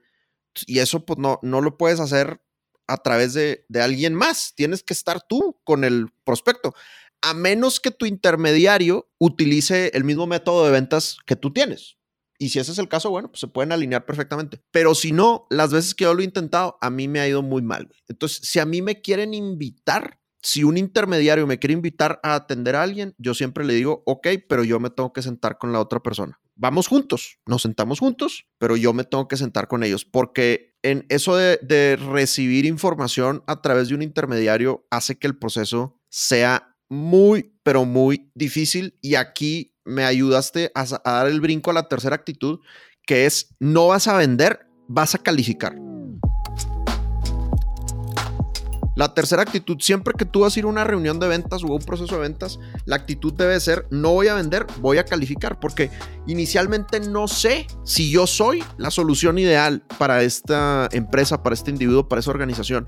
y 0.65 0.80
eso 0.80 1.06
pues 1.06 1.19
no, 1.19 1.39
no 1.41 1.60
lo 1.60 1.78
puedes 1.78 2.00
hacer 2.00 2.41
a 2.88 2.97
través 2.97 3.34
de, 3.34 3.65
de 3.67 3.82
alguien 3.82 4.15
más, 4.15 4.54
tienes 4.56 4.82
que 4.82 4.93
estar 4.93 5.21
tú 5.28 5.60
con 5.65 5.84
el 5.84 6.08
prospecto 6.23 6.73
a 7.22 7.34
menos 7.34 7.80
que 7.80 7.92
tu 7.92 8.06
intermediario 8.06 9.10
utilice 9.20 9.92
el 9.94 10.04
mismo 10.04 10.28
método 10.28 10.66
de 10.66 10.72
ventas 10.72 11.18
que 11.26 11.36
tú 11.36 11.52
tienes. 11.52 11.98
Y 12.40 12.50
si 12.50 12.60
ese 12.60 12.72
es 12.72 12.78
el 12.78 12.88
caso, 12.88 13.10
bueno, 13.10 13.30
pues 13.30 13.40
se 13.40 13.48
pueden 13.48 13.72
alinear 13.72 14.06
perfectamente. 14.06 14.62
Pero 14.72 14.94
si 14.94 15.12
no, 15.12 15.48
las 15.50 15.72
veces 15.72 15.96
que 15.96 16.04
yo 16.04 16.14
lo 16.14 16.22
he 16.22 16.26
intentado, 16.26 16.78
a 16.82 16.90
mí 16.90 17.08
me 17.08 17.20
ha 17.20 17.28
ido 17.28 17.42
muy 17.42 17.62
mal. 17.62 17.90
Entonces, 18.08 18.40
si 18.44 18.60
a 18.60 18.66
mí 18.66 18.82
me 18.82 19.02
quieren 19.02 19.34
invitar, 19.34 20.20
si 20.44 20.64
un 20.64 20.78
intermediario 20.78 21.48
me 21.48 21.58
quiere 21.58 21.74
invitar 21.74 22.20
a 22.24 22.36
atender 22.36 22.76
a 22.76 22.84
alguien, 22.84 23.16
yo 23.18 23.34
siempre 23.34 23.66
le 23.66 23.74
digo, 23.74 24.04
ok, 24.06 24.28
pero 24.48 24.64
yo 24.64 24.80
me 24.80 24.92
tengo 24.92 25.14
que 25.14 25.24
sentar 25.24 25.58
con 25.58 25.74
la 25.74 25.80
otra 25.80 26.02
persona. 26.02 26.40
Vamos 26.56 26.88
juntos, 26.88 27.40
nos 27.46 27.64
sentamos 27.64 28.00
juntos, 28.00 28.48
pero 28.58 28.78
yo 28.78 28.94
me 28.94 29.04
tengo 29.04 29.28
que 29.28 29.38
sentar 29.38 29.68
con 29.68 29.84
ellos, 29.84 30.06
porque 30.06 30.76
en 30.84 31.06
eso 31.10 31.36
de, 31.36 31.60
de 31.62 31.98
recibir 31.98 32.66
información 32.66 33.44
a 33.48 33.62
través 33.62 33.90
de 33.90 33.96
un 33.96 34.02
intermediario 34.02 34.88
hace 34.90 35.18
que 35.18 35.28
el 35.28 35.38
proceso 35.38 36.00
sea 36.10 36.77
muy, 36.89 37.54
pero 37.63 37.86
muy 37.86 38.32
difícil. 38.36 38.97
Y 39.02 39.15
aquí 39.15 39.76
me 39.86 40.04
ayudaste 40.04 40.71
a, 40.76 40.86
dar 40.86 41.28
el 41.28 41.41
brinco 41.41 41.71
a 41.71 41.73
la 41.73 41.88
tercera 41.88 42.15
actitud, 42.15 42.60
que 43.06 43.26
es 43.26 43.56
no 43.60 43.88
vas 43.88 44.08
a 44.08 44.17
vender, 44.17 44.67
vas 44.88 45.15
a 45.15 45.19
calificar. 45.19 45.87
La 48.98 49.14
tercera 49.14 49.44
actitud, 49.44 49.78
siempre 49.80 50.16
que 50.18 50.26
tú 50.26 50.40
vas 50.40 50.56
a 50.56 50.60
ir 50.60 50.66
a 50.66 50.70
una 50.70 50.84
reunión 50.84 51.20
de 51.20 51.28
ventas 51.28 51.64
o 51.64 51.68
a 51.68 51.76
un 51.76 51.84
proceso 51.84 52.16
de 52.16 52.22
ventas, 52.22 52.60
la 52.86 52.96
actitud 52.96 53.32
debe 53.32 53.60
ser, 53.60 53.86
no 53.92 54.10
voy 54.14 54.28
a 54.28 54.34
vender, 54.34 54.66
voy 54.80 54.98
a 54.98 55.06
calificar, 55.06 55.60
porque 55.60 55.92
inicialmente 56.26 57.00
no 57.00 57.28
sé 57.28 57.68
si 57.84 58.10
yo 58.10 58.26
soy 58.26 58.64
la 58.78 58.90
solución 58.90 59.38
ideal 59.38 59.84
para 60.00 60.24
esta 60.24 60.90
empresa, 60.92 61.44
para 61.44 61.54
este 61.54 61.70
individuo, 61.70 62.10
para 62.10 62.22
esa 62.22 62.32
organización. 62.32 62.88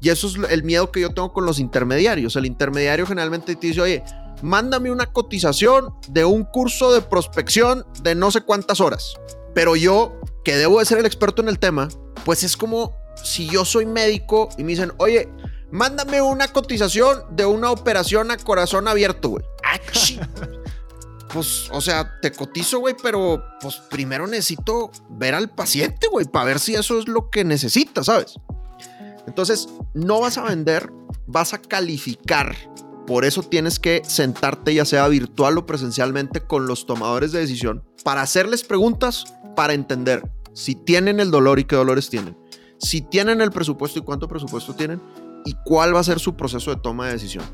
Y 0.00 0.10
eso 0.10 0.28
es 0.28 0.36
el 0.48 0.62
miedo 0.62 0.92
que 0.92 1.00
yo 1.00 1.12
tengo 1.12 1.32
con 1.32 1.44
los 1.44 1.58
intermediarios. 1.58 2.36
El 2.36 2.46
intermediario 2.46 3.04
generalmente 3.04 3.56
te 3.56 3.66
dice, 3.66 3.80
oye, 3.80 4.04
mándame 4.42 4.92
una 4.92 5.06
cotización 5.06 5.92
de 6.08 6.24
un 6.24 6.44
curso 6.44 6.92
de 6.92 7.02
prospección 7.02 7.84
de 8.04 8.14
no 8.14 8.30
sé 8.30 8.42
cuántas 8.42 8.80
horas. 8.80 9.16
Pero 9.56 9.74
yo, 9.74 10.20
que 10.44 10.54
debo 10.54 10.78
de 10.78 10.84
ser 10.84 10.98
el 10.98 11.06
experto 11.06 11.42
en 11.42 11.48
el 11.48 11.58
tema, 11.58 11.88
pues 12.24 12.44
es 12.44 12.56
como 12.56 12.94
si 13.24 13.48
yo 13.48 13.64
soy 13.64 13.86
médico 13.86 14.48
y 14.56 14.62
me 14.62 14.70
dicen, 14.70 14.92
oye, 14.98 15.28
mándame 15.70 16.22
una 16.22 16.48
cotización 16.48 17.24
de 17.30 17.46
una 17.46 17.70
operación 17.70 18.30
a 18.30 18.36
corazón 18.36 18.88
abierto, 18.88 19.30
güey. 19.30 19.44
Ah, 19.64 19.78
Pues, 21.32 21.68
o 21.72 21.80
sea, 21.82 22.18
te 22.22 22.32
cotizo, 22.32 22.78
güey, 22.78 22.94
pero 23.02 23.44
pues 23.60 23.76
primero 23.90 24.26
necesito 24.26 24.90
ver 25.10 25.34
al 25.34 25.50
paciente, 25.50 26.08
güey, 26.08 26.24
para 26.24 26.46
ver 26.46 26.58
si 26.58 26.74
eso 26.74 26.98
es 26.98 27.06
lo 27.06 27.28
que 27.28 27.44
necesita, 27.44 28.02
¿sabes? 28.02 28.40
Entonces, 29.26 29.68
no 29.92 30.20
vas 30.20 30.38
a 30.38 30.44
vender, 30.44 30.90
vas 31.26 31.52
a 31.52 31.58
calificar. 31.58 32.56
Por 33.06 33.26
eso 33.26 33.42
tienes 33.42 33.78
que 33.78 34.02
sentarte, 34.06 34.72
ya 34.72 34.86
sea 34.86 35.06
virtual 35.08 35.58
o 35.58 35.66
presencialmente, 35.66 36.40
con 36.40 36.66
los 36.66 36.86
tomadores 36.86 37.32
de 37.32 37.40
decisión 37.40 37.84
para 38.04 38.22
hacerles 38.22 38.64
preguntas, 38.64 39.24
para 39.54 39.74
entender 39.74 40.22
si 40.54 40.74
tienen 40.74 41.20
el 41.20 41.30
dolor 41.30 41.58
y 41.58 41.64
qué 41.64 41.76
dolores 41.76 42.08
tienen, 42.08 42.38
si 42.78 43.02
tienen 43.02 43.40
el 43.40 43.50
presupuesto 43.50 43.98
y 43.98 44.02
cuánto 44.02 44.28
presupuesto 44.28 44.74
tienen, 44.74 45.00
y 45.44 45.54
cuál 45.64 45.94
va 45.94 46.00
a 46.00 46.04
ser 46.04 46.20
su 46.20 46.36
proceso 46.36 46.74
de 46.74 46.80
toma 46.80 47.06
de 47.06 47.12
decisión. 47.12 47.44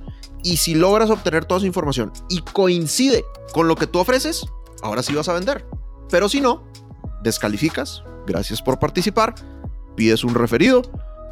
Y 0.43 0.59
si 0.59 0.75
logras 0.75 1.11
obtener 1.11 1.45
toda 1.45 1.59
esa 1.59 1.67
información 1.67 2.13
y 2.29 2.41
coincide 2.41 3.25
con 3.53 3.69
lo 3.69 3.77
que 3.77 3.87
tú 3.87 3.99
ofreces, 3.99 4.45
ahora 4.83 5.03
sí 5.03 5.15
vas 5.15 5.29
a 5.29 5.33
vender. 5.33 5.67
Pero 6.11 6.29
si 6.29 6.41
no, 6.41 6.65
descalificas, 7.23 8.05
gracias 8.27 8.61
por 8.61 8.79
participar, 8.79 9.35
pides 9.97 10.23
un 10.23 10.35
referido 10.35 10.83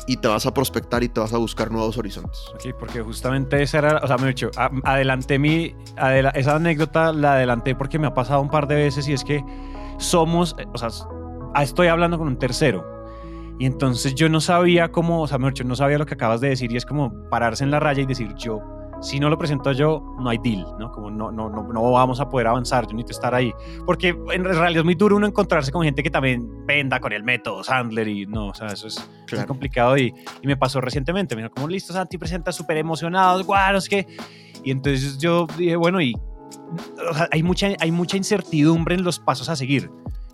y 0.07 0.17
te 0.17 0.29
vas 0.29 0.47
a 0.47 0.55
prospectar 0.55 1.03
y 1.03 1.09
te 1.09 1.21
vas 1.21 1.33
a 1.33 1.38
buscar 1.38 1.71
nuevos 1.71 1.99
horizontes. 1.99 2.41
Ok, 2.55 2.75
porque 2.79 3.03
justamente 3.03 3.62
esa 3.62 3.79
era, 3.79 4.01
o 4.03 4.07
sea, 4.07 4.17
me 4.17 4.25
he 4.25 4.29
dicho, 4.29 4.51
adelanté 4.85 5.38
mi, 5.38 5.75
esa 6.35 6.57
anécdota 6.57 7.12
la 7.12 7.35
adelanté 7.35 7.75
porque 7.75 7.99
me 7.99 8.07
ha 8.07 8.15
pasado 8.15 8.41
un 8.41 8.51
par 8.51 8.67
de 8.67 8.77
veces 8.77 9.07
y 9.09 9.12
es 9.12 9.25
que 9.25 9.45
somos, 9.99 10.57
o 10.73 10.79
sea, 10.79 10.88
estoy 11.62 11.88
hablando 11.88 12.19
con 12.19 12.29
un 12.29 12.38
tercero 12.38 12.92
y 13.62 13.66
entonces 13.66 14.16
yo 14.16 14.29
no 14.29 14.40
sabía 14.40 14.90
cómo, 14.90 15.22
o 15.22 15.29
sea, 15.29 15.38
me 15.38 15.46
he 15.46 15.51
dicho, 15.53 15.62
no 15.62 15.77
sabía 15.77 15.96
lo 15.96 16.05
que 16.05 16.14
acabas 16.14 16.40
de 16.40 16.48
decir 16.48 16.72
y 16.72 16.77
es 16.77 16.85
como 16.85 17.12
pararse 17.31 17.62
en 17.62 17.70
la 17.70 17.79
raya 17.79 18.03
y 18.03 18.07
decir 18.07 18.35
yo, 18.35 18.59
si 19.01 19.20
no 19.20 19.31
lo 19.31 19.38
presento 19.38 19.70
yo, 19.70 20.03
no 20.18 20.31
hay 20.31 20.38
deal, 20.38 20.66
¿no? 20.81 20.90
Como 20.90 21.12
no, 21.12 21.31
no, 21.31 21.48
no, 21.48 21.62
no 21.72 21.92
vamos 21.92 22.18
a 22.18 22.29
poder 22.29 22.48
avanzar, 22.48 22.88
yo 22.88 22.94
necesito 22.94 23.12
estar 23.12 23.37
ahí. 23.37 23.53
Porque 23.87 24.09
en 24.33 24.42
realidad 24.42 24.79
es 24.79 24.85
muy 24.85 24.96
duro 24.96 25.14
uno 25.14 25.29
encontrarse 25.29 25.70
con 25.70 25.85
gente 25.85 26.03
que 26.03 26.11
también 26.11 26.66
venda 26.66 26.98
con 26.98 27.12
el 27.12 27.22
método 27.22 27.62
Sandler 27.62 28.09
y 28.09 28.27
no, 28.27 28.48
o 28.48 28.55
sea, 28.55 28.66
eso 28.66 28.88
es, 28.88 29.09
es 29.31 29.38
muy 29.38 29.46
complicado 29.46 29.96
y, 29.96 30.12
y 30.42 30.46
me 30.48 30.57
pasó 30.57 30.81
recientemente. 30.81 31.37
Me 31.37 31.42
dijo, 31.42 31.55
como 31.55 31.68
listo, 31.68 31.92
Santi, 31.92 32.18
presenta 32.18 32.51
súper 32.51 32.79
emocionados, 32.79 33.46
guau, 33.46 33.81
sé 33.81 33.88
qué. 33.88 34.07
Y 34.64 34.72
entonces 34.72 35.18
yo 35.18 35.46
dije, 35.57 35.77
bueno, 35.77 36.01
y 36.01 36.16
o 37.09 37.14
sea, 37.14 37.29
hay, 37.31 37.44
mucha, 37.44 37.68
hay 37.79 37.92
mucha 37.92 38.16
incertidumbre 38.16 38.96
en 38.96 39.05
los 39.05 39.20
pasos 39.20 39.48
a 39.48 39.55
seguir. 39.55 39.88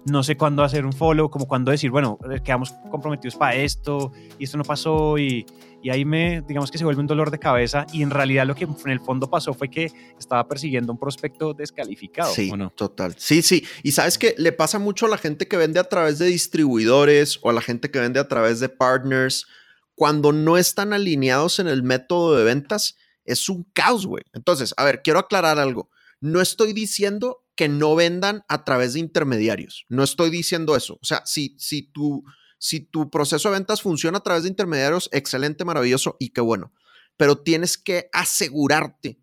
No 0.07 0.23
sé 0.23 0.37
cuándo 0.37 0.63
hacer 0.63 0.87
un 0.87 0.93
follow, 0.93 1.31
como 1.31 1.47
cuándo 1.47 1.71
decir, 1.71 1.91
bueno, 1.91 2.19
eh, 2.31 2.41
quedamos 2.43 2.73
comprometidos 2.91 3.37
para 3.37 3.55
esto 3.55 4.13
y 4.39 4.45
esto 4.45 4.57
no 4.57 4.65
pasó 4.65 5.19
y, 5.19 5.45
y 5.83 5.91
ahí 5.91 6.05
me, 6.05 6.43
digamos 6.43 6.71
que 6.71 6.79
se 6.79 6.85
vuelve 6.85 7.01
un 7.01 7.07
dolor 7.07 7.31
de 7.31 7.39
cabeza 7.39 7.87
y 7.93 8.03
en 8.03 8.11
realidad 8.11 8.47
lo 8.47 8.55
que 8.55 8.65
en 8.65 8.91
el 8.91 9.01
fondo 9.01 9.31
pasó 9.31 9.55
fue 9.55 9.71
que 9.71 9.93
estaba 10.19 10.47
persiguiendo 10.49 10.93
un 10.93 10.99
prospecto 10.99 11.55
descalificado. 11.55 12.33
Sí, 12.33 12.51
¿o 12.53 12.57
no? 12.57 12.71
total. 12.71 13.15
Sí, 13.17 13.43
sí. 13.43 13.65
Y 13.83 13.93
sabes 13.93 14.19
que 14.19 14.35
le 14.39 14.53
pasa 14.53 14.79
mucho 14.79 15.07
a 15.07 15.09
la 15.09 15.19
gente 15.19 15.47
que 15.47 15.57
vende 15.57 15.79
a 15.79 15.85
través 15.85 16.19
de 16.19 16.27
distribuidores 16.27 17.39
o 17.43 17.51
a 17.51 17.53
la 17.53 17.61
gente 17.61 17.91
que 17.91 18.01
vende 18.01 18.19
a 18.19 18.29
través 18.29 18.61
de 18.61 18.69
partners. 18.69 19.47
Cuando 19.95 20.33
no 20.33 20.57
están 20.57 20.93
alineados 20.93 21.59
en 21.59 21.69
el 21.69 21.83
método 21.83 22.37
de 22.37 22.45
ventas, 22.45 22.97
es 23.25 23.49
un 23.49 23.65
caos, 23.73 24.07
güey. 24.07 24.25
Entonces, 24.33 24.75
a 24.77 24.85
ver, 24.85 25.03
quiero 25.03 25.19
aclarar 25.19 25.59
algo. 25.59 25.91
No 26.21 26.41
estoy 26.41 26.73
diciendo 26.73 27.45
que 27.59 27.69
no 27.69 27.97
vendan 27.97 28.45
a 28.47 28.63
través 28.63 28.93
de 28.93 29.01
intermediarios. 29.01 29.85
No 29.89 30.05
estoy 30.05 30.31
diciendo 30.31 30.77
eso. 30.77 30.97
O 31.03 31.05
sea, 31.05 31.27
si, 31.27 31.57
si, 31.59 31.83
tu, 31.83 32.23
si 32.57 32.79
tu 32.79 33.11
proceso 33.11 33.49
de 33.49 33.55
ventas 33.55 33.83
funciona 33.83 34.19
a 34.19 34.23
través 34.23 34.45
de 34.45 34.49
intermediarios, 34.49 35.09
excelente, 35.11 35.65
maravilloso 35.65 36.17
y 36.21 36.29
qué 36.29 36.41
bueno. 36.41 36.73
Pero 37.17 37.43
tienes 37.43 37.77
que 37.77 38.11
asegurarte 38.13 39.21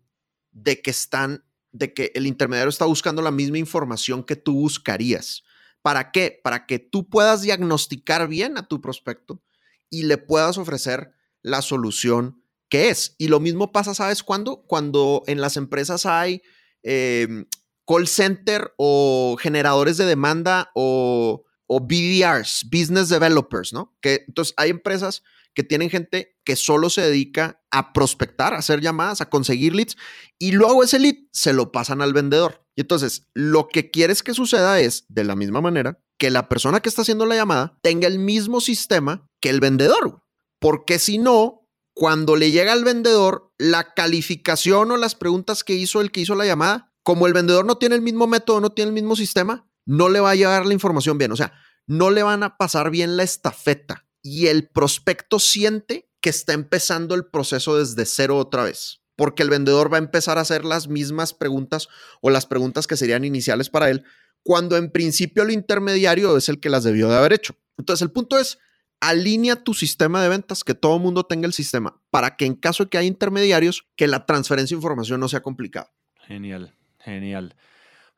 de 0.52 0.82
que 0.82 0.90
están, 0.90 1.46
de 1.72 1.94
que 1.94 2.12
el 2.14 2.26
intermediario 2.26 2.68
está 2.68 2.84
buscando 2.84 3.22
la 3.22 3.30
misma 3.30 3.56
información 3.56 4.22
que 4.22 4.36
tú 4.36 4.52
buscarías. 4.52 5.42
¿Para 5.80 6.10
qué? 6.12 6.38
Para 6.44 6.66
que 6.66 6.78
tú 6.78 7.08
puedas 7.08 7.40
diagnosticar 7.40 8.28
bien 8.28 8.58
a 8.58 8.68
tu 8.68 8.82
prospecto 8.82 9.42
y 9.88 10.02
le 10.02 10.18
puedas 10.18 10.58
ofrecer 10.58 11.14
la 11.40 11.62
solución 11.62 12.42
que 12.68 12.90
es. 12.90 13.14
Y 13.16 13.28
lo 13.28 13.40
mismo 13.40 13.72
pasa, 13.72 13.94
¿sabes 13.94 14.22
cuándo? 14.22 14.66
Cuando 14.66 15.22
en 15.26 15.40
las 15.40 15.56
empresas 15.56 16.04
hay 16.04 16.42
eh, 16.82 17.46
call 17.86 18.08
center 18.08 18.74
o 18.76 19.36
generadores 19.40 19.96
de 19.96 20.06
demanda 20.06 20.70
o, 20.74 21.44
o 21.66 21.80
BDRs, 21.80 22.66
business 22.70 23.08
developers, 23.08 23.72
¿no? 23.72 23.96
Entonces 24.02 24.54
hay 24.56 24.70
empresas 24.70 25.22
que 25.54 25.64
tienen 25.64 25.88
gente 25.88 26.36
que 26.44 26.54
solo 26.54 26.90
se 26.90 27.00
dedica 27.00 27.62
a 27.70 27.94
prospectar, 27.94 28.52
a 28.52 28.58
hacer 28.58 28.82
llamadas, 28.82 29.22
a 29.22 29.30
conseguir 29.30 29.74
leads 29.74 29.96
y 30.38 30.52
luego 30.52 30.84
ese 30.84 30.98
lead 30.98 31.16
se 31.32 31.54
lo 31.54 31.72
pasan 31.72 32.02
al 32.02 32.12
vendedor. 32.12 32.66
Y 32.76 32.82
entonces 32.82 33.26
lo 33.34 33.68
que 33.68 33.90
quieres 33.90 34.22
que 34.22 34.34
suceda 34.34 34.78
es, 34.80 35.06
de 35.08 35.24
la 35.24 35.34
misma 35.34 35.62
manera, 35.62 35.98
que 36.18 36.30
la 36.30 36.48
persona 36.48 36.80
que 36.80 36.90
está 36.90 37.02
haciendo 37.02 37.24
la 37.24 37.36
llamada 37.36 37.78
tenga 37.82 38.06
el 38.06 38.18
mismo 38.18 38.60
sistema 38.60 39.26
que 39.40 39.48
el 39.48 39.60
vendedor. 39.60 40.22
Porque 40.60 40.98
si 40.98 41.16
no, 41.16 41.66
cuando 41.94 42.36
le 42.36 42.50
llega 42.50 42.74
al 42.74 42.84
vendedor, 42.84 43.52
la 43.58 43.94
calificación 43.94 44.90
o 44.90 44.98
las 44.98 45.14
preguntas 45.14 45.64
que 45.64 45.74
hizo 45.74 46.02
el 46.02 46.10
que 46.10 46.20
hizo 46.20 46.34
la 46.34 46.44
llamada, 46.44 46.85
como 47.06 47.28
el 47.28 47.34
vendedor 47.34 47.64
no 47.64 47.78
tiene 47.78 47.94
el 47.94 48.02
mismo 48.02 48.26
método, 48.26 48.60
no 48.60 48.70
tiene 48.70 48.88
el 48.88 48.92
mismo 48.92 49.14
sistema, 49.14 49.70
no 49.84 50.08
le 50.08 50.18
va 50.18 50.32
a 50.32 50.34
llegar 50.34 50.66
la 50.66 50.74
información 50.74 51.18
bien. 51.18 51.30
O 51.30 51.36
sea, 51.36 51.52
no 51.86 52.10
le 52.10 52.24
van 52.24 52.42
a 52.42 52.56
pasar 52.56 52.90
bien 52.90 53.16
la 53.16 53.22
estafeta. 53.22 54.08
Y 54.22 54.48
el 54.48 54.68
prospecto 54.68 55.38
siente 55.38 56.10
que 56.20 56.30
está 56.30 56.52
empezando 56.52 57.14
el 57.14 57.26
proceso 57.26 57.78
desde 57.78 58.06
cero 58.06 58.36
otra 58.38 58.64
vez. 58.64 59.02
Porque 59.14 59.44
el 59.44 59.50
vendedor 59.50 59.92
va 59.92 59.98
a 59.98 60.00
empezar 60.00 60.36
a 60.36 60.40
hacer 60.40 60.64
las 60.64 60.88
mismas 60.88 61.32
preguntas 61.32 61.88
o 62.22 62.30
las 62.30 62.44
preguntas 62.44 62.88
que 62.88 62.96
serían 62.96 63.24
iniciales 63.24 63.70
para 63.70 63.88
él, 63.88 64.02
cuando 64.42 64.76
en 64.76 64.90
principio 64.90 65.44
el 65.44 65.52
intermediario 65.52 66.36
es 66.36 66.48
el 66.48 66.58
que 66.58 66.70
las 66.70 66.82
debió 66.82 67.08
de 67.08 67.18
haber 67.18 67.32
hecho. 67.32 67.54
Entonces 67.78 68.02
el 68.02 68.10
punto 68.10 68.36
es, 68.36 68.58
alinea 68.98 69.62
tu 69.62 69.74
sistema 69.74 70.20
de 70.24 70.28
ventas, 70.28 70.64
que 70.64 70.74
todo 70.74 70.98
mundo 70.98 71.22
tenga 71.22 71.46
el 71.46 71.52
sistema, 71.52 72.02
para 72.10 72.36
que 72.36 72.46
en 72.46 72.56
caso 72.56 72.82
de 72.82 72.90
que 72.90 72.98
haya 72.98 73.06
intermediarios, 73.06 73.86
que 73.94 74.08
la 74.08 74.26
transferencia 74.26 74.74
de 74.74 74.78
información 74.78 75.20
no 75.20 75.28
sea 75.28 75.40
complicada. 75.40 75.92
Genial, 76.26 76.75
genial. 77.06 77.54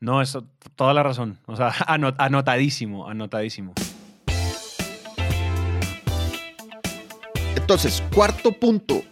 No, 0.01 0.23
eso, 0.23 0.47
toda 0.77 0.95
la 0.95 1.03
razón. 1.03 1.39
O 1.47 1.57
sea, 1.57 1.71
anot- 1.87 2.17
anotadísimo, 2.19 3.09
anotadísimo. 3.09 3.75
Entonces, 7.57 8.03
cuarto 8.15 8.53
punto, 8.53 9.03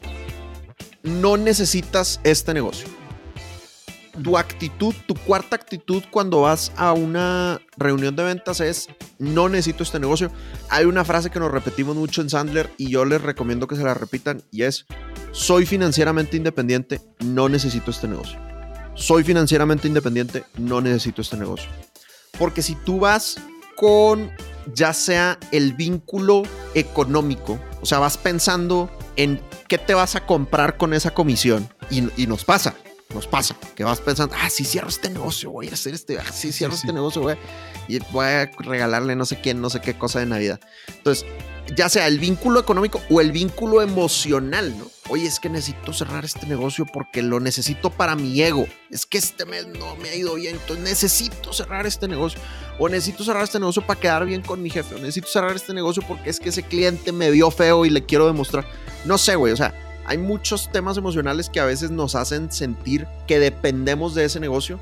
no 1.02 1.36
necesitas 1.36 2.20
este 2.24 2.54
negocio. 2.54 2.88
Tu 4.22 4.38
actitud, 4.38 4.94
tu 5.06 5.14
cuarta 5.14 5.56
actitud 5.56 6.02
cuando 6.10 6.40
vas 6.40 6.72
a 6.76 6.94
una 6.94 7.60
reunión 7.76 8.16
de 8.16 8.24
ventas 8.24 8.60
es, 8.60 8.88
no 9.18 9.50
necesito 9.50 9.82
este 9.82 10.00
negocio. 10.00 10.30
Hay 10.70 10.86
una 10.86 11.04
frase 11.04 11.28
que 11.28 11.38
nos 11.38 11.50
repetimos 11.52 11.96
mucho 11.96 12.22
en 12.22 12.30
Sandler 12.30 12.70
y 12.78 12.88
yo 12.88 13.04
les 13.04 13.20
recomiendo 13.20 13.66
que 13.66 13.76
se 13.76 13.82
la 13.84 13.92
repitan 13.92 14.42
y 14.50 14.62
es, 14.62 14.86
soy 15.32 15.66
financieramente 15.66 16.38
independiente, 16.38 17.02
no 17.22 17.50
necesito 17.50 17.90
este 17.90 18.08
negocio. 18.08 18.38
Soy 18.96 19.22
financieramente 19.24 19.86
independiente, 19.86 20.44
no 20.56 20.80
necesito 20.80 21.22
este 21.22 21.36
negocio. 21.36 21.68
Porque 22.38 22.62
si 22.62 22.74
tú 22.74 23.00
vas 23.00 23.36
con 23.76 24.30
ya 24.74 24.92
sea 24.92 25.38
el 25.52 25.74
vínculo 25.74 26.42
económico, 26.74 27.60
o 27.80 27.86
sea, 27.86 27.98
vas 27.98 28.18
pensando 28.18 28.90
en 29.16 29.40
qué 29.68 29.78
te 29.78 29.94
vas 29.94 30.16
a 30.16 30.26
comprar 30.26 30.76
con 30.76 30.92
esa 30.92 31.12
comisión 31.12 31.68
y, 31.90 32.08
y 32.20 32.26
nos 32.26 32.44
pasa, 32.44 32.74
nos 33.14 33.26
pasa, 33.26 33.56
que 33.74 33.84
vas 33.84 34.00
pensando, 34.00 34.34
ah, 34.38 34.50
si 34.50 34.64
cierro 34.64 34.88
este 34.88 35.10
negocio, 35.10 35.50
voy 35.50 35.68
a 35.68 35.74
hacer 35.74 35.94
este, 35.94 36.18
ah, 36.18 36.32
si 36.32 36.52
cierro 36.52 36.74
sí. 36.74 36.80
este 36.82 36.92
negocio, 36.92 37.22
voy 37.22 37.34
a, 37.34 37.38
y 37.88 37.98
voy 38.10 38.26
a 38.26 38.50
regalarle 38.58 39.14
no 39.14 39.24
sé 39.26 39.40
quién, 39.40 39.60
no 39.60 39.70
sé 39.70 39.80
qué 39.80 39.96
cosa 39.96 40.18
de 40.20 40.26
Navidad. 40.26 40.60
Entonces, 40.88 41.26
ya 41.74 41.88
sea 41.88 42.06
el 42.06 42.18
vínculo 42.18 42.60
económico 42.60 43.00
o 43.10 43.20
el 43.20 43.32
vínculo 43.32 43.82
emocional, 43.82 44.76
¿no? 44.78 44.86
Oye, 45.08 45.26
es 45.26 45.38
que 45.38 45.48
necesito 45.48 45.92
cerrar 45.92 46.24
este 46.24 46.46
negocio 46.46 46.84
porque 46.84 47.22
lo 47.22 47.38
necesito 47.38 47.90
para 47.90 48.16
mi 48.16 48.42
ego. 48.42 48.66
Es 48.90 49.06
que 49.06 49.18
este 49.18 49.44
mes 49.44 49.66
no 49.66 49.94
me 49.96 50.08
ha 50.08 50.14
ido 50.16 50.34
bien, 50.34 50.56
entonces 50.56 50.84
necesito 50.84 51.52
cerrar 51.52 51.86
este 51.86 52.08
negocio. 52.08 52.40
O 52.78 52.88
necesito 52.88 53.24
cerrar 53.24 53.44
este 53.44 53.60
negocio 53.60 53.86
para 53.86 54.00
quedar 54.00 54.26
bien 54.26 54.42
con 54.42 54.62
mi 54.62 54.70
jefe. 54.70 54.96
O 54.96 54.98
necesito 54.98 55.28
cerrar 55.28 55.54
este 55.54 55.74
negocio 55.74 56.02
porque 56.06 56.30
es 56.30 56.40
que 56.40 56.48
ese 56.48 56.62
cliente 56.62 57.12
me 57.12 57.30
vio 57.30 57.50
feo 57.50 57.86
y 57.86 57.90
le 57.90 58.04
quiero 58.04 58.26
demostrar. 58.26 58.66
No 59.04 59.16
sé, 59.16 59.36
güey, 59.36 59.52
o 59.52 59.56
sea, 59.56 59.74
hay 60.06 60.18
muchos 60.18 60.70
temas 60.72 60.96
emocionales 60.96 61.50
que 61.50 61.60
a 61.60 61.64
veces 61.64 61.90
nos 61.90 62.14
hacen 62.14 62.50
sentir 62.50 63.06
que 63.26 63.38
dependemos 63.38 64.14
de 64.14 64.24
ese 64.24 64.40
negocio. 64.40 64.80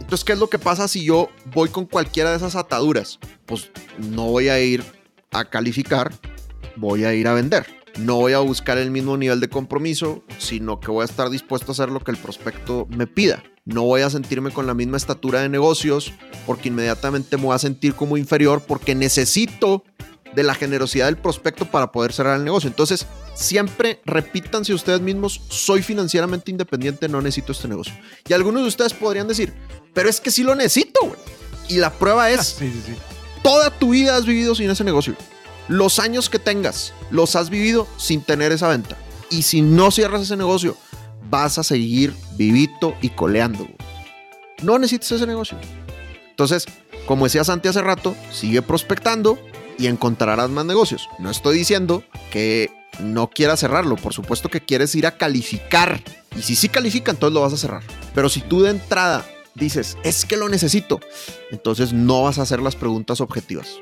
Entonces, 0.00 0.24
¿qué 0.24 0.32
es 0.32 0.38
lo 0.38 0.48
que 0.48 0.58
pasa 0.58 0.88
si 0.88 1.04
yo 1.04 1.30
voy 1.46 1.70
con 1.70 1.86
cualquiera 1.86 2.30
de 2.30 2.36
esas 2.36 2.56
ataduras? 2.56 3.18
Pues 3.46 3.70
no 3.98 4.26
voy 4.26 4.48
a 4.48 4.60
ir 4.60 5.01
a 5.32 5.44
calificar, 5.46 6.12
voy 6.76 7.04
a 7.04 7.14
ir 7.14 7.28
a 7.28 7.34
vender. 7.34 7.66
No 7.98 8.16
voy 8.16 8.32
a 8.32 8.38
buscar 8.38 8.78
el 8.78 8.90
mismo 8.90 9.16
nivel 9.16 9.40
de 9.40 9.48
compromiso, 9.48 10.24
sino 10.38 10.80
que 10.80 10.90
voy 10.90 11.02
a 11.02 11.04
estar 11.04 11.28
dispuesto 11.28 11.72
a 11.72 11.74
hacer 11.74 11.90
lo 11.90 12.00
que 12.00 12.10
el 12.10 12.16
prospecto 12.16 12.86
me 12.88 13.06
pida. 13.06 13.42
No 13.64 13.82
voy 13.82 14.00
a 14.00 14.10
sentirme 14.10 14.50
con 14.50 14.66
la 14.66 14.74
misma 14.74 14.96
estatura 14.96 15.40
de 15.40 15.48
negocios, 15.48 16.12
porque 16.46 16.68
inmediatamente 16.68 17.36
me 17.36 17.44
voy 17.44 17.54
a 17.54 17.58
sentir 17.58 17.94
como 17.94 18.16
inferior, 18.16 18.62
porque 18.66 18.94
necesito 18.94 19.84
de 20.34 20.42
la 20.42 20.54
generosidad 20.54 21.06
del 21.06 21.18
prospecto 21.18 21.70
para 21.70 21.92
poder 21.92 22.12
cerrar 22.12 22.38
el 22.38 22.44
negocio. 22.44 22.68
Entonces, 22.68 23.06
siempre 23.34 24.00
repítanse 24.04 24.72
ustedes 24.72 25.00
mismos, 25.00 25.42
soy 25.48 25.82
financieramente 25.82 26.50
independiente, 26.50 27.08
no 27.08 27.20
necesito 27.20 27.52
este 27.52 27.68
negocio. 27.68 27.94
Y 28.26 28.32
algunos 28.32 28.62
de 28.62 28.68
ustedes 28.68 28.94
podrían 28.94 29.28
decir, 29.28 29.52
pero 29.92 30.08
es 30.08 30.20
que 30.20 30.30
sí 30.30 30.42
lo 30.42 30.54
necesito. 30.54 31.14
Y 31.68 31.76
la 31.76 31.92
prueba 31.92 32.30
es, 32.30 32.46
Sí, 32.58 32.70
sí, 32.70 32.82
sí. 32.86 32.94
Toda 33.42 33.70
tu 33.70 33.90
vida 33.90 34.16
has 34.16 34.26
vivido 34.26 34.54
sin 34.54 34.70
ese 34.70 34.84
negocio. 34.84 35.14
Los 35.68 35.98
años 35.98 36.28
que 36.28 36.38
tengas, 36.38 36.92
los 37.10 37.36
has 37.36 37.50
vivido 37.50 37.86
sin 37.96 38.22
tener 38.22 38.52
esa 38.52 38.68
venta. 38.68 38.96
Y 39.30 39.42
si 39.42 39.62
no 39.62 39.90
cierras 39.90 40.22
ese 40.22 40.36
negocio, 40.36 40.76
vas 41.30 41.58
a 41.58 41.64
seguir 41.64 42.14
vivito 42.36 42.94
y 43.00 43.10
coleando. 43.10 43.66
No 44.62 44.78
necesitas 44.78 45.12
ese 45.12 45.26
negocio. 45.26 45.58
Entonces, 46.30 46.66
como 47.06 47.24
decía 47.24 47.44
Santi 47.44 47.68
hace 47.68 47.82
rato, 47.82 48.14
sigue 48.30 48.62
prospectando 48.62 49.38
y 49.78 49.86
encontrarás 49.86 50.50
más 50.50 50.64
negocios. 50.64 51.08
No 51.18 51.30
estoy 51.30 51.58
diciendo 51.58 52.04
que 52.30 52.70
no 53.00 53.30
quieras 53.30 53.60
cerrarlo. 53.60 53.96
Por 53.96 54.12
supuesto 54.12 54.48
que 54.48 54.60
quieres 54.60 54.94
ir 54.94 55.06
a 55.06 55.16
calificar. 55.16 56.02
Y 56.36 56.42
si 56.42 56.56
sí 56.56 56.68
califica, 56.68 57.10
entonces 57.10 57.34
lo 57.34 57.40
vas 57.40 57.52
a 57.52 57.56
cerrar. 57.56 57.82
Pero 58.14 58.28
si 58.28 58.40
tú 58.40 58.62
de 58.62 58.70
entrada 58.70 59.24
dices, 59.54 59.98
es 60.04 60.24
que 60.24 60.36
lo 60.36 60.48
necesito, 60.48 61.00
entonces 61.50 61.92
no 61.92 62.22
vas 62.22 62.38
a 62.38 62.42
hacer 62.42 62.60
las 62.60 62.76
preguntas 62.76 63.20
objetivas. 63.20 63.80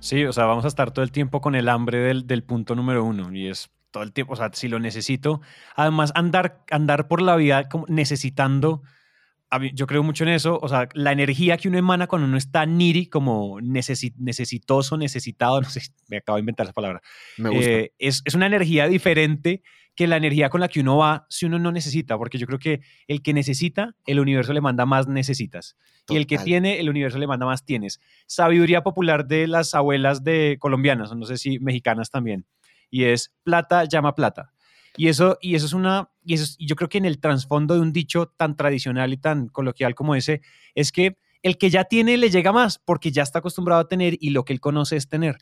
Sí, 0.00 0.24
o 0.24 0.32
sea, 0.32 0.44
vamos 0.44 0.64
a 0.64 0.68
estar 0.68 0.92
todo 0.92 1.04
el 1.04 1.10
tiempo 1.10 1.40
con 1.40 1.54
el 1.54 1.68
hambre 1.68 1.98
del, 1.98 2.26
del 2.26 2.44
punto 2.44 2.74
número 2.76 3.04
uno 3.04 3.32
y 3.32 3.48
es 3.48 3.70
todo 3.90 4.02
el 4.04 4.12
tiempo, 4.12 4.34
o 4.34 4.36
sea, 4.36 4.50
si 4.52 4.68
lo 4.68 4.78
necesito, 4.78 5.40
además 5.74 6.12
andar, 6.14 6.62
andar 6.70 7.08
por 7.08 7.22
la 7.22 7.34
vida 7.34 7.68
como 7.68 7.86
necesitando, 7.88 8.82
mí- 9.58 9.70
yo 9.74 9.86
creo 9.86 10.02
mucho 10.02 10.24
en 10.24 10.30
eso, 10.30 10.58
o 10.62 10.68
sea, 10.68 10.88
la 10.94 11.12
energía 11.12 11.56
que 11.56 11.68
uno 11.68 11.78
emana 11.78 12.06
cuando 12.06 12.26
uno 12.28 12.36
está 12.36 12.66
needy, 12.66 13.06
como 13.06 13.60
necesi- 13.60 14.14
necesitoso, 14.18 14.96
necesitado, 14.96 15.60
no 15.62 15.68
sé, 15.70 15.80
me 16.08 16.18
acabo 16.18 16.36
de 16.36 16.40
inventar 16.40 16.64
esa 16.66 16.72
palabra, 16.72 17.00
Me 17.38 17.50
gusta. 17.50 17.70
eh, 17.70 17.92
es, 17.98 18.22
es 18.24 18.34
una 18.34 18.46
energía 18.46 18.88
diferente 18.88 19.62
que 19.94 20.06
la 20.06 20.18
energía 20.18 20.50
con 20.50 20.60
la 20.60 20.68
que 20.68 20.80
uno 20.80 20.98
va 20.98 21.26
si 21.30 21.46
uno 21.46 21.58
no 21.58 21.72
necesita, 21.72 22.18
porque 22.18 22.36
yo 22.36 22.46
creo 22.46 22.58
que 22.58 22.80
el 23.08 23.22
que 23.22 23.32
necesita, 23.32 23.94
el 24.04 24.20
universo 24.20 24.52
le 24.52 24.60
manda 24.60 24.84
más 24.84 25.08
necesitas. 25.08 25.76
Y 26.08 26.16
el 26.16 26.26
que 26.26 26.36
Total. 26.36 26.44
tiene, 26.44 26.80
el 26.80 26.90
universo 26.90 27.16
le 27.18 27.26
manda 27.26 27.46
más 27.46 27.64
tienes. 27.64 27.98
Sabiduría 28.26 28.82
popular 28.82 29.26
de 29.26 29.46
las 29.46 29.74
abuelas 29.74 30.22
de 30.22 30.58
colombianas, 30.60 31.14
no 31.16 31.24
sé 31.24 31.38
si 31.38 31.58
mexicanas 31.60 32.10
también. 32.10 32.44
Y 32.90 33.04
es 33.04 33.34
plata 33.42 33.84
llama 33.84 34.14
plata. 34.14 34.52
Y 34.96 35.08
eso, 35.08 35.38
y 35.40 35.54
eso 35.54 35.66
es 35.66 35.72
una, 35.72 36.10
y 36.24 36.34
eso 36.34 36.44
es- 36.44 36.56
yo 36.58 36.76
creo 36.76 36.88
que 36.88 36.98
en 36.98 37.04
el 37.04 37.18
trasfondo 37.18 37.74
de 37.74 37.80
un 37.80 37.92
dicho 37.92 38.32
tan 38.36 38.56
tradicional 38.56 39.12
y 39.12 39.16
tan 39.16 39.48
coloquial 39.48 39.94
como 39.94 40.14
ese, 40.14 40.40
es 40.74 40.92
que 40.92 41.16
el 41.42 41.58
que 41.58 41.70
ya 41.70 41.84
tiene 41.84 42.16
le 42.16 42.30
llega 42.30 42.52
más 42.52 42.78
porque 42.78 43.12
ya 43.12 43.22
está 43.22 43.38
acostumbrado 43.40 43.80
a 43.80 43.88
tener 43.88 44.16
y 44.20 44.30
lo 44.30 44.44
que 44.44 44.52
él 44.52 44.60
conoce 44.60 44.96
es 44.96 45.08
tener. 45.08 45.38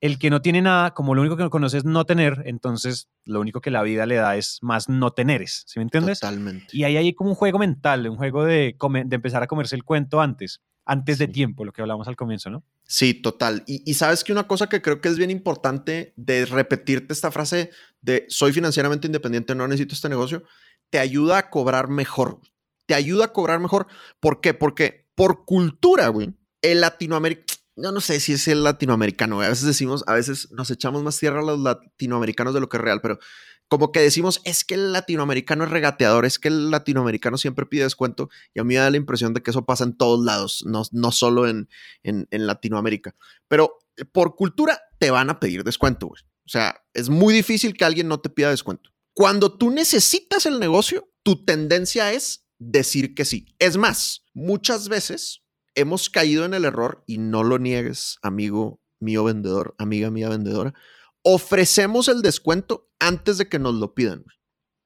El 0.00 0.18
que 0.18 0.28
no 0.28 0.42
tiene 0.42 0.60
nada, 0.60 0.92
como 0.92 1.14
lo 1.14 1.22
único 1.22 1.36
que 1.36 1.48
conoce 1.48 1.78
es 1.78 1.84
no 1.84 2.04
tener, 2.04 2.42
entonces 2.46 3.08
lo 3.24 3.40
único 3.40 3.60
que 3.60 3.70
la 3.70 3.82
vida 3.82 4.04
le 4.06 4.16
da 4.16 4.36
es 4.36 4.58
más 4.60 4.88
no 4.88 5.12
teneres, 5.12 5.64
¿sí 5.66 5.78
me 5.78 5.84
entiendes? 5.84 6.20
Totalmente. 6.20 6.66
Y 6.72 6.84
ahí 6.84 6.96
hay 6.96 7.14
como 7.14 7.30
un 7.30 7.36
juego 7.36 7.58
mental, 7.58 8.06
un 8.08 8.16
juego 8.16 8.44
de, 8.44 8.74
come- 8.76 9.04
de 9.04 9.16
empezar 9.16 9.42
a 9.42 9.46
comerse 9.46 9.76
el 9.76 9.84
cuento 9.84 10.20
antes, 10.20 10.60
antes 10.84 11.16
de 11.18 11.26
Sí. 11.26 11.32
tiempo, 11.32 11.64
lo 11.64 11.72
que 11.72 11.80
hablamos 11.80 12.06
al 12.08 12.16
comienzo, 12.16 12.50
¿no? 12.50 12.64
Sí, 12.86 13.14
total. 13.14 13.62
Y, 13.66 13.82
y 13.90 13.94
sabes 13.94 14.24
que 14.24 14.32
una 14.32 14.46
cosa 14.46 14.68
que 14.68 14.82
creo 14.82 15.00
que 15.00 15.08
es 15.08 15.16
bien 15.16 15.30
importante 15.30 16.12
de 16.16 16.44
repetirte 16.44 17.14
esta 17.14 17.30
frase 17.30 17.70
de 18.04 18.26
soy 18.28 18.52
financieramente 18.52 19.06
independiente, 19.06 19.54
no 19.54 19.66
necesito 19.66 19.94
este 19.94 20.10
negocio, 20.10 20.44
te 20.90 20.98
ayuda 20.98 21.38
a 21.38 21.50
cobrar 21.50 21.88
mejor. 21.88 22.40
Te 22.86 22.94
ayuda 22.94 23.26
a 23.26 23.32
cobrar 23.32 23.60
mejor. 23.60 23.86
¿Por 24.20 24.42
qué? 24.42 24.52
Porque 24.52 25.08
por 25.14 25.46
cultura, 25.46 26.08
güey, 26.08 26.34
el 26.60 26.82
latinoamericano, 26.82 27.46
yo 27.76 27.92
no 27.92 28.00
sé 28.00 28.20
si 28.20 28.34
es 28.34 28.46
el 28.46 28.62
latinoamericano, 28.62 29.36
güey. 29.36 29.46
a 29.46 29.50
veces 29.50 29.66
decimos, 29.66 30.04
a 30.06 30.12
veces 30.12 30.50
nos 30.52 30.70
echamos 30.70 31.02
más 31.02 31.18
tierra 31.18 31.40
a 31.40 31.44
los 31.44 31.58
latinoamericanos 31.58 32.52
de 32.52 32.60
lo 32.60 32.68
que 32.68 32.76
es 32.76 32.82
real, 32.82 33.00
pero 33.00 33.18
como 33.68 33.90
que 33.90 34.00
decimos, 34.00 34.42
es 34.44 34.64
que 34.64 34.74
el 34.74 34.92
latinoamericano 34.92 35.64
es 35.64 35.70
regateador, 35.70 36.26
es 36.26 36.38
que 36.38 36.48
el 36.48 36.70
latinoamericano 36.70 37.38
siempre 37.38 37.64
pide 37.64 37.84
descuento 37.84 38.28
y 38.52 38.60
a 38.60 38.64
mí 38.64 38.74
me 38.74 38.80
da 38.80 38.90
la 38.90 38.98
impresión 38.98 39.32
de 39.32 39.42
que 39.42 39.50
eso 39.50 39.64
pasa 39.64 39.84
en 39.84 39.96
todos 39.96 40.22
lados, 40.22 40.62
no, 40.66 40.82
no 40.92 41.10
solo 41.10 41.48
en, 41.48 41.70
en, 42.02 42.28
en 42.30 42.46
Latinoamérica. 42.46 43.16
Pero 43.48 43.78
por 44.12 44.36
cultura 44.36 44.78
te 44.98 45.10
van 45.10 45.30
a 45.30 45.40
pedir 45.40 45.64
descuento, 45.64 46.08
güey. 46.08 46.22
O 46.46 46.48
sea, 46.48 46.82
es 46.92 47.08
muy 47.08 47.32
difícil 47.32 47.74
que 47.74 47.84
alguien 47.84 48.08
no 48.08 48.20
te 48.20 48.30
pida 48.30 48.50
descuento. 48.50 48.90
Cuando 49.14 49.56
tú 49.56 49.70
necesitas 49.70 50.46
el 50.46 50.58
negocio, 50.58 51.10
tu 51.22 51.44
tendencia 51.44 52.12
es 52.12 52.46
decir 52.58 53.14
que 53.14 53.24
sí. 53.24 53.54
Es 53.58 53.76
más, 53.76 54.24
muchas 54.34 54.88
veces 54.88 55.42
hemos 55.74 56.10
caído 56.10 56.44
en 56.44 56.54
el 56.54 56.64
error, 56.64 57.02
y 57.06 57.18
no 57.18 57.42
lo 57.42 57.58
niegues, 57.58 58.18
amigo 58.22 58.80
mío 59.00 59.24
vendedor, 59.24 59.74
amiga 59.78 60.10
mía 60.10 60.28
vendedora, 60.28 60.74
ofrecemos 61.22 62.08
el 62.08 62.22
descuento 62.22 62.90
antes 62.98 63.38
de 63.38 63.48
que 63.48 63.58
nos 63.58 63.74
lo 63.74 63.94
pidan, 63.94 64.24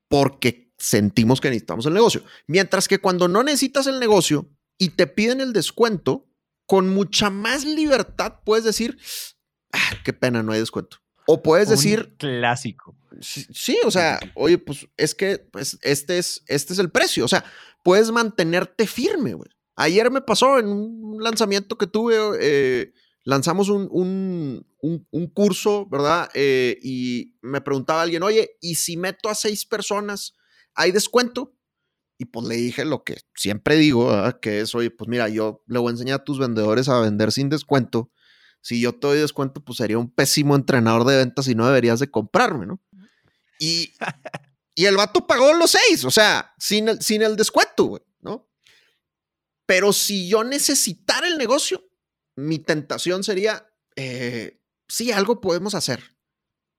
porque 0.08 0.72
sentimos 0.78 1.40
que 1.40 1.48
necesitamos 1.48 1.86
el 1.86 1.94
negocio. 1.94 2.22
Mientras 2.46 2.88
que 2.88 3.00
cuando 3.00 3.28
no 3.28 3.42
necesitas 3.42 3.86
el 3.86 4.00
negocio 4.00 4.50
y 4.78 4.90
te 4.90 5.06
piden 5.06 5.40
el 5.40 5.52
descuento, 5.52 6.30
con 6.66 6.88
mucha 6.90 7.30
más 7.30 7.64
libertad 7.64 8.40
puedes 8.44 8.64
decir, 8.64 8.98
ah, 9.72 9.96
qué 10.04 10.12
pena, 10.12 10.42
no 10.42 10.52
hay 10.52 10.60
descuento. 10.60 10.98
O 11.30 11.42
puedes 11.42 11.68
Un 11.68 11.74
decir, 11.74 12.14
clásico. 12.16 12.96
Sí, 13.20 13.44
sí, 13.52 13.78
o 13.84 13.90
sea, 13.90 14.18
oye, 14.34 14.56
pues 14.56 14.88
es 14.96 15.14
que 15.14 15.38
pues, 15.38 15.78
este, 15.82 16.16
es, 16.16 16.42
este 16.46 16.72
es 16.72 16.78
el 16.78 16.90
precio. 16.90 17.26
O 17.26 17.28
sea, 17.28 17.44
puedes 17.84 18.10
mantenerte 18.10 18.86
firme, 18.86 19.34
güey. 19.34 19.50
Ayer 19.76 20.10
me 20.10 20.22
pasó 20.22 20.58
en 20.58 20.68
un 20.68 21.22
lanzamiento 21.22 21.76
que 21.76 21.86
tuve, 21.86 22.16
eh, 22.40 22.92
lanzamos 23.24 23.68
un, 23.68 23.88
un, 23.90 24.66
un- 24.80 25.06
un 25.10 25.26
curso, 25.26 25.86
¿verdad? 25.90 26.30
Eh, 26.32 26.78
y 26.82 27.34
me 27.42 27.60
preguntaba 27.60 28.00
alguien, 28.00 28.22
oye, 28.22 28.52
¿y 28.62 28.76
si 28.76 28.96
meto 28.96 29.28
a 29.28 29.34
seis 29.34 29.66
personas, 29.66 30.32
hay 30.74 30.92
descuento? 30.92 31.54
Y 32.16 32.24
pues 32.24 32.46
le 32.48 32.56
dije 32.56 32.86
lo 32.86 33.04
que 33.04 33.18
siempre 33.36 33.76
digo, 33.76 34.06
¿verdad? 34.06 34.40
que 34.40 34.60
es, 34.60 34.74
oye, 34.74 34.90
pues 34.90 35.08
mira, 35.08 35.28
yo 35.28 35.62
le 35.66 35.78
voy 35.78 35.90
a 35.90 35.92
enseñar 35.92 36.20
a 36.20 36.24
tus 36.24 36.38
vendedores 36.38 36.88
a 36.88 36.98
vender 37.00 37.32
sin 37.32 37.50
descuento. 37.50 38.10
Si 38.60 38.80
yo 38.80 38.94
te 38.94 39.06
doy 39.06 39.18
descuento, 39.18 39.64
pues 39.64 39.78
sería 39.78 39.98
un 39.98 40.10
pésimo 40.10 40.56
entrenador 40.56 41.04
de 41.04 41.16
ventas 41.16 41.48
y 41.48 41.54
no 41.54 41.66
deberías 41.66 42.00
de 42.00 42.10
comprarme, 42.10 42.66
¿no? 42.66 42.80
Y, 43.58 43.94
y 44.74 44.84
el 44.86 44.96
vato 44.96 45.26
pagó 45.26 45.52
los 45.54 45.70
seis, 45.70 46.04
o 46.04 46.10
sea, 46.10 46.54
sin 46.58 46.88
el, 46.88 47.02
sin 47.02 47.22
el 47.22 47.36
descuento, 47.36 47.84
güey, 47.84 48.02
¿no? 48.20 48.48
Pero 49.66 49.92
si 49.92 50.28
yo 50.28 50.44
necesitara 50.44 51.28
el 51.28 51.36
negocio, 51.38 51.84
mi 52.36 52.58
tentación 52.58 53.22
sería, 53.24 53.70
eh, 53.96 54.60
sí, 54.88 55.12
algo 55.12 55.40
podemos 55.40 55.74
hacer. 55.74 56.16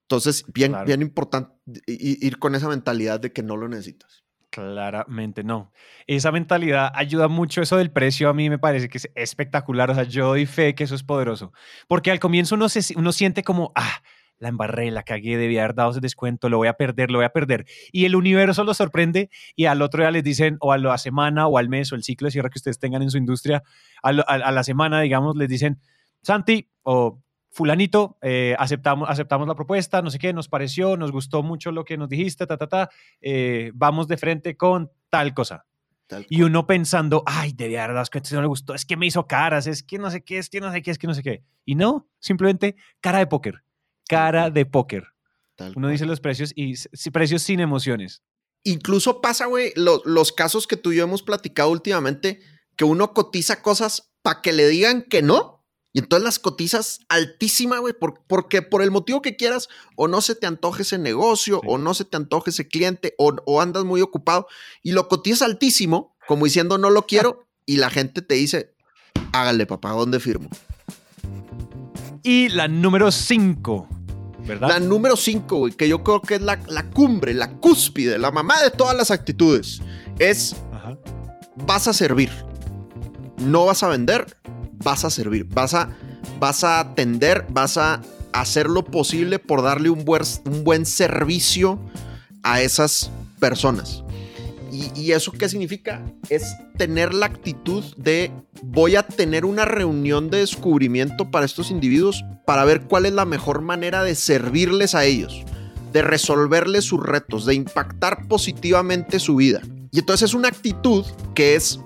Entonces, 0.10 0.44
bien, 0.48 0.72
Claro. 0.72 0.86
bien 0.88 1.02
importante 1.04 1.54
ir 1.86 2.40
con 2.40 2.56
esa 2.56 2.68
mentalidad 2.68 3.20
de 3.20 3.32
que 3.32 3.44
no 3.44 3.58
lo 3.58 3.68
necesitas. 3.68 4.24
Claramente 4.50 5.44
no. 5.44 5.72
Esa 6.08 6.32
mentalidad 6.32 6.92
ayuda 6.96 7.28
mucho. 7.28 7.62
Eso 7.62 7.78
del 7.78 7.92
precio 7.92 8.30
a 8.30 8.34
mí 8.34 8.50
me 8.50 8.58
parece 8.58 8.90
que 8.90 8.98
es 8.98 9.10
espectacular. 9.16 9.92
O 9.92 9.96
sea, 9.96 10.04
yo 10.04 10.28
doy 10.28 10.46
fe 10.46 10.74
que 10.74 10.84
eso 10.86 10.96
es 10.96 11.04
poderoso. 11.04 11.54
Porque 11.88 12.10
al 12.10 12.20
comienzo 12.20 12.56
uno, 12.56 12.68
se, 12.68 12.98
uno 12.98 13.12
siente 13.12 13.44
como, 13.44 13.72
ah, 13.76 14.02
la 14.40 14.50
embarré, 14.50 14.90
la 14.90 15.04
cagué, 15.04 15.38
debía 15.38 15.64
haber 15.64 15.76
dado 15.76 15.92
ese 15.92 16.00
descuento, 16.00 16.50
lo 16.50 16.58
voy 16.58 16.68
a 16.68 16.74
perder, 16.74 17.12
lo 17.12 17.20
voy 17.20 17.26
a 17.26 17.30
perder. 17.30 17.66
Y 17.92 18.06
el 18.06 18.16
universo 18.16 18.64
lo 18.64 18.74
sorprende 18.74 19.30
y 19.56 19.66
al 19.66 19.82
otro 19.82 20.02
día 20.02 20.12
les 20.12 20.24
dicen, 20.24 20.58
o 20.62 20.72
a 20.72 20.78
la 20.78 20.98
semana, 20.98 21.48
o 21.48 21.58
al 21.58 21.70
mes, 21.70 21.92
o 21.92 21.96
el 21.96 22.04
ciclo 22.04 22.26
de 22.26 22.32
cierre 22.32 22.50
que 22.50 22.58
ustedes 22.58 22.80
tengan 22.80 23.02
en 23.04 23.12
su 23.12 23.18
industria, 23.18 23.64
a, 24.02 24.10
a 24.10 24.52
la 24.52 24.64
semana, 24.64 25.02
digamos, 25.02 25.36
les 25.36 25.50
dicen, 25.50 25.80
Santi 26.24 26.70
o 26.84 27.22
fulanito, 27.60 28.18
eh, 28.22 28.56
aceptamos, 28.58 29.10
aceptamos 29.10 29.46
la 29.46 29.54
propuesta, 29.54 30.02
no 30.02 30.10
sé 30.10 30.18
qué, 30.18 30.32
nos 30.32 30.48
pareció, 30.48 30.96
nos 30.96 31.12
gustó 31.12 31.44
mucho 31.44 31.74
lo 31.74 31.84
que 31.84 31.98
nos 31.98 32.08
dijiste, 32.08 32.48
ta, 32.48 32.56
ta, 32.56 32.68
ta, 32.68 32.90
eh, 33.20 33.72
vamos 33.74 34.08
de 34.08 34.16
frente 34.16 34.56
con 34.56 34.90
tal 35.10 35.34
cosa. 35.34 35.66
Tal 36.08 36.26
Y 36.30 36.44
uno 36.44 36.66
pensando, 36.66 37.22
ay, 37.26 37.54
si 38.24 38.34
no 38.34 38.42
le 38.42 38.48
gustó, 38.48 38.74
es 38.74 38.86
que 38.86 38.96
me 38.96 39.08
hizo 39.08 39.28
caras, 39.28 39.68
es 39.68 39.84
que 39.84 39.98
no 39.98 40.10
sé 40.10 40.24
qué, 40.24 40.38
es 40.38 40.50
que 40.50 40.62
no 40.62 40.72
sé 40.72 40.82
qué, 40.82 40.92
es 40.92 40.98
que 40.98 41.06
no 41.08 41.14
sé 41.14 41.22
qué. 41.22 41.44
Y 41.66 41.76
no, 41.76 42.08
simplemente 42.20 42.78
cara 43.02 43.20
de 43.20 43.28
póker, 43.28 43.62
cara 44.08 44.50
de 44.50 44.66
póker. 44.66 45.04
Tal 45.58 45.74
Uno 45.76 45.88
cual. 45.88 45.92
dice 45.92 46.06
los 46.06 46.22
precios 46.22 46.54
y 46.56 46.76
precios 47.12 47.42
sin 47.42 47.60
emociones. 47.60 48.24
Incluso 48.64 49.20
pasa, 49.20 49.48
güey, 49.48 49.74
lo- 49.76 50.02
los 50.06 50.32
casos 50.32 50.66
que 50.66 50.78
tú 50.78 50.94
y 50.94 50.96
yo 50.96 51.04
hemos 51.04 51.24
platicado 51.24 51.70
últimamente, 51.72 52.40
que 52.78 52.86
uno 52.86 53.14
cotiza 53.14 53.62
cosas 53.62 54.14
para 54.22 54.42
que 54.42 54.54
le 54.54 54.66
digan 54.70 55.02
que 55.02 55.22
no. 55.22 55.59
Y 55.92 56.00
entonces 56.00 56.24
las 56.24 56.38
cotizas 56.40 57.00
altísima, 57.10 57.80
güey, 57.80 57.94
por- 57.94 58.22
porque 58.28 58.62
por 58.62 58.84
el 58.84 58.92
motivo 58.92 59.22
que 59.24 59.36
quieras, 59.36 59.70
o 59.96 60.08
no 60.08 60.22
se 60.22 60.36
te 60.36 60.46
antoje 60.46 60.84
ese 60.84 60.98
negocio, 61.00 61.60
Sí. 61.64 61.68
o 61.70 61.78
no 61.80 61.94
se 61.96 62.06
te 62.06 62.16
antoje 62.18 62.52
ese 62.52 62.68
cliente, 62.68 63.16
o, 63.18 63.36
o 63.46 63.60
andas 63.62 63.86
muy 63.86 64.02
ocupado, 64.02 64.48
y 64.84 64.92
lo 64.92 65.08
cotizas 65.08 65.42
altísimo, 65.42 66.16
como 66.28 66.46
diciendo 66.46 66.78
no 66.78 66.92
lo 66.92 67.08
quiero, 67.08 67.48
y 67.66 67.78
la 67.78 67.90
gente 67.90 68.22
te 68.22 68.36
dice, 68.36 68.76
hágale, 69.34 69.66
papá, 69.66 69.92
¿dónde 69.92 70.20
firmo? 70.20 70.50
Y 72.24 72.50
la 72.50 72.68
número 72.68 73.12
5, 73.12 73.88
¿verdad? 74.46 74.68
La 74.70 74.80
número 74.80 75.16
5, 75.16 75.58
güey, 75.58 75.74
que 75.74 75.88
yo 75.88 76.04
creo 76.04 76.22
que 76.22 76.36
es 76.36 76.42
la, 76.42 76.60
la 76.68 76.90
cumbre, 76.92 77.34
la 77.34 77.58
cúspide, 77.58 78.18
la 78.18 78.30
mamá 78.32 78.62
de 78.62 78.72
todas 78.72 78.96
las 78.96 79.10
actitudes, 79.10 79.82
es 80.20 80.56
Ajá. 80.74 80.98
vas 81.66 81.88
a 81.88 81.94
servir. 81.94 82.30
No 83.38 83.66
vas 83.66 83.84
a 83.84 83.88
vender, 83.88 84.38
vas 84.84 85.06
a 85.06 85.10
servir. 85.10 85.46
Vas 85.46 85.74
a, 85.74 85.90
vas 86.40 86.64
a 86.64 86.80
atender, 86.80 87.46
vas 87.50 87.78
a 87.78 88.02
hacer 88.34 88.68
lo 88.68 88.86
posible 88.86 89.40
por 89.40 89.62
darle 89.62 89.90
un 89.90 90.06
buen, 90.06 90.22
un 90.46 90.64
buen 90.64 90.86
servicio 90.86 91.80
a 92.44 92.62
esas 92.62 93.12
personas. 93.40 94.04
¿Y, 94.72 94.92
y 95.00 95.12
eso 95.14 95.32
qué 95.32 95.50
significa? 95.50 96.04
Es 96.30 96.56
tener 96.78 97.14
la 97.14 97.26
actitud 97.26 97.84
de 97.98 98.32
voy 98.62 98.96
a 98.96 99.04
tener 99.04 99.46
una 99.46 99.66
reunión 99.66 100.30
de 100.30 100.40
descubrimiento 100.40 101.32
para 101.32 101.46
estos 101.46 101.72
individuos 101.72 102.24
para 102.46 102.66
ver 102.66 102.82
cuál 102.82 103.06
es 103.06 103.14
la 103.14 103.26
mejor 103.26 103.62
manera 103.62 104.04
de 104.04 104.14
servirles 104.16 104.94
a 104.94 105.06
ellos, 105.06 105.44
de 105.92 106.02
resolverles 106.04 106.86
sus 106.86 107.04
retos, 107.04 107.46
de 107.46 107.56
impactar 107.56 108.28
positivamente 108.28 109.20
su 109.20 109.38
vida. 109.38 109.62
Y 109.92 110.00
entonces 110.00 110.30
es 110.30 110.36
una 110.36 110.50
actitud 110.50 111.04
que 111.34 111.56
es 111.56 111.80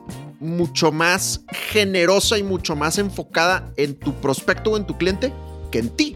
mucho 0.44 0.92
más 0.92 1.42
generosa 1.72 2.38
y 2.38 2.44
mucho 2.44 2.76
más 2.76 2.98
enfocada 2.98 3.72
en 3.78 3.96
tu 3.96 4.14
prospecto 4.16 4.72
o 4.72 4.78
en 4.78 4.86
tu 4.86 4.98
cliente 4.98 5.34
que 5.72 5.80
en 5.80 5.90
ti. 5.90 6.16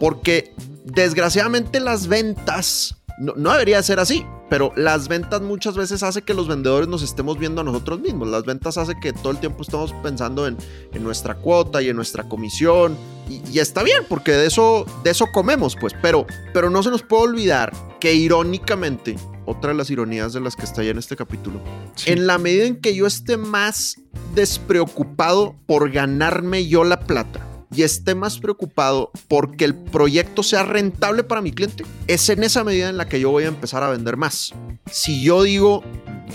Porque 0.00 0.52
desgraciadamente 0.84 1.80
las 1.80 2.08
ventas, 2.08 2.96
no, 3.18 3.34
no 3.36 3.52
debería 3.52 3.82
ser 3.82 4.00
así, 4.00 4.24
pero 4.48 4.72
las 4.76 5.08
ventas 5.08 5.42
muchas 5.42 5.76
veces 5.76 6.02
hace 6.02 6.22
que 6.22 6.34
los 6.34 6.48
vendedores 6.48 6.88
nos 6.88 7.02
estemos 7.02 7.38
viendo 7.38 7.60
a 7.60 7.64
nosotros 7.64 8.00
mismos. 8.00 8.28
Las 8.28 8.44
ventas 8.44 8.78
hace 8.78 8.94
que 9.00 9.12
todo 9.12 9.30
el 9.30 9.38
tiempo 9.38 9.62
estamos 9.62 9.92
pensando 10.02 10.46
en, 10.46 10.56
en 10.92 11.04
nuestra 11.04 11.34
cuota 11.34 11.82
y 11.82 11.88
en 11.88 11.96
nuestra 11.96 12.24
comisión. 12.28 12.96
Y, 13.28 13.42
y 13.50 13.58
está 13.58 13.82
bien, 13.82 14.04
porque 14.08 14.32
de 14.32 14.46
eso, 14.46 14.86
de 15.04 15.10
eso 15.10 15.26
comemos, 15.32 15.76
pues. 15.78 15.92
Pero, 16.00 16.26
pero 16.54 16.70
no 16.70 16.82
se 16.82 16.90
nos 16.90 17.02
puede 17.02 17.24
olvidar 17.24 17.72
que 18.00 18.14
irónicamente, 18.14 19.16
otra 19.48 19.70
de 19.70 19.76
las 19.76 19.90
ironías 19.90 20.32
de 20.32 20.40
las 20.40 20.54
que 20.56 20.64
está 20.64 20.82
ya 20.82 20.90
en 20.90 20.98
este 20.98 21.16
capítulo, 21.16 21.60
Sí. 21.94 22.10
en 22.12 22.26
la 22.26 22.38
medida 22.38 22.66
en 22.66 22.76
que 22.76 22.94
yo 22.94 23.06
esté 23.06 23.36
más 23.36 24.00
despreocupado 24.34 25.56
por 25.66 25.90
ganarme 25.90 26.66
yo 26.66 26.84
la 26.84 27.00
plata 27.00 27.44
y 27.74 27.82
esté 27.82 28.14
más 28.14 28.38
preocupado 28.38 29.10
porque 29.28 29.64
el 29.64 29.74
proyecto 29.74 30.42
sea 30.42 30.62
rentable 30.62 31.22
para 31.24 31.40
mi 31.42 31.52
cliente, 31.52 31.84
es 32.06 32.28
en 32.28 32.42
esa 32.42 32.64
medida 32.64 32.88
en 32.88 32.96
la 32.96 33.08
que 33.08 33.20
yo 33.20 33.30
voy 33.30 33.44
a 33.44 33.48
empezar 33.48 33.82
a 33.82 33.90
vender 33.90 34.16
más. 34.16 34.54
Si 34.90 35.22
yo 35.22 35.42
digo, 35.42 35.82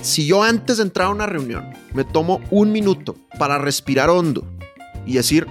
si 0.01 0.26
yo 0.26 0.43
antes 0.43 0.78
de 0.78 0.84
entrar 0.84 1.07
a 1.07 1.11
una 1.11 1.26
reunión 1.26 1.72
me 1.93 2.03
tomo 2.03 2.39
un 2.51 2.72
minuto 2.72 3.16
para 3.39 3.57
respirar 3.57 4.09
hondo 4.09 4.43
y 5.05 5.14
decir, 5.14 5.47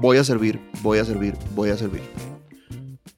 voy 0.00 0.18
a 0.18 0.24
servir, 0.24 0.60
voy 0.82 0.98
a 0.98 1.04
servir, 1.04 1.34
voy 1.54 1.70
a 1.70 1.76
servir. 1.76 2.02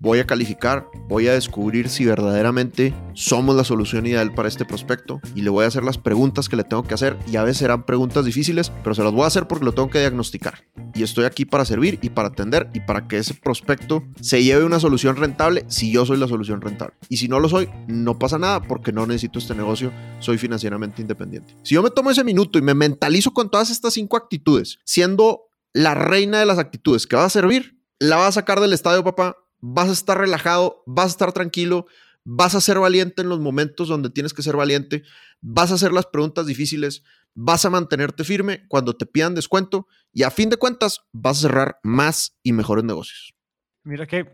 Voy 0.00 0.18
a 0.18 0.26
calificar, 0.26 0.88
voy 1.08 1.28
a 1.28 1.34
descubrir 1.34 1.90
si 1.90 2.06
verdaderamente 2.06 2.94
somos 3.12 3.54
la 3.54 3.64
solución 3.64 4.06
ideal 4.06 4.32
para 4.32 4.48
este 4.48 4.64
prospecto 4.64 5.20
y 5.34 5.42
le 5.42 5.50
voy 5.50 5.64
a 5.64 5.68
hacer 5.68 5.84
las 5.84 5.98
preguntas 5.98 6.48
que 6.48 6.56
le 6.56 6.64
tengo 6.64 6.82
que 6.82 6.94
hacer 6.94 7.18
y 7.30 7.36
a 7.36 7.44
veces 7.44 7.58
serán 7.58 7.84
preguntas 7.84 8.24
difíciles, 8.24 8.72
pero 8.82 8.94
se 8.94 9.04
las 9.04 9.12
voy 9.12 9.24
a 9.24 9.26
hacer 9.26 9.46
porque 9.46 9.66
lo 9.66 9.72
tengo 9.72 9.90
que 9.90 10.00
diagnosticar. 10.00 10.64
Y 10.94 11.02
estoy 11.02 11.26
aquí 11.26 11.44
para 11.44 11.66
servir 11.66 11.98
y 12.00 12.08
para 12.08 12.28
atender 12.28 12.70
y 12.72 12.80
para 12.80 13.06
que 13.06 13.18
ese 13.18 13.34
prospecto 13.34 14.02
se 14.20 14.42
lleve 14.42 14.64
una 14.64 14.80
solución 14.80 15.16
rentable 15.16 15.64
si 15.68 15.92
yo 15.92 16.06
soy 16.06 16.16
la 16.16 16.28
solución 16.28 16.62
rentable. 16.62 16.94
Y 17.10 17.18
si 17.18 17.28
no 17.28 17.38
lo 17.38 17.50
soy, 17.50 17.68
no 17.86 18.18
pasa 18.18 18.38
nada 18.38 18.62
porque 18.62 18.92
no 18.92 19.06
necesito 19.06 19.38
este 19.38 19.54
negocio, 19.54 19.92
soy 20.18 20.38
financieramente 20.38 21.02
independiente. 21.02 21.54
Si 21.62 21.74
yo 21.74 21.82
me 21.82 21.90
tomo 21.90 22.10
ese 22.10 22.24
minuto 22.24 22.58
y 22.58 22.62
me 22.62 22.72
mentalizo 22.72 23.32
con 23.32 23.50
todas 23.50 23.70
estas 23.70 23.92
cinco 23.92 24.16
actitudes, 24.16 24.78
siendo 24.84 25.50
la 25.74 25.94
reina 25.94 26.40
de 26.40 26.46
las 26.46 26.58
actitudes 26.58 27.06
que 27.06 27.16
va 27.16 27.26
a 27.26 27.30
servir, 27.30 27.78
la 27.98 28.16
va 28.16 28.28
a 28.28 28.32
sacar 28.32 28.60
del 28.60 28.72
estadio, 28.72 29.04
papá, 29.04 29.36
vas 29.60 29.88
a 29.88 29.92
estar 29.92 30.18
relajado, 30.18 30.82
vas 30.86 31.06
a 31.06 31.10
estar 31.10 31.32
tranquilo, 31.32 31.86
vas 32.24 32.54
a 32.54 32.60
ser 32.60 32.78
valiente 32.78 33.22
en 33.22 33.28
los 33.28 33.40
momentos 33.40 33.88
donde 33.88 34.10
tienes 34.10 34.34
que 34.34 34.42
ser 34.42 34.56
valiente, 34.56 35.02
vas 35.40 35.70
a 35.70 35.74
hacer 35.74 35.92
las 35.92 36.06
preguntas 36.06 36.46
difíciles, 36.46 37.02
vas 37.34 37.64
a 37.64 37.70
mantenerte 37.70 38.24
firme 38.24 38.66
cuando 38.68 38.96
te 38.96 39.06
pidan 39.06 39.34
descuento 39.34 39.86
y 40.12 40.22
a 40.22 40.30
fin 40.30 40.50
de 40.50 40.56
cuentas 40.56 41.00
vas 41.12 41.38
a 41.38 41.48
cerrar 41.48 41.78
más 41.82 42.38
y 42.42 42.52
mejores 42.52 42.84
negocios. 42.84 43.34
Mira 43.84 44.06
que 44.06 44.30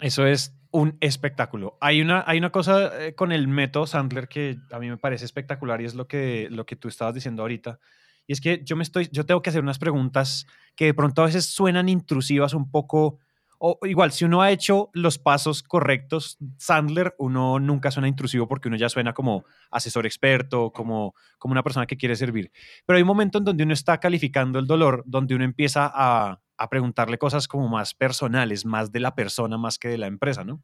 eso 0.00 0.26
es 0.26 0.54
un 0.70 0.96
espectáculo. 1.00 1.78
Hay 1.80 2.00
una, 2.00 2.24
hay 2.26 2.38
una 2.38 2.50
cosa 2.50 3.06
eh, 3.06 3.14
con 3.14 3.32
el 3.32 3.48
método 3.48 3.86
Sandler 3.86 4.28
que 4.28 4.58
a 4.70 4.78
mí 4.78 4.88
me 4.88 4.96
parece 4.96 5.24
espectacular 5.24 5.80
y 5.80 5.86
es 5.86 5.94
lo 5.94 6.06
que, 6.06 6.48
lo 6.50 6.66
que 6.66 6.76
tú 6.76 6.88
estabas 6.88 7.14
diciendo 7.14 7.42
ahorita. 7.42 7.78
Y 8.26 8.32
es 8.34 8.40
que 8.40 8.62
yo 8.64 8.76
me 8.76 8.82
estoy, 8.82 9.08
yo 9.10 9.24
tengo 9.24 9.40
que 9.40 9.50
hacer 9.50 9.62
unas 9.62 9.78
preguntas 9.78 10.46
que 10.76 10.86
de 10.86 10.94
pronto 10.94 11.22
a 11.22 11.26
veces 11.26 11.46
suenan 11.46 11.88
intrusivas 11.88 12.52
un 12.52 12.70
poco, 12.70 13.18
o 13.58 13.78
igual, 13.86 14.12
si 14.12 14.24
uno 14.24 14.40
ha 14.40 14.50
hecho 14.50 14.90
los 14.92 15.18
pasos 15.18 15.62
correctos, 15.62 16.38
Sandler, 16.58 17.14
uno 17.18 17.58
nunca 17.58 17.90
suena 17.90 18.08
intrusivo 18.08 18.46
porque 18.46 18.68
uno 18.68 18.76
ya 18.76 18.88
suena 18.88 19.12
como 19.12 19.44
asesor 19.70 20.06
experto, 20.06 20.72
como, 20.72 21.14
como 21.38 21.52
una 21.52 21.62
persona 21.62 21.86
que 21.86 21.96
quiere 21.96 22.16
servir. 22.16 22.52
Pero 22.86 22.96
hay 22.96 23.02
un 23.02 23.08
momento 23.08 23.38
en 23.38 23.44
donde 23.44 23.64
uno 23.64 23.72
está 23.72 23.98
calificando 23.98 24.58
el 24.58 24.66
dolor, 24.66 25.02
donde 25.06 25.34
uno 25.34 25.44
empieza 25.44 25.90
a, 25.92 26.40
a 26.56 26.68
preguntarle 26.68 27.18
cosas 27.18 27.48
como 27.48 27.68
más 27.68 27.94
personales, 27.94 28.64
más 28.64 28.90
de 28.92 29.00
la 29.00 29.14
persona, 29.14 29.58
más 29.58 29.78
que 29.78 29.88
de 29.88 29.98
la 29.98 30.06
empresa, 30.06 30.44
¿no? 30.44 30.62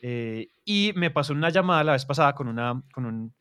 Eh, 0.00 0.50
y 0.64 0.92
me 0.94 1.10
pasó 1.10 1.32
una 1.32 1.50
llamada 1.50 1.82
la 1.82 1.92
vez 1.92 2.04
pasada 2.04 2.34
con 2.34 2.46
una, 2.48 2.82
con 2.92 3.04
un, 3.04 3.34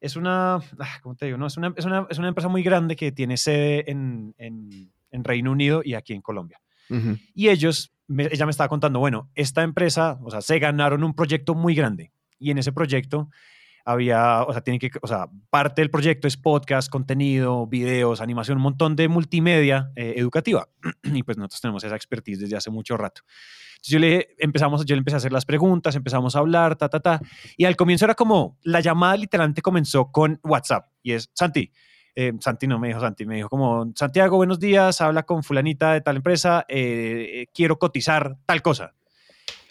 es 0.00 0.14
una, 0.16 0.56
ah, 0.56 1.00
¿cómo 1.02 1.16
te 1.16 1.26
digo? 1.26 1.38
No, 1.38 1.46
es, 1.46 1.56
una, 1.56 1.72
es, 1.74 1.84
una, 1.86 2.06
es 2.10 2.18
una 2.18 2.28
empresa 2.28 2.48
muy 2.48 2.62
grande 2.62 2.96
que 2.96 3.12
tiene 3.12 3.38
sede 3.38 3.90
en, 3.90 4.34
en, 4.36 4.92
en 5.10 5.24
Reino 5.24 5.52
Unido 5.52 5.80
y 5.82 5.94
aquí 5.94 6.12
en 6.12 6.20
Colombia. 6.20 6.60
Ujú. 6.90 7.16
Y 7.34 7.48
ellos, 7.48 7.92
me- 8.08 8.28
ella 8.30 8.46
me 8.46 8.50
estaba 8.50 8.68
contando, 8.68 8.98
bueno, 8.98 9.30
esta 9.34 9.62
empresa, 9.62 10.18
o 10.22 10.30
sea, 10.30 10.40
se 10.40 10.58
ganaron 10.58 11.04
un 11.04 11.14
proyecto 11.14 11.54
muy 11.54 11.74
grande 11.74 12.12
y 12.38 12.50
en 12.50 12.58
ese 12.58 12.72
proyecto 12.72 13.28
había, 13.84 14.42
o 14.42 14.52
sea, 14.52 14.62
tienen 14.62 14.80
que, 14.80 14.90
o 15.00 15.06
sea, 15.06 15.28
parte 15.48 15.80
del 15.80 15.90
proyecto 15.90 16.26
es 16.26 16.36
podcast, 16.36 16.90
contenido, 16.90 17.66
videos, 17.68 18.20
animación, 18.20 18.56
un 18.58 18.64
montón 18.64 18.96
de 18.96 19.06
multimedia 19.08 19.92
eh, 19.94 20.14
educativa. 20.16 20.68
y 21.04 21.22
pues 21.22 21.38
nosotros 21.38 21.60
tenemos 21.60 21.84
esa 21.84 21.94
expertise 21.94 22.40
desde 22.40 22.56
hace 22.56 22.70
mucho 22.70 22.96
rato. 22.96 23.22
Entonces 23.76 23.92
yo 23.92 23.98
le 24.00 24.28
empezamos, 24.38 24.84
yo 24.84 24.96
le 24.96 24.98
empecé 24.98 25.14
a 25.14 25.18
hacer 25.18 25.32
las 25.32 25.44
preguntas, 25.44 25.94
empezamos 25.94 26.34
a 26.34 26.40
hablar, 26.40 26.74
ta, 26.74 26.88
ta, 26.88 26.98
ta. 26.98 27.20
Y 27.56 27.64
al 27.64 27.76
comienzo 27.76 28.06
era 28.06 28.14
como, 28.16 28.58
la 28.62 28.80
llamada 28.80 29.16
literalmente 29.16 29.62
comenzó 29.62 30.10
con 30.10 30.40
WhatsApp 30.42 30.88
y 31.02 31.12
es, 31.12 31.30
Santi, 31.34 31.70
eh, 32.16 32.32
Santi 32.40 32.66
no 32.66 32.78
me 32.78 32.88
dijo 32.88 32.98
Santi, 32.98 33.26
me 33.26 33.36
dijo 33.36 33.50
como, 33.50 33.92
Santiago, 33.94 34.38
buenos 34.38 34.58
días, 34.58 35.02
habla 35.02 35.24
con 35.24 35.42
fulanita 35.42 35.92
de 35.92 36.00
tal 36.00 36.16
empresa, 36.16 36.64
eh, 36.66 37.42
eh, 37.42 37.46
quiero 37.52 37.78
cotizar 37.78 38.38
tal 38.46 38.62
cosa. 38.62 38.94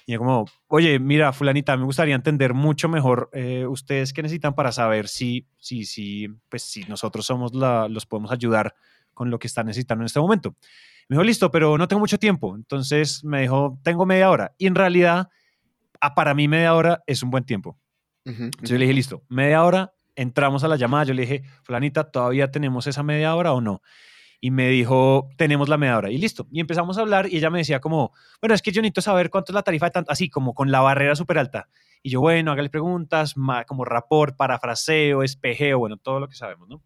Y 0.06 0.14
yo 0.14 0.20
como, 0.20 0.46
oye, 0.68 1.00
mira, 1.00 1.34
fulanita, 1.34 1.76
me 1.76 1.86
gustaría 1.86 2.14
entender 2.14 2.54
mucho 2.54 2.88
mejor 2.88 3.32
eh, 3.34 3.66
ustedes 3.66 4.14
qué 4.14 4.22
necesitan 4.22 4.54
para 4.54 4.72
saber 4.72 5.08
si, 5.08 5.48
si, 5.58 5.86
si, 5.86 6.28
pues, 6.48 6.62
si 6.62 6.84
nosotros 6.84 7.26
somos 7.26 7.56
la, 7.56 7.90
los 7.90 8.06
podemos 8.06 8.32
ayudar 8.32 8.76
con 9.16 9.32
lo 9.32 9.40
que 9.40 9.48
están 9.48 9.66
necesitando 9.66 10.04
en 10.04 10.06
este 10.06 10.20
momento. 10.20 10.56
Me 11.10 11.16
dijo, 11.16 11.24
listo, 11.24 11.50
pero 11.50 11.80
no 11.80 11.88
tengo 11.88 12.00
mucho 12.00 12.20
tiempo. 12.20 12.56
Entonces 12.56 13.24
me 13.24 13.42
dijo, 13.42 13.80
tengo 13.82 14.06
media 14.06 14.30
hora. 14.30 14.54
Y 14.60 14.68
en 14.68 14.76
realidad, 14.76 15.30
para 16.16 16.36
mí 16.36 16.48
media 16.48 16.76
hora 16.76 17.02
es 17.08 17.24
un 17.24 17.32
buen 17.32 17.44
tiempo. 17.44 17.80
Ujú, 18.26 18.44
Entonces 18.44 18.70
yo 18.70 18.78
le 18.78 18.86
dije, 18.86 18.94
listo, 18.94 19.24
media 19.30 19.64
hora, 19.64 19.95
entramos 20.16 20.64
a 20.64 20.68
la 20.68 20.76
llamada. 20.76 21.06
Yo 21.06 21.14
le 21.14 21.24
dije, 21.24 21.44
fulanita, 21.64 22.12
¿todavía 22.12 22.52
tenemos 22.52 22.88
esa 22.88 23.04
media 23.04 23.36
hora 23.36 23.54
o 23.54 23.62
no? 23.62 23.82
Y 24.42 24.52
me 24.52 24.68
dijo, 24.70 25.30
tenemos 25.38 25.70
la 25.70 25.78
media 25.78 25.98
hora. 25.98 26.12
Y 26.12 26.18
listo. 26.18 26.48
Y 26.52 26.60
empezamos 26.60 26.98
a 26.98 27.02
hablar 27.02 27.28
y 27.32 27.38
ella 27.38 27.50
me 27.50 27.60
decía 27.60 27.80
como, 27.80 28.12
bueno, 28.42 28.54
es 28.54 28.62
que 28.62 28.72
yo 28.72 28.82
necesito 28.82 29.02
saber 29.02 29.30
cuánto 29.30 29.52
es 29.52 29.56
la 29.56 29.64
tarifa 29.64 29.86
de 29.88 29.92
tanto, 29.92 30.12
así 30.12 30.30
como 30.30 30.54
con 30.54 30.72
la 30.72 30.82
barrera 30.82 31.16
súper 31.16 31.38
alta. 31.40 31.68
Y 32.04 32.12
yo, 32.12 32.22
bueno, 32.22 32.52
hágale 32.52 32.70
preguntas, 32.70 33.34
como 33.68 33.86
rapport, 33.86 34.36
parafraseo, 34.38 35.24
espejeo, 35.24 35.80
bueno, 35.80 35.98
todo 35.98 36.20
lo 36.20 36.28
que 36.28 36.36
sabemos, 36.36 36.70
¿no? 36.70 36.84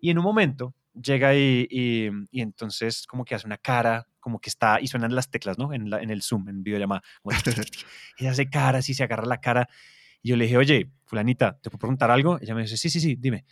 Y 0.00 0.10
en 0.10 0.18
un 0.18 0.24
momento 0.24 0.74
llega 0.94 1.34
y, 1.34 1.66
y, 1.68 2.10
y 2.30 2.40
entonces 2.42 3.06
como 3.08 3.24
que 3.24 3.34
hace 3.34 3.46
una 3.48 3.56
cara, 3.58 4.06
como 4.20 4.38
que 4.38 4.48
está, 4.50 4.80
y 4.80 4.86
suenan 4.86 5.14
las 5.16 5.28
teclas, 5.30 5.58
¿no? 5.58 5.72
En, 5.72 5.90
la- 5.90 6.00
en 6.02 6.10
el 6.10 6.22
Zoom, 6.22 6.48
en 6.48 6.62
videollamada. 6.62 7.02
Como 7.22 7.34
ella 8.18 8.30
hace 8.30 8.48
caras 8.48 8.88
y 8.88 8.94
se 8.94 9.02
agarra 9.02 9.26
la 9.26 9.40
cara. 9.40 9.68
Y 10.24 10.30
yo 10.30 10.36
le 10.36 10.44
dije, 10.46 10.56
oye, 10.56 10.90
fulanita, 11.04 11.58
¿te 11.60 11.68
puedo 11.68 11.78
preguntar 11.80 12.10
algo? 12.10 12.38
Ella 12.40 12.54
me 12.54 12.62
dice, 12.62 12.78
sí, 12.78 12.88
sí, 12.88 12.98
sí, 12.98 13.14
dime. 13.16 13.44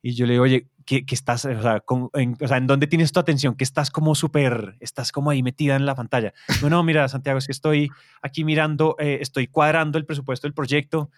Y 0.00 0.14
yo 0.14 0.24
le 0.24 0.34
digo, 0.34 0.44
oye, 0.44 0.68
¿qué, 0.86 1.04
qué 1.04 1.14
estás, 1.16 1.44
o 1.44 1.62
sea, 1.62 1.80
con- 1.80 2.10
en, 2.14 2.36
o 2.40 2.46
sea, 2.48 2.56
¿en 2.58 2.66
dónde 2.68 2.86
tienes 2.86 3.10
tu 3.12 3.18
atención? 3.20 3.56
Que 3.56 3.64
estás 3.64 3.90
como 3.90 4.14
súper, 4.14 4.76
estás 4.80 5.10
como 5.12 5.30
ahí 5.30 5.42
metida 5.42 5.74
en 5.76 5.84
la 5.84 5.94
pantalla. 5.96 6.32
No, 6.62 6.70
no, 6.70 6.82
mira, 6.84 7.08
Santiago, 7.08 7.38
es 7.38 7.46
que 7.46 7.52
estoy 7.52 7.90
aquí 8.22 8.44
mirando, 8.44 8.94
eh, 9.00 9.18
estoy 9.20 9.48
cuadrando 9.48 9.98
el 9.98 10.06
presupuesto 10.06 10.46
del 10.46 10.54
proyecto 10.54 11.10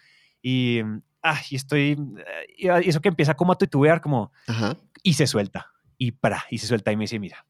y, 0.42 0.80
ah, 1.22 1.40
y 1.50 1.56
estoy, 1.56 1.92
eh, 2.26 2.46
y 2.82 2.88
eso 2.88 3.00
que 3.02 3.08
empieza 3.08 3.34
como 3.34 3.52
a 3.52 3.58
titubear, 3.58 4.00
como, 4.00 4.32
Ajá. 4.46 4.76
y 5.02 5.14
se 5.14 5.26
suelta, 5.26 5.70
y 5.98 6.12
para, 6.12 6.44
y 6.50 6.58
se 6.58 6.66
suelta 6.66 6.92
y 6.92 6.96
me 6.96 7.04
dice, 7.04 7.18
mira, 7.18 7.46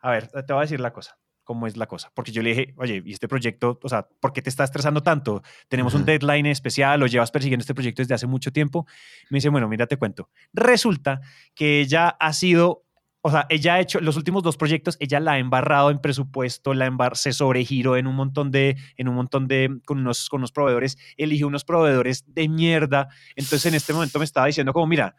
a 0.00 0.10
ver, 0.12 0.28
te 0.28 0.52
voy 0.52 0.60
a 0.60 0.62
decir 0.62 0.78
la 0.80 0.92
cosa, 0.92 1.18
cómo 1.46 1.68
es 1.68 1.76
la 1.76 1.86
cosa, 1.86 2.10
porque 2.12 2.32
yo 2.32 2.42
le 2.42 2.50
dije, 2.50 2.74
oye, 2.76 3.02
¿y 3.06 3.12
este 3.12 3.28
proyecto, 3.28 3.78
o 3.80 3.88
sea, 3.88 4.06
por 4.20 4.32
qué 4.32 4.42
te 4.42 4.50
está 4.50 4.64
estresando 4.64 5.00
tanto? 5.02 5.42
¿Tenemos 5.68 5.94
un 5.94 6.02
Ajá. 6.02 6.10
deadline 6.10 6.46
especial 6.46 7.02
o 7.02 7.06
llevas 7.06 7.30
persiguiendo 7.30 7.62
este 7.62 7.72
proyecto 7.72 8.02
desde 8.02 8.14
hace 8.14 8.26
mucho 8.26 8.52
tiempo? 8.52 8.84
Me 9.30 9.36
dice, 9.36 9.48
bueno, 9.48 9.68
mira, 9.68 9.86
te 9.86 9.96
cuento. 9.96 10.28
Resulta 10.52 11.20
que 11.54 11.80
ella 11.80 12.08
ha 12.08 12.32
sido... 12.32 12.82
O 13.22 13.30
sea, 13.30 13.46
ella 13.48 13.74
ha 13.74 13.80
hecho 13.80 14.00
los 14.00 14.16
últimos 14.16 14.42
dos 14.42 14.56
proyectos, 14.56 14.96
ella 15.00 15.18
la 15.18 15.32
ha 15.32 15.38
embarrado 15.38 15.90
en 15.90 16.00
presupuesto, 16.00 16.74
la 16.74 16.86
embar 16.86 17.16
se 17.16 17.32
sobregiró 17.32 17.96
en 17.96 18.06
un 18.06 18.14
montón 18.14 18.52
de, 18.52 18.76
en 18.96 19.08
un 19.08 19.16
montón 19.16 19.48
de, 19.48 19.80
con 19.84 19.98
unos, 19.98 20.28
con 20.28 20.40
unos 20.40 20.52
proveedores, 20.52 20.96
eligió 21.16 21.48
unos 21.48 21.64
proveedores 21.64 22.24
de 22.26 22.48
mierda. 22.48 23.08
Entonces 23.34 23.66
en 23.66 23.74
este 23.74 23.92
momento 23.92 24.18
me 24.20 24.24
estaba 24.24 24.46
diciendo 24.46 24.72
como, 24.72 24.86
mira, 24.86 25.16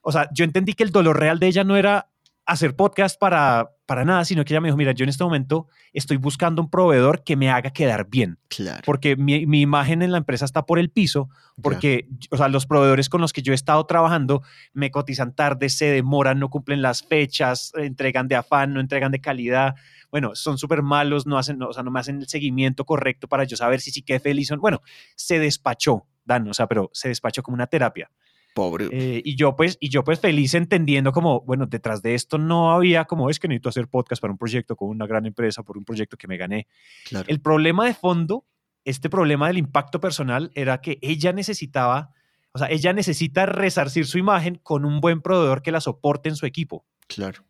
o 0.00 0.12
sea, 0.12 0.28
yo 0.32 0.44
entendí 0.44 0.74
que 0.74 0.82
el 0.82 0.92
dolor 0.92 1.18
real 1.18 1.38
de 1.38 1.46
ella 1.46 1.62
no 1.62 1.76
era 1.76 2.11
hacer 2.44 2.74
podcast 2.74 3.18
para, 3.20 3.70
para 3.86 4.04
nada, 4.04 4.24
sino 4.24 4.44
que 4.44 4.52
ella 4.52 4.60
me 4.60 4.68
dijo, 4.68 4.76
mira, 4.76 4.92
yo 4.92 5.04
en 5.04 5.08
este 5.10 5.22
momento 5.22 5.68
estoy 5.92 6.16
buscando 6.16 6.60
un 6.60 6.68
proveedor 6.70 7.22
que 7.22 7.36
me 7.36 7.50
haga 7.50 7.70
quedar 7.72 8.08
bien, 8.08 8.38
Claro. 8.48 8.82
porque 8.84 9.14
mi, 9.16 9.46
mi 9.46 9.60
imagen 9.60 10.02
en 10.02 10.10
la 10.10 10.18
empresa 10.18 10.44
está 10.44 10.66
por 10.66 10.78
el 10.80 10.90
piso, 10.90 11.28
porque, 11.62 12.08
o 12.30 12.36
sea, 12.36 12.48
los 12.48 12.66
proveedores 12.66 13.08
con 13.08 13.20
los 13.20 13.32
que 13.32 13.42
yo 13.42 13.52
he 13.52 13.54
estado 13.54 13.84
trabajando 13.86 14.42
me 14.72 14.90
cotizan 14.90 15.34
tarde, 15.34 15.68
se 15.68 15.86
demoran, 15.86 16.40
no 16.40 16.50
cumplen 16.50 16.82
las 16.82 17.02
fechas, 17.04 17.72
entregan 17.76 18.26
de 18.26 18.34
afán, 18.36 18.74
no 18.74 18.80
entregan 18.80 19.12
de 19.12 19.20
calidad. 19.20 19.74
Bueno, 20.10 20.34
son 20.34 20.58
súper 20.58 20.82
malos, 20.82 21.26
no 21.26 21.38
hacen, 21.38 21.58
no, 21.58 21.68
o 21.68 21.72
sea, 21.72 21.82
no 21.82 21.90
me 21.90 22.00
hacen 22.00 22.18
el 22.20 22.28
seguimiento 22.28 22.84
correcto 22.84 23.28
para 23.28 23.44
yo 23.44 23.56
saber 23.56 23.80
si 23.80 23.90
sí 23.92 24.02
quedé 24.02 24.18
feliz. 24.20 24.50
Bueno, 24.58 24.80
se 25.14 25.38
despachó, 25.38 26.06
Dan, 26.24 26.48
o 26.48 26.54
sea, 26.54 26.66
pero 26.66 26.90
se 26.92 27.08
despachó 27.08 27.42
como 27.42 27.54
una 27.54 27.66
terapia. 27.66 28.10
Pobre. 28.54 28.88
Eh, 28.92 29.22
y 29.24 29.36
yo 29.36 29.56
pues, 29.56 29.78
y 29.80 29.88
yo 29.88 30.04
pues 30.04 30.20
feliz 30.20 30.54
entendiendo 30.54 31.12
como, 31.12 31.40
bueno, 31.42 31.66
detrás 31.66 32.02
de 32.02 32.14
esto 32.14 32.38
no 32.38 32.72
había 32.72 33.04
como 33.04 33.30
es 33.30 33.38
que 33.38 33.48
necesito 33.48 33.68
hacer 33.68 33.88
podcast 33.88 34.20
para 34.20 34.32
un 34.32 34.38
proyecto 34.38 34.76
con 34.76 34.88
una 34.88 35.06
gran 35.06 35.26
empresa, 35.26 35.62
por 35.62 35.78
un 35.78 35.84
proyecto 35.84 36.16
que 36.16 36.28
me 36.28 36.36
gané. 36.36 36.66
claro. 37.08 37.26
El 37.28 37.40
problema 37.40 37.86
de 37.86 37.94
fondo, 37.94 38.46
este 38.84 39.08
problema 39.08 39.48
del 39.48 39.58
impacto 39.58 40.00
personal 40.00 40.50
era 40.54 40.80
que 40.80 40.98
ella 41.00 41.32
necesitaba, 41.32 42.10
o 42.52 42.58
sea, 42.58 42.68
ella 42.68 42.92
necesita 42.92 43.46
resarcir 43.46 44.06
su 44.06 44.18
imagen 44.18 44.56
con 44.62 44.84
un 44.84 45.00
buen 45.00 45.22
proveedor 45.22 45.62
que 45.62 45.72
la 45.72 45.80
soporte 45.80 46.28
en 46.28 46.36
su 46.36 46.46
equipo. 46.46 46.84
claro. 47.08 47.44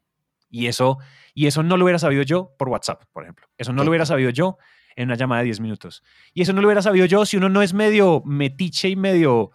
Y 0.55 0.67
eso, 0.67 0.99
y 1.35 1.47
eso 1.47 1.63
no 1.63 1.79
lo 1.79 1.85
hubiera 1.85 1.99
sabido 1.99 2.23
yo 2.23 2.55
por 2.59 2.69
WhatsApp, 2.69 3.05
por 3.11 3.23
ejemplo. 3.23 3.49
Eso 3.57 3.73
no 3.73 3.85
lo 3.85 3.89
hubiera 3.89 4.05
sabido 4.05 4.29
yo 4.29 4.59
en 4.97 5.09
una 5.09 5.17
llamada 5.17 5.41
de 5.41 5.47
10 5.47 5.61
minutos. 5.61 6.03
Y 6.35 6.43
eso 6.43 6.53
no 6.53 6.61
lo 6.61 6.69
hubiera 6.69 6.83
sabido 6.83 7.07
yo 7.07 7.25
si 7.25 7.39
uno 7.39 7.49
no 7.49 7.63
es 7.63 7.73
medio 7.73 8.23
metiche 8.27 8.91
y 8.91 8.97
medio, 8.97 9.51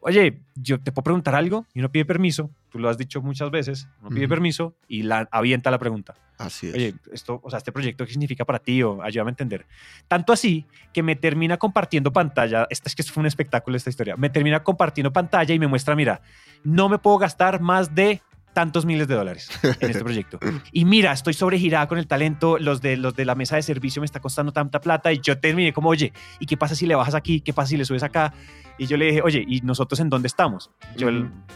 oye, 0.00 0.40
yo 0.54 0.80
te 0.80 0.92
puedo 0.92 1.04
preguntar 1.04 1.34
algo 1.34 1.66
y 1.74 1.80
uno 1.80 1.90
pide 1.90 2.04
permiso, 2.04 2.50
tú 2.70 2.78
lo 2.78 2.88
has 2.88 2.98
dicho 2.98 3.20
muchas 3.22 3.50
veces, 3.50 3.88
uno 4.00 4.10
pide 4.10 4.28
permiso 4.28 4.74
y 4.88 5.02
la 5.02 5.28
avienta 5.30 5.70
la 5.70 5.78
pregunta. 5.78 6.14
Así 6.38 6.68
es. 6.68 6.74
Oye, 6.74 6.94
esto, 7.12 7.40
o 7.42 7.50
sea, 7.50 7.58
este 7.58 7.70
proyecto, 7.70 8.06
¿qué 8.06 8.12
significa 8.12 8.44
para 8.44 8.58
ti? 8.58 8.82
O 8.82 9.02
ayúdame 9.02 9.28
a 9.28 9.32
entender. 9.32 9.66
Tanto 10.08 10.32
así 10.32 10.66
que 10.92 11.02
me 11.02 11.14
termina 11.16 11.58
compartiendo 11.58 12.12
pantalla. 12.12 12.66
Esta 12.70 12.88
es 12.88 12.94
que 12.94 13.02
fue 13.02 13.20
un 13.20 13.26
espectáculo 13.26 13.76
esta 13.76 13.90
historia. 13.90 14.16
Me 14.16 14.30
termina 14.30 14.62
compartiendo 14.62 15.12
pantalla 15.12 15.54
y 15.54 15.58
me 15.58 15.66
muestra, 15.66 15.94
mira, 15.94 16.22
no 16.64 16.88
me 16.88 16.98
puedo 16.98 17.18
gastar 17.18 17.60
más 17.60 17.94
de 17.94 18.22
tantos 18.52 18.84
miles 18.84 19.08
de 19.08 19.14
dólares 19.14 19.50
en 19.62 19.90
este 19.90 20.04
proyecto. 20.04 20.38
Y 20.72 20.84
mira, 20.84 21.12
estoy 21.12 21.34
sobregirada 21.34 21.86
con 21.88 21.98
el 21.98 22.06
talento, 22.06 22.58
los 22.58 22.80
de, 22.80 22.96
los 22.96 23.14
de 23.14 23.24
la 23.24 23.34
mesa 23.34 23.56
de 23.56 23.62
servicio 23.62 24.00
me 24.00 24.06
está 24.06 24.20
costando 24.20 24.52
tanta 24.52 24.80
plata 24.80 25.12
y 25.12 25.20
yo 25.20 25.38
terminé 25.38 25.72
como, 25.72 25.88
oye, 25.88 26.12
¿y 26.38 26.46
qué 26.46 26.56
pasa 26.56 26.74
si 26.74 26.86
le 26.86 26.94
bajas 26.94 27.14
aquí? 27.14 27.40
¿Qué 27.40 27.52
pasa 27.52 27.68
si 27.68 27.76
le 27.76 27.84
subes 27.84 28.02
acá? 28.02 28.32
Y 28.78 28.86
yo 28.86 28.96
le 28.96 29.06
dije, 29.06 29.22
oye, 29.22 29.44
¿y 29.46 29.60
nosotros 29.60 30.00
en 30.00 30.08
dónde 30.08 30.26
estamos? 30.26 30.70
Yo, 30.96 31.08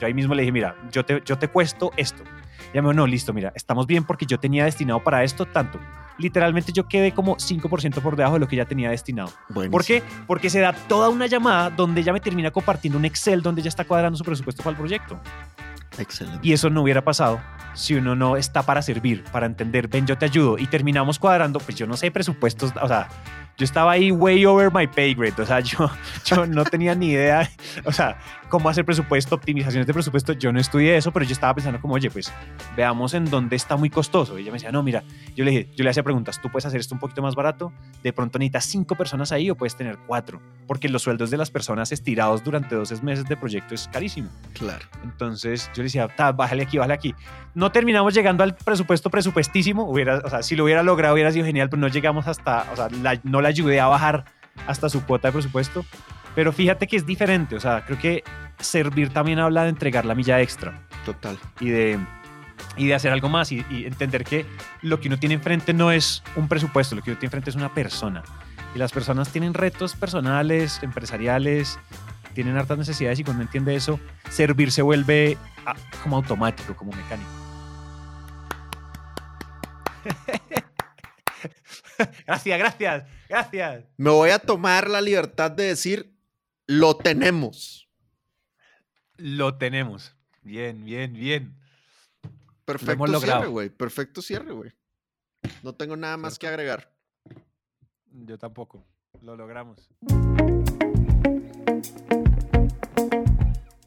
ahí 0.02 0.14
mismo 0.14 0.34
le 0.34 0.42
dije, 0.42 0.52
mira, 0.52 0.76
yo 0.92 1.04
te, 1.04 1.22
yo 1.24 1.38
te 1.38 1.48
cuesto 1.48 1.90
esto. 1.96 2.22
Y 2.22 2.76
ella 2.76 2.82
me 2.82 2.88
dijo, 2.88 2.94
no, 2.94 3.06
listo, 3.06 3.32
mira, 3.32 3.52
estamos 3.54 3.86
bien 3.86 4.04
porque 4.04 4.26
yo 4.26 4.38
tenía 4.38 4.64
destinado 4.64 5.02
para 5.02 5.24
esto 5.24 5.46
tanto. 5.46 5.80
Literalmente 6.16 6.72
yo 6.72 6.86
quedé 6.86 7.12
como 7.12 7.36
5% 7.36 8.00
por 8.00 8.16
debajo 8.16 8.34
de 8.34 8.40
lo 8.40 8.48
que 8.48 8.56
ya 8.56 8.66
tenía 8.66 8.90
destinado. 8.90 9.32
Buenísimo. 9.48 9.72
¿Por 9.72 9.84
qué? 9.84 10.02
Porque 10.26 10.48
se 10.48 10.60
da 10.60 10.72
toda 10.72 11.08
una 11.08 11.26
llamada 11.26 11.70
donde 11.70 12.02
ella 12.02 12.12
me 12.12 12.20
termina 12.20 12.50
compartiendo 12.50 12.98
un 12.98 13.04
Excel 13.04 13.42
donde 13.42 13.62
ella 13.62 13.68
está 13.68 13.84
cuadrando 13.84 14.16
su 14.16 14.24
presupuesto 14.24 14.62
para 14.62 14.72
el 14.72 14.76
proyecto. 14.76 15.18
Excelente. 15.98 16.40
Y 16.42 16.52
eso 16.52 16.70
no 16.70 16.82
hubiera 16.82 17.04
pasado 17.04 17.40
si 17.74 17.94
uno 17.94 18.14
no 18.14 18.36
está 18.36 18.62
para 18.62 18.82
servir, 18.82 19.24
para 19.32 19.46
entender, 19.46 19.88
ven, 19.88 20.06
yo 20.06 20.16
te 20.16 20.26
ayudo. 20.26 20.58
Y 20.58 20.66
terminamos 20.66 21.18
cuadrando, 21.18 21.58
pues 21.58 21.76
yo 21.76 21.86
no 21.86 21.96
sé 21.96 22.10
presupuestos, 22.10 22.72
o 22.80 22.88
sea, 22.88 23.08
yo 23.56 23.64
estaba 23.64 23.92
ahí 23.92 24.10
way 24.10 24.44
over 24.46 24.72
my 24.72 24.86
pay 24.86 25.14
grade, 25.14 25.40
o 25.40 25.46
sea, 25.46 25.60
yo, 25.60 25.90
yo 26.24 26.46
no 26.46 26.64
tenía 26.64 26.94
ni 26.94 27.10
idea, 27.10 27.48
o 27.84 27.92
sea, 27.92 28.16
cómo 28.48 28.68
hacer 28.68 28.84
presupuesto, 28.84 29.34
optimizaciones 29.34 29.86
de 29.86 29.92
presupuesto, 29.92 30.32
yo 30.32 30.52
no 30.52 30.60
estudié 30.60 30.96
eso, 30.96 31.10
pero 31.12 31.24
yo 31.24 31.32
estaba 31.32 31.54
pensando 31.54 31.80
como, 31.80 31.94
oye, 31.94 32.10
pues 32.10 32.32
veamos 32.76 33.14
en 33.14 33.24
dónde 33.26 33.56
está 33.56 33.76
muy 33.76 33.90
costoso. 33.90 34.38
Y 34.38 34.42
ella 34.42 34.52
me 34.52 34.56
decía, 34.56 34.70
no, 34.72 34.82
mira, 34.82 35.02
yo 35.34 35.44
le 35.44 35.50
dije, 35.50 35.68
yo 35.76 35.84
le 35.84 35.90
hacía 35.90 36.02
preguntas, 36.02 36.40
tú 36.40 36.50
puedes 36.50 36.66
hacer 36.66 36.80
esto 36.80 36.94
un 36.94 37.00
poquito 37.00 37.22
más 37.22 37.34
barato, 37.34 37.72
de 38.02 38.12
pronto 38.12 38.38
necesitas 38.38 38.64
cinco 38.66 38.94
personas 38.94 39.32
ahí 39.32 39.50
o 39.50 39.54
puedes 39.56 39.76
tener 39.76 39.98
cuatro, 40.06 40.40
porque 40.66 40.88
los 40.88 41.02
sueldos 41.02 41.30
de 41.30 41.36
las 41.36 41.50
personas 41.50 41.90
estirados 41.92 42.44
durante 42.44 42.74
12 42.74 43.02
meses 43.02 43.24
de 43.26 43.36
proyecto 43.36 43.74
es 43.74 43.88
carísimo. 43.88 44.28
Claro. 44.52 44.84
Entonces 45.02 45.68
yo 45.74 45.78
le 45.78 45.84
decía, 45.84 46.08
"Ta, 46.08 46.32
bájale 46.32 46.62
aquí, 46.62 46.78
bájale 46.78 46.94
aquí. 46.94 47.14
No 47.54 47.70
terminamos 47.72 48.14
llegando 48.14 48.42
al 48.44 48.54
presupuesto 48.56 49.10
presupuestísimo. 49.10 49.84
Hubiera, 49.84 50.18
o 50.18 50.28
sea, 50.30 50.42
si 50.42 50.56
lo 50.56 50.64
hubiera 50.64 50.82
logrado 50.82 51.14
hubiera 51.14 51.30
sido 51.32 51.44
genial, 51.46 51.68
pero 51.70 51.80
no 51.80 51.88
llegamos 51.88 52.26
hasta, 52.26 52.66
o 52.72 52.76
sea, 52.76 52.88
la- 53.02 53.20
no 53.22 53.40
la 53.40 53.48
ayudé 53.48 53.80
a 53.80 53.86
bajar 53.86 54.24
hasta 54.66 54.88
su 54.88 55.04
cuota 55.04 55.28
de 55.28 55.32
presupuesto. 55.32 55.84
Pero 56.34 56.52
fíjate 56.52 56.86
que 56.86 56.96
es 56.96 57.06
diferente. 57.06 57.56
O 57.56 57.60
sea, 57.60 57.84
creo 57.84 57.98
que 57.98 58.24
servir 58.58 59.10
también 59.10 59.38
habla 59.38 59.64
de 59.64 59.70
entregar 59.70 60.04
la 60.04 60.14
milla 60.14 60.40
extra 60.40 60.86
Total. 61.04 61.38
y 61.60 61.68
de, 61.68 61.98
y 62.76 62.86
de 62.86 62.94
hacer 62.94 63.12
algo 63.12 63.28
más 63.28 63.52
y, 63.52 63.64
y 63.70 63.84
entender 63.84 64.24
que 64.24 64.46
lo 64.82 65.00
que 65.00 65.08
uno 65.08 65.18
tiene 65.18 65.34
enfrente 65.34 65.72
no 65.72 65.90
es 65.90 66.22
un 66.36 66.48
presupuesto, 66.48 66.94
lo 66.94 67.02
que 67.02 67.10
uno 67.10 67.18
tiene 67.18 67.28
enfrente 67.28 67.50
es 67.50 67.56
una 67.56 67.72
persona. 67.72 68.22
Y 68.74 68.78
las 68.78 68.92
personas 68.92 69.30
tienen 69.30 69.54
retos 69.54 69.94
personales, 69.94 70.82
empresariales, 70.82 71.78
tienen 72.34 72.56
hartas 72.56 72.76
necesidades 72.76 73.18
y 73.20 73.24
cuando 73.24 73.42
entiende 73.42 73.74
eso, 73.74 74.00
servir 74.28 74.72
se 74.72 74.82
vuelve 74.82 75.38
ah, 75.64 75.76
como 76.02 76.16
automático, 76.16 76.76
como 76.76 76.92
mecánico. 76.92 77.30
gracias, 82.26 82.58
gracias, 82.58 83.04
gracias. 83.28 83.84
Me 83.96 84.10
voy 84.10 84.30
a 84.30 84.38
tomar 84.38 84.90
la 84.90 85.00
libertad 85.00 85.50
de 85.50 85.64
decir, 85.64 86.13
lo 86.66 86.96
tenemos. 86.96 87.88
Lo 89.16 89.56
tenemos. 89.56 90.16
Bien, 90.42 90.84
bien, 90.84 91.12
bien. 91.12 91.56
Perfecto 92.64 93.20
cierre, 93.20 93.46
güey. 93.46 93.70
Perfecto 93.70 94.22
cierre, 94.22 94.52
güey. 94.52 94.72
No 95.62 95.74
tengo 95.74 95.96
nada 95.96 96.16
más 96.16 96.38
que 96.38 96.46
agregar. 96.46 96.92
Yo 98.10 98.38
tampoco. 98.38 98.84
Lo 99.22 99.36
logramos. 99.36 99.88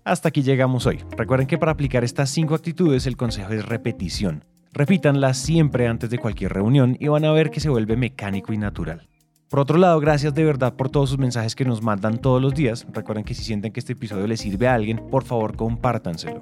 Hasta 0.03 0.29
aquí 0.29 0.41
llegamos 0.41 0.85
hoy. 0.85 1.03
Recuerden 1.17 1.47
que 1.47 1.57
para 1.57 1.73
aplicar 1.73 2.03
estas 2.03 2.29
cinco 2.29 2.55
actitudes 2.55 3.05
el 3.07 3.17
consejo 3.17 3.51
es 3.51 3.65
repetición. 3.65 4.45
Repítanlas 4.71 5.37
siempre 5.37 5.87
antes 5.87 6.09
de 6.09 6.17
cualquier 6.17 6.53
reunión 6.53 6.95
y 6.99 7.07
van 7.07 7.25
a 7.25 7.31
ver 7.31 7.49
que 7.51 7.59
se 7.59 7.69
vuelve 7.69 7.97
mecánico 7.97 8.53
y 8.53 8.57
natural. 8.57 9.09
Por 9.49 9.61
otro 9.61 9.77
lado, 9.77 9.99
gracias 10.01 10.33
de 10.33 10.43
verdad 10.43 10.73
por 10.73 10.89
todos 10.89 11.09
sus 11.09 11.17
mensajes 11.17 11.55
que 11.55 11.63
nos 11.63 11.81
mandan 11.81 12.17
todos 12.17 12.41
los 12.41 12.53
días. 12.53 12.85
Recuerden 12.91 13.23
que 13.23 13.33
si 13.33 13.43
sienten 13.43 13.71
que 13.71 13.79
este 13.79 13.93
episodio 13.93 14.27
les 14.27 14.41
sirve 14.41 14.67
a 14.67 14.73
alguien, 14.73 14.97
por 15.09 15.23
favor 15.23 15.55
compártanselo. 15.55 16.41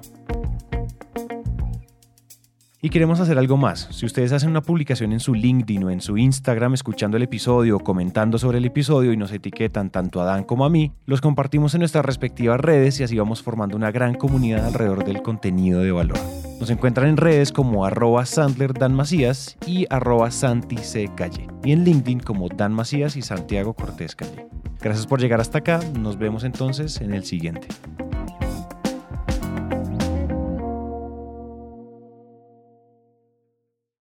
Y 2.86 2.88
queremos 2.88 3.18
hacer 3.18 3.36
algo 3.36 3.56
más. 3.56 3.88
Si 3.90 4.06
ustedes 4.06 4.30
hacen 4.30 4.48
una 4.50 4.62
publicación 4.62 5.12
en 5.12 5.18
su 5.18 5.34
LinkedIn 5.34 5.82
o 5.82 5.90
en 5.90 6.00
su 6.00 6.16
Instagram 6.18 6.74
escuchando 6.74 7.16
el 7.16 7.24
episodio 7.24 7.78
o 7.78 7.80
comentando 7.80 8.38
sobre 8.38 8.58
el 8.58 8.64
episodio 8.64 9.12
y 9.12 9.16
nos 9.16 9.32
etiquetan 9.32 9.90
tanto 9.90 10.20
a 10.20 10.24
Dan 10.24 10.44
como 10.44 10.64
a 10.64 10.70
mí, 10.70 10.92
los 11.04 11.20
compartimos 11.20 11.74
en 11.74 11.80
nuestras 11.80 12.04
respectivas 12.04 12.60
redes 12.60 13.00
y 13.00 13.02
así 13.02 13.18
vamos 13.18 13.42
formando 13.42 13.76
una 13.76 13.90
gran 13.90 14.14
comunidad 14.14 14.64
alrededor 14.64 15.04
del 15.04 15.20
contenido 15.20 15.80
de 15.80 15.90
valor. 15.90 16.16
Nos 16.60 16.70
encuentran 16.70 17.08
en 17.08 17.16
redes 17.16 17.50
como 17.50 17.84
arroba 17.84 18.24
Sandler 18.24 18.72
Dan 18.72 18.94
Macías 18.94 19.56
y 19.66 19.86
arroba 19.90 20.30
Santi 20.30 20.76
C. 20.76 21.10
Calle. 21.16 21.48
Y 21.64 21.72
en 21.72 21.82
LinkedIn 21.82 22.20
como 22.20 22.48
Dan 22.48 22.72
Macías 22.72 23.16
y 23.16 23.22
Santiago 23.22 23.74
Cortés 23.74 24.14
Calle. 24.14 24.46
Gracias 24.80 25.08
por 25.08 25.20
llegar 25.20 25.40
hasta 25.40 25.58
acá. 25.58 25.80
Nos 25.98 26.18
vemos 26.18 26.44
entonces 26.44 27.00
en 27.00 27.14
el 27.14 27.24
siguiente. 27.24 27.66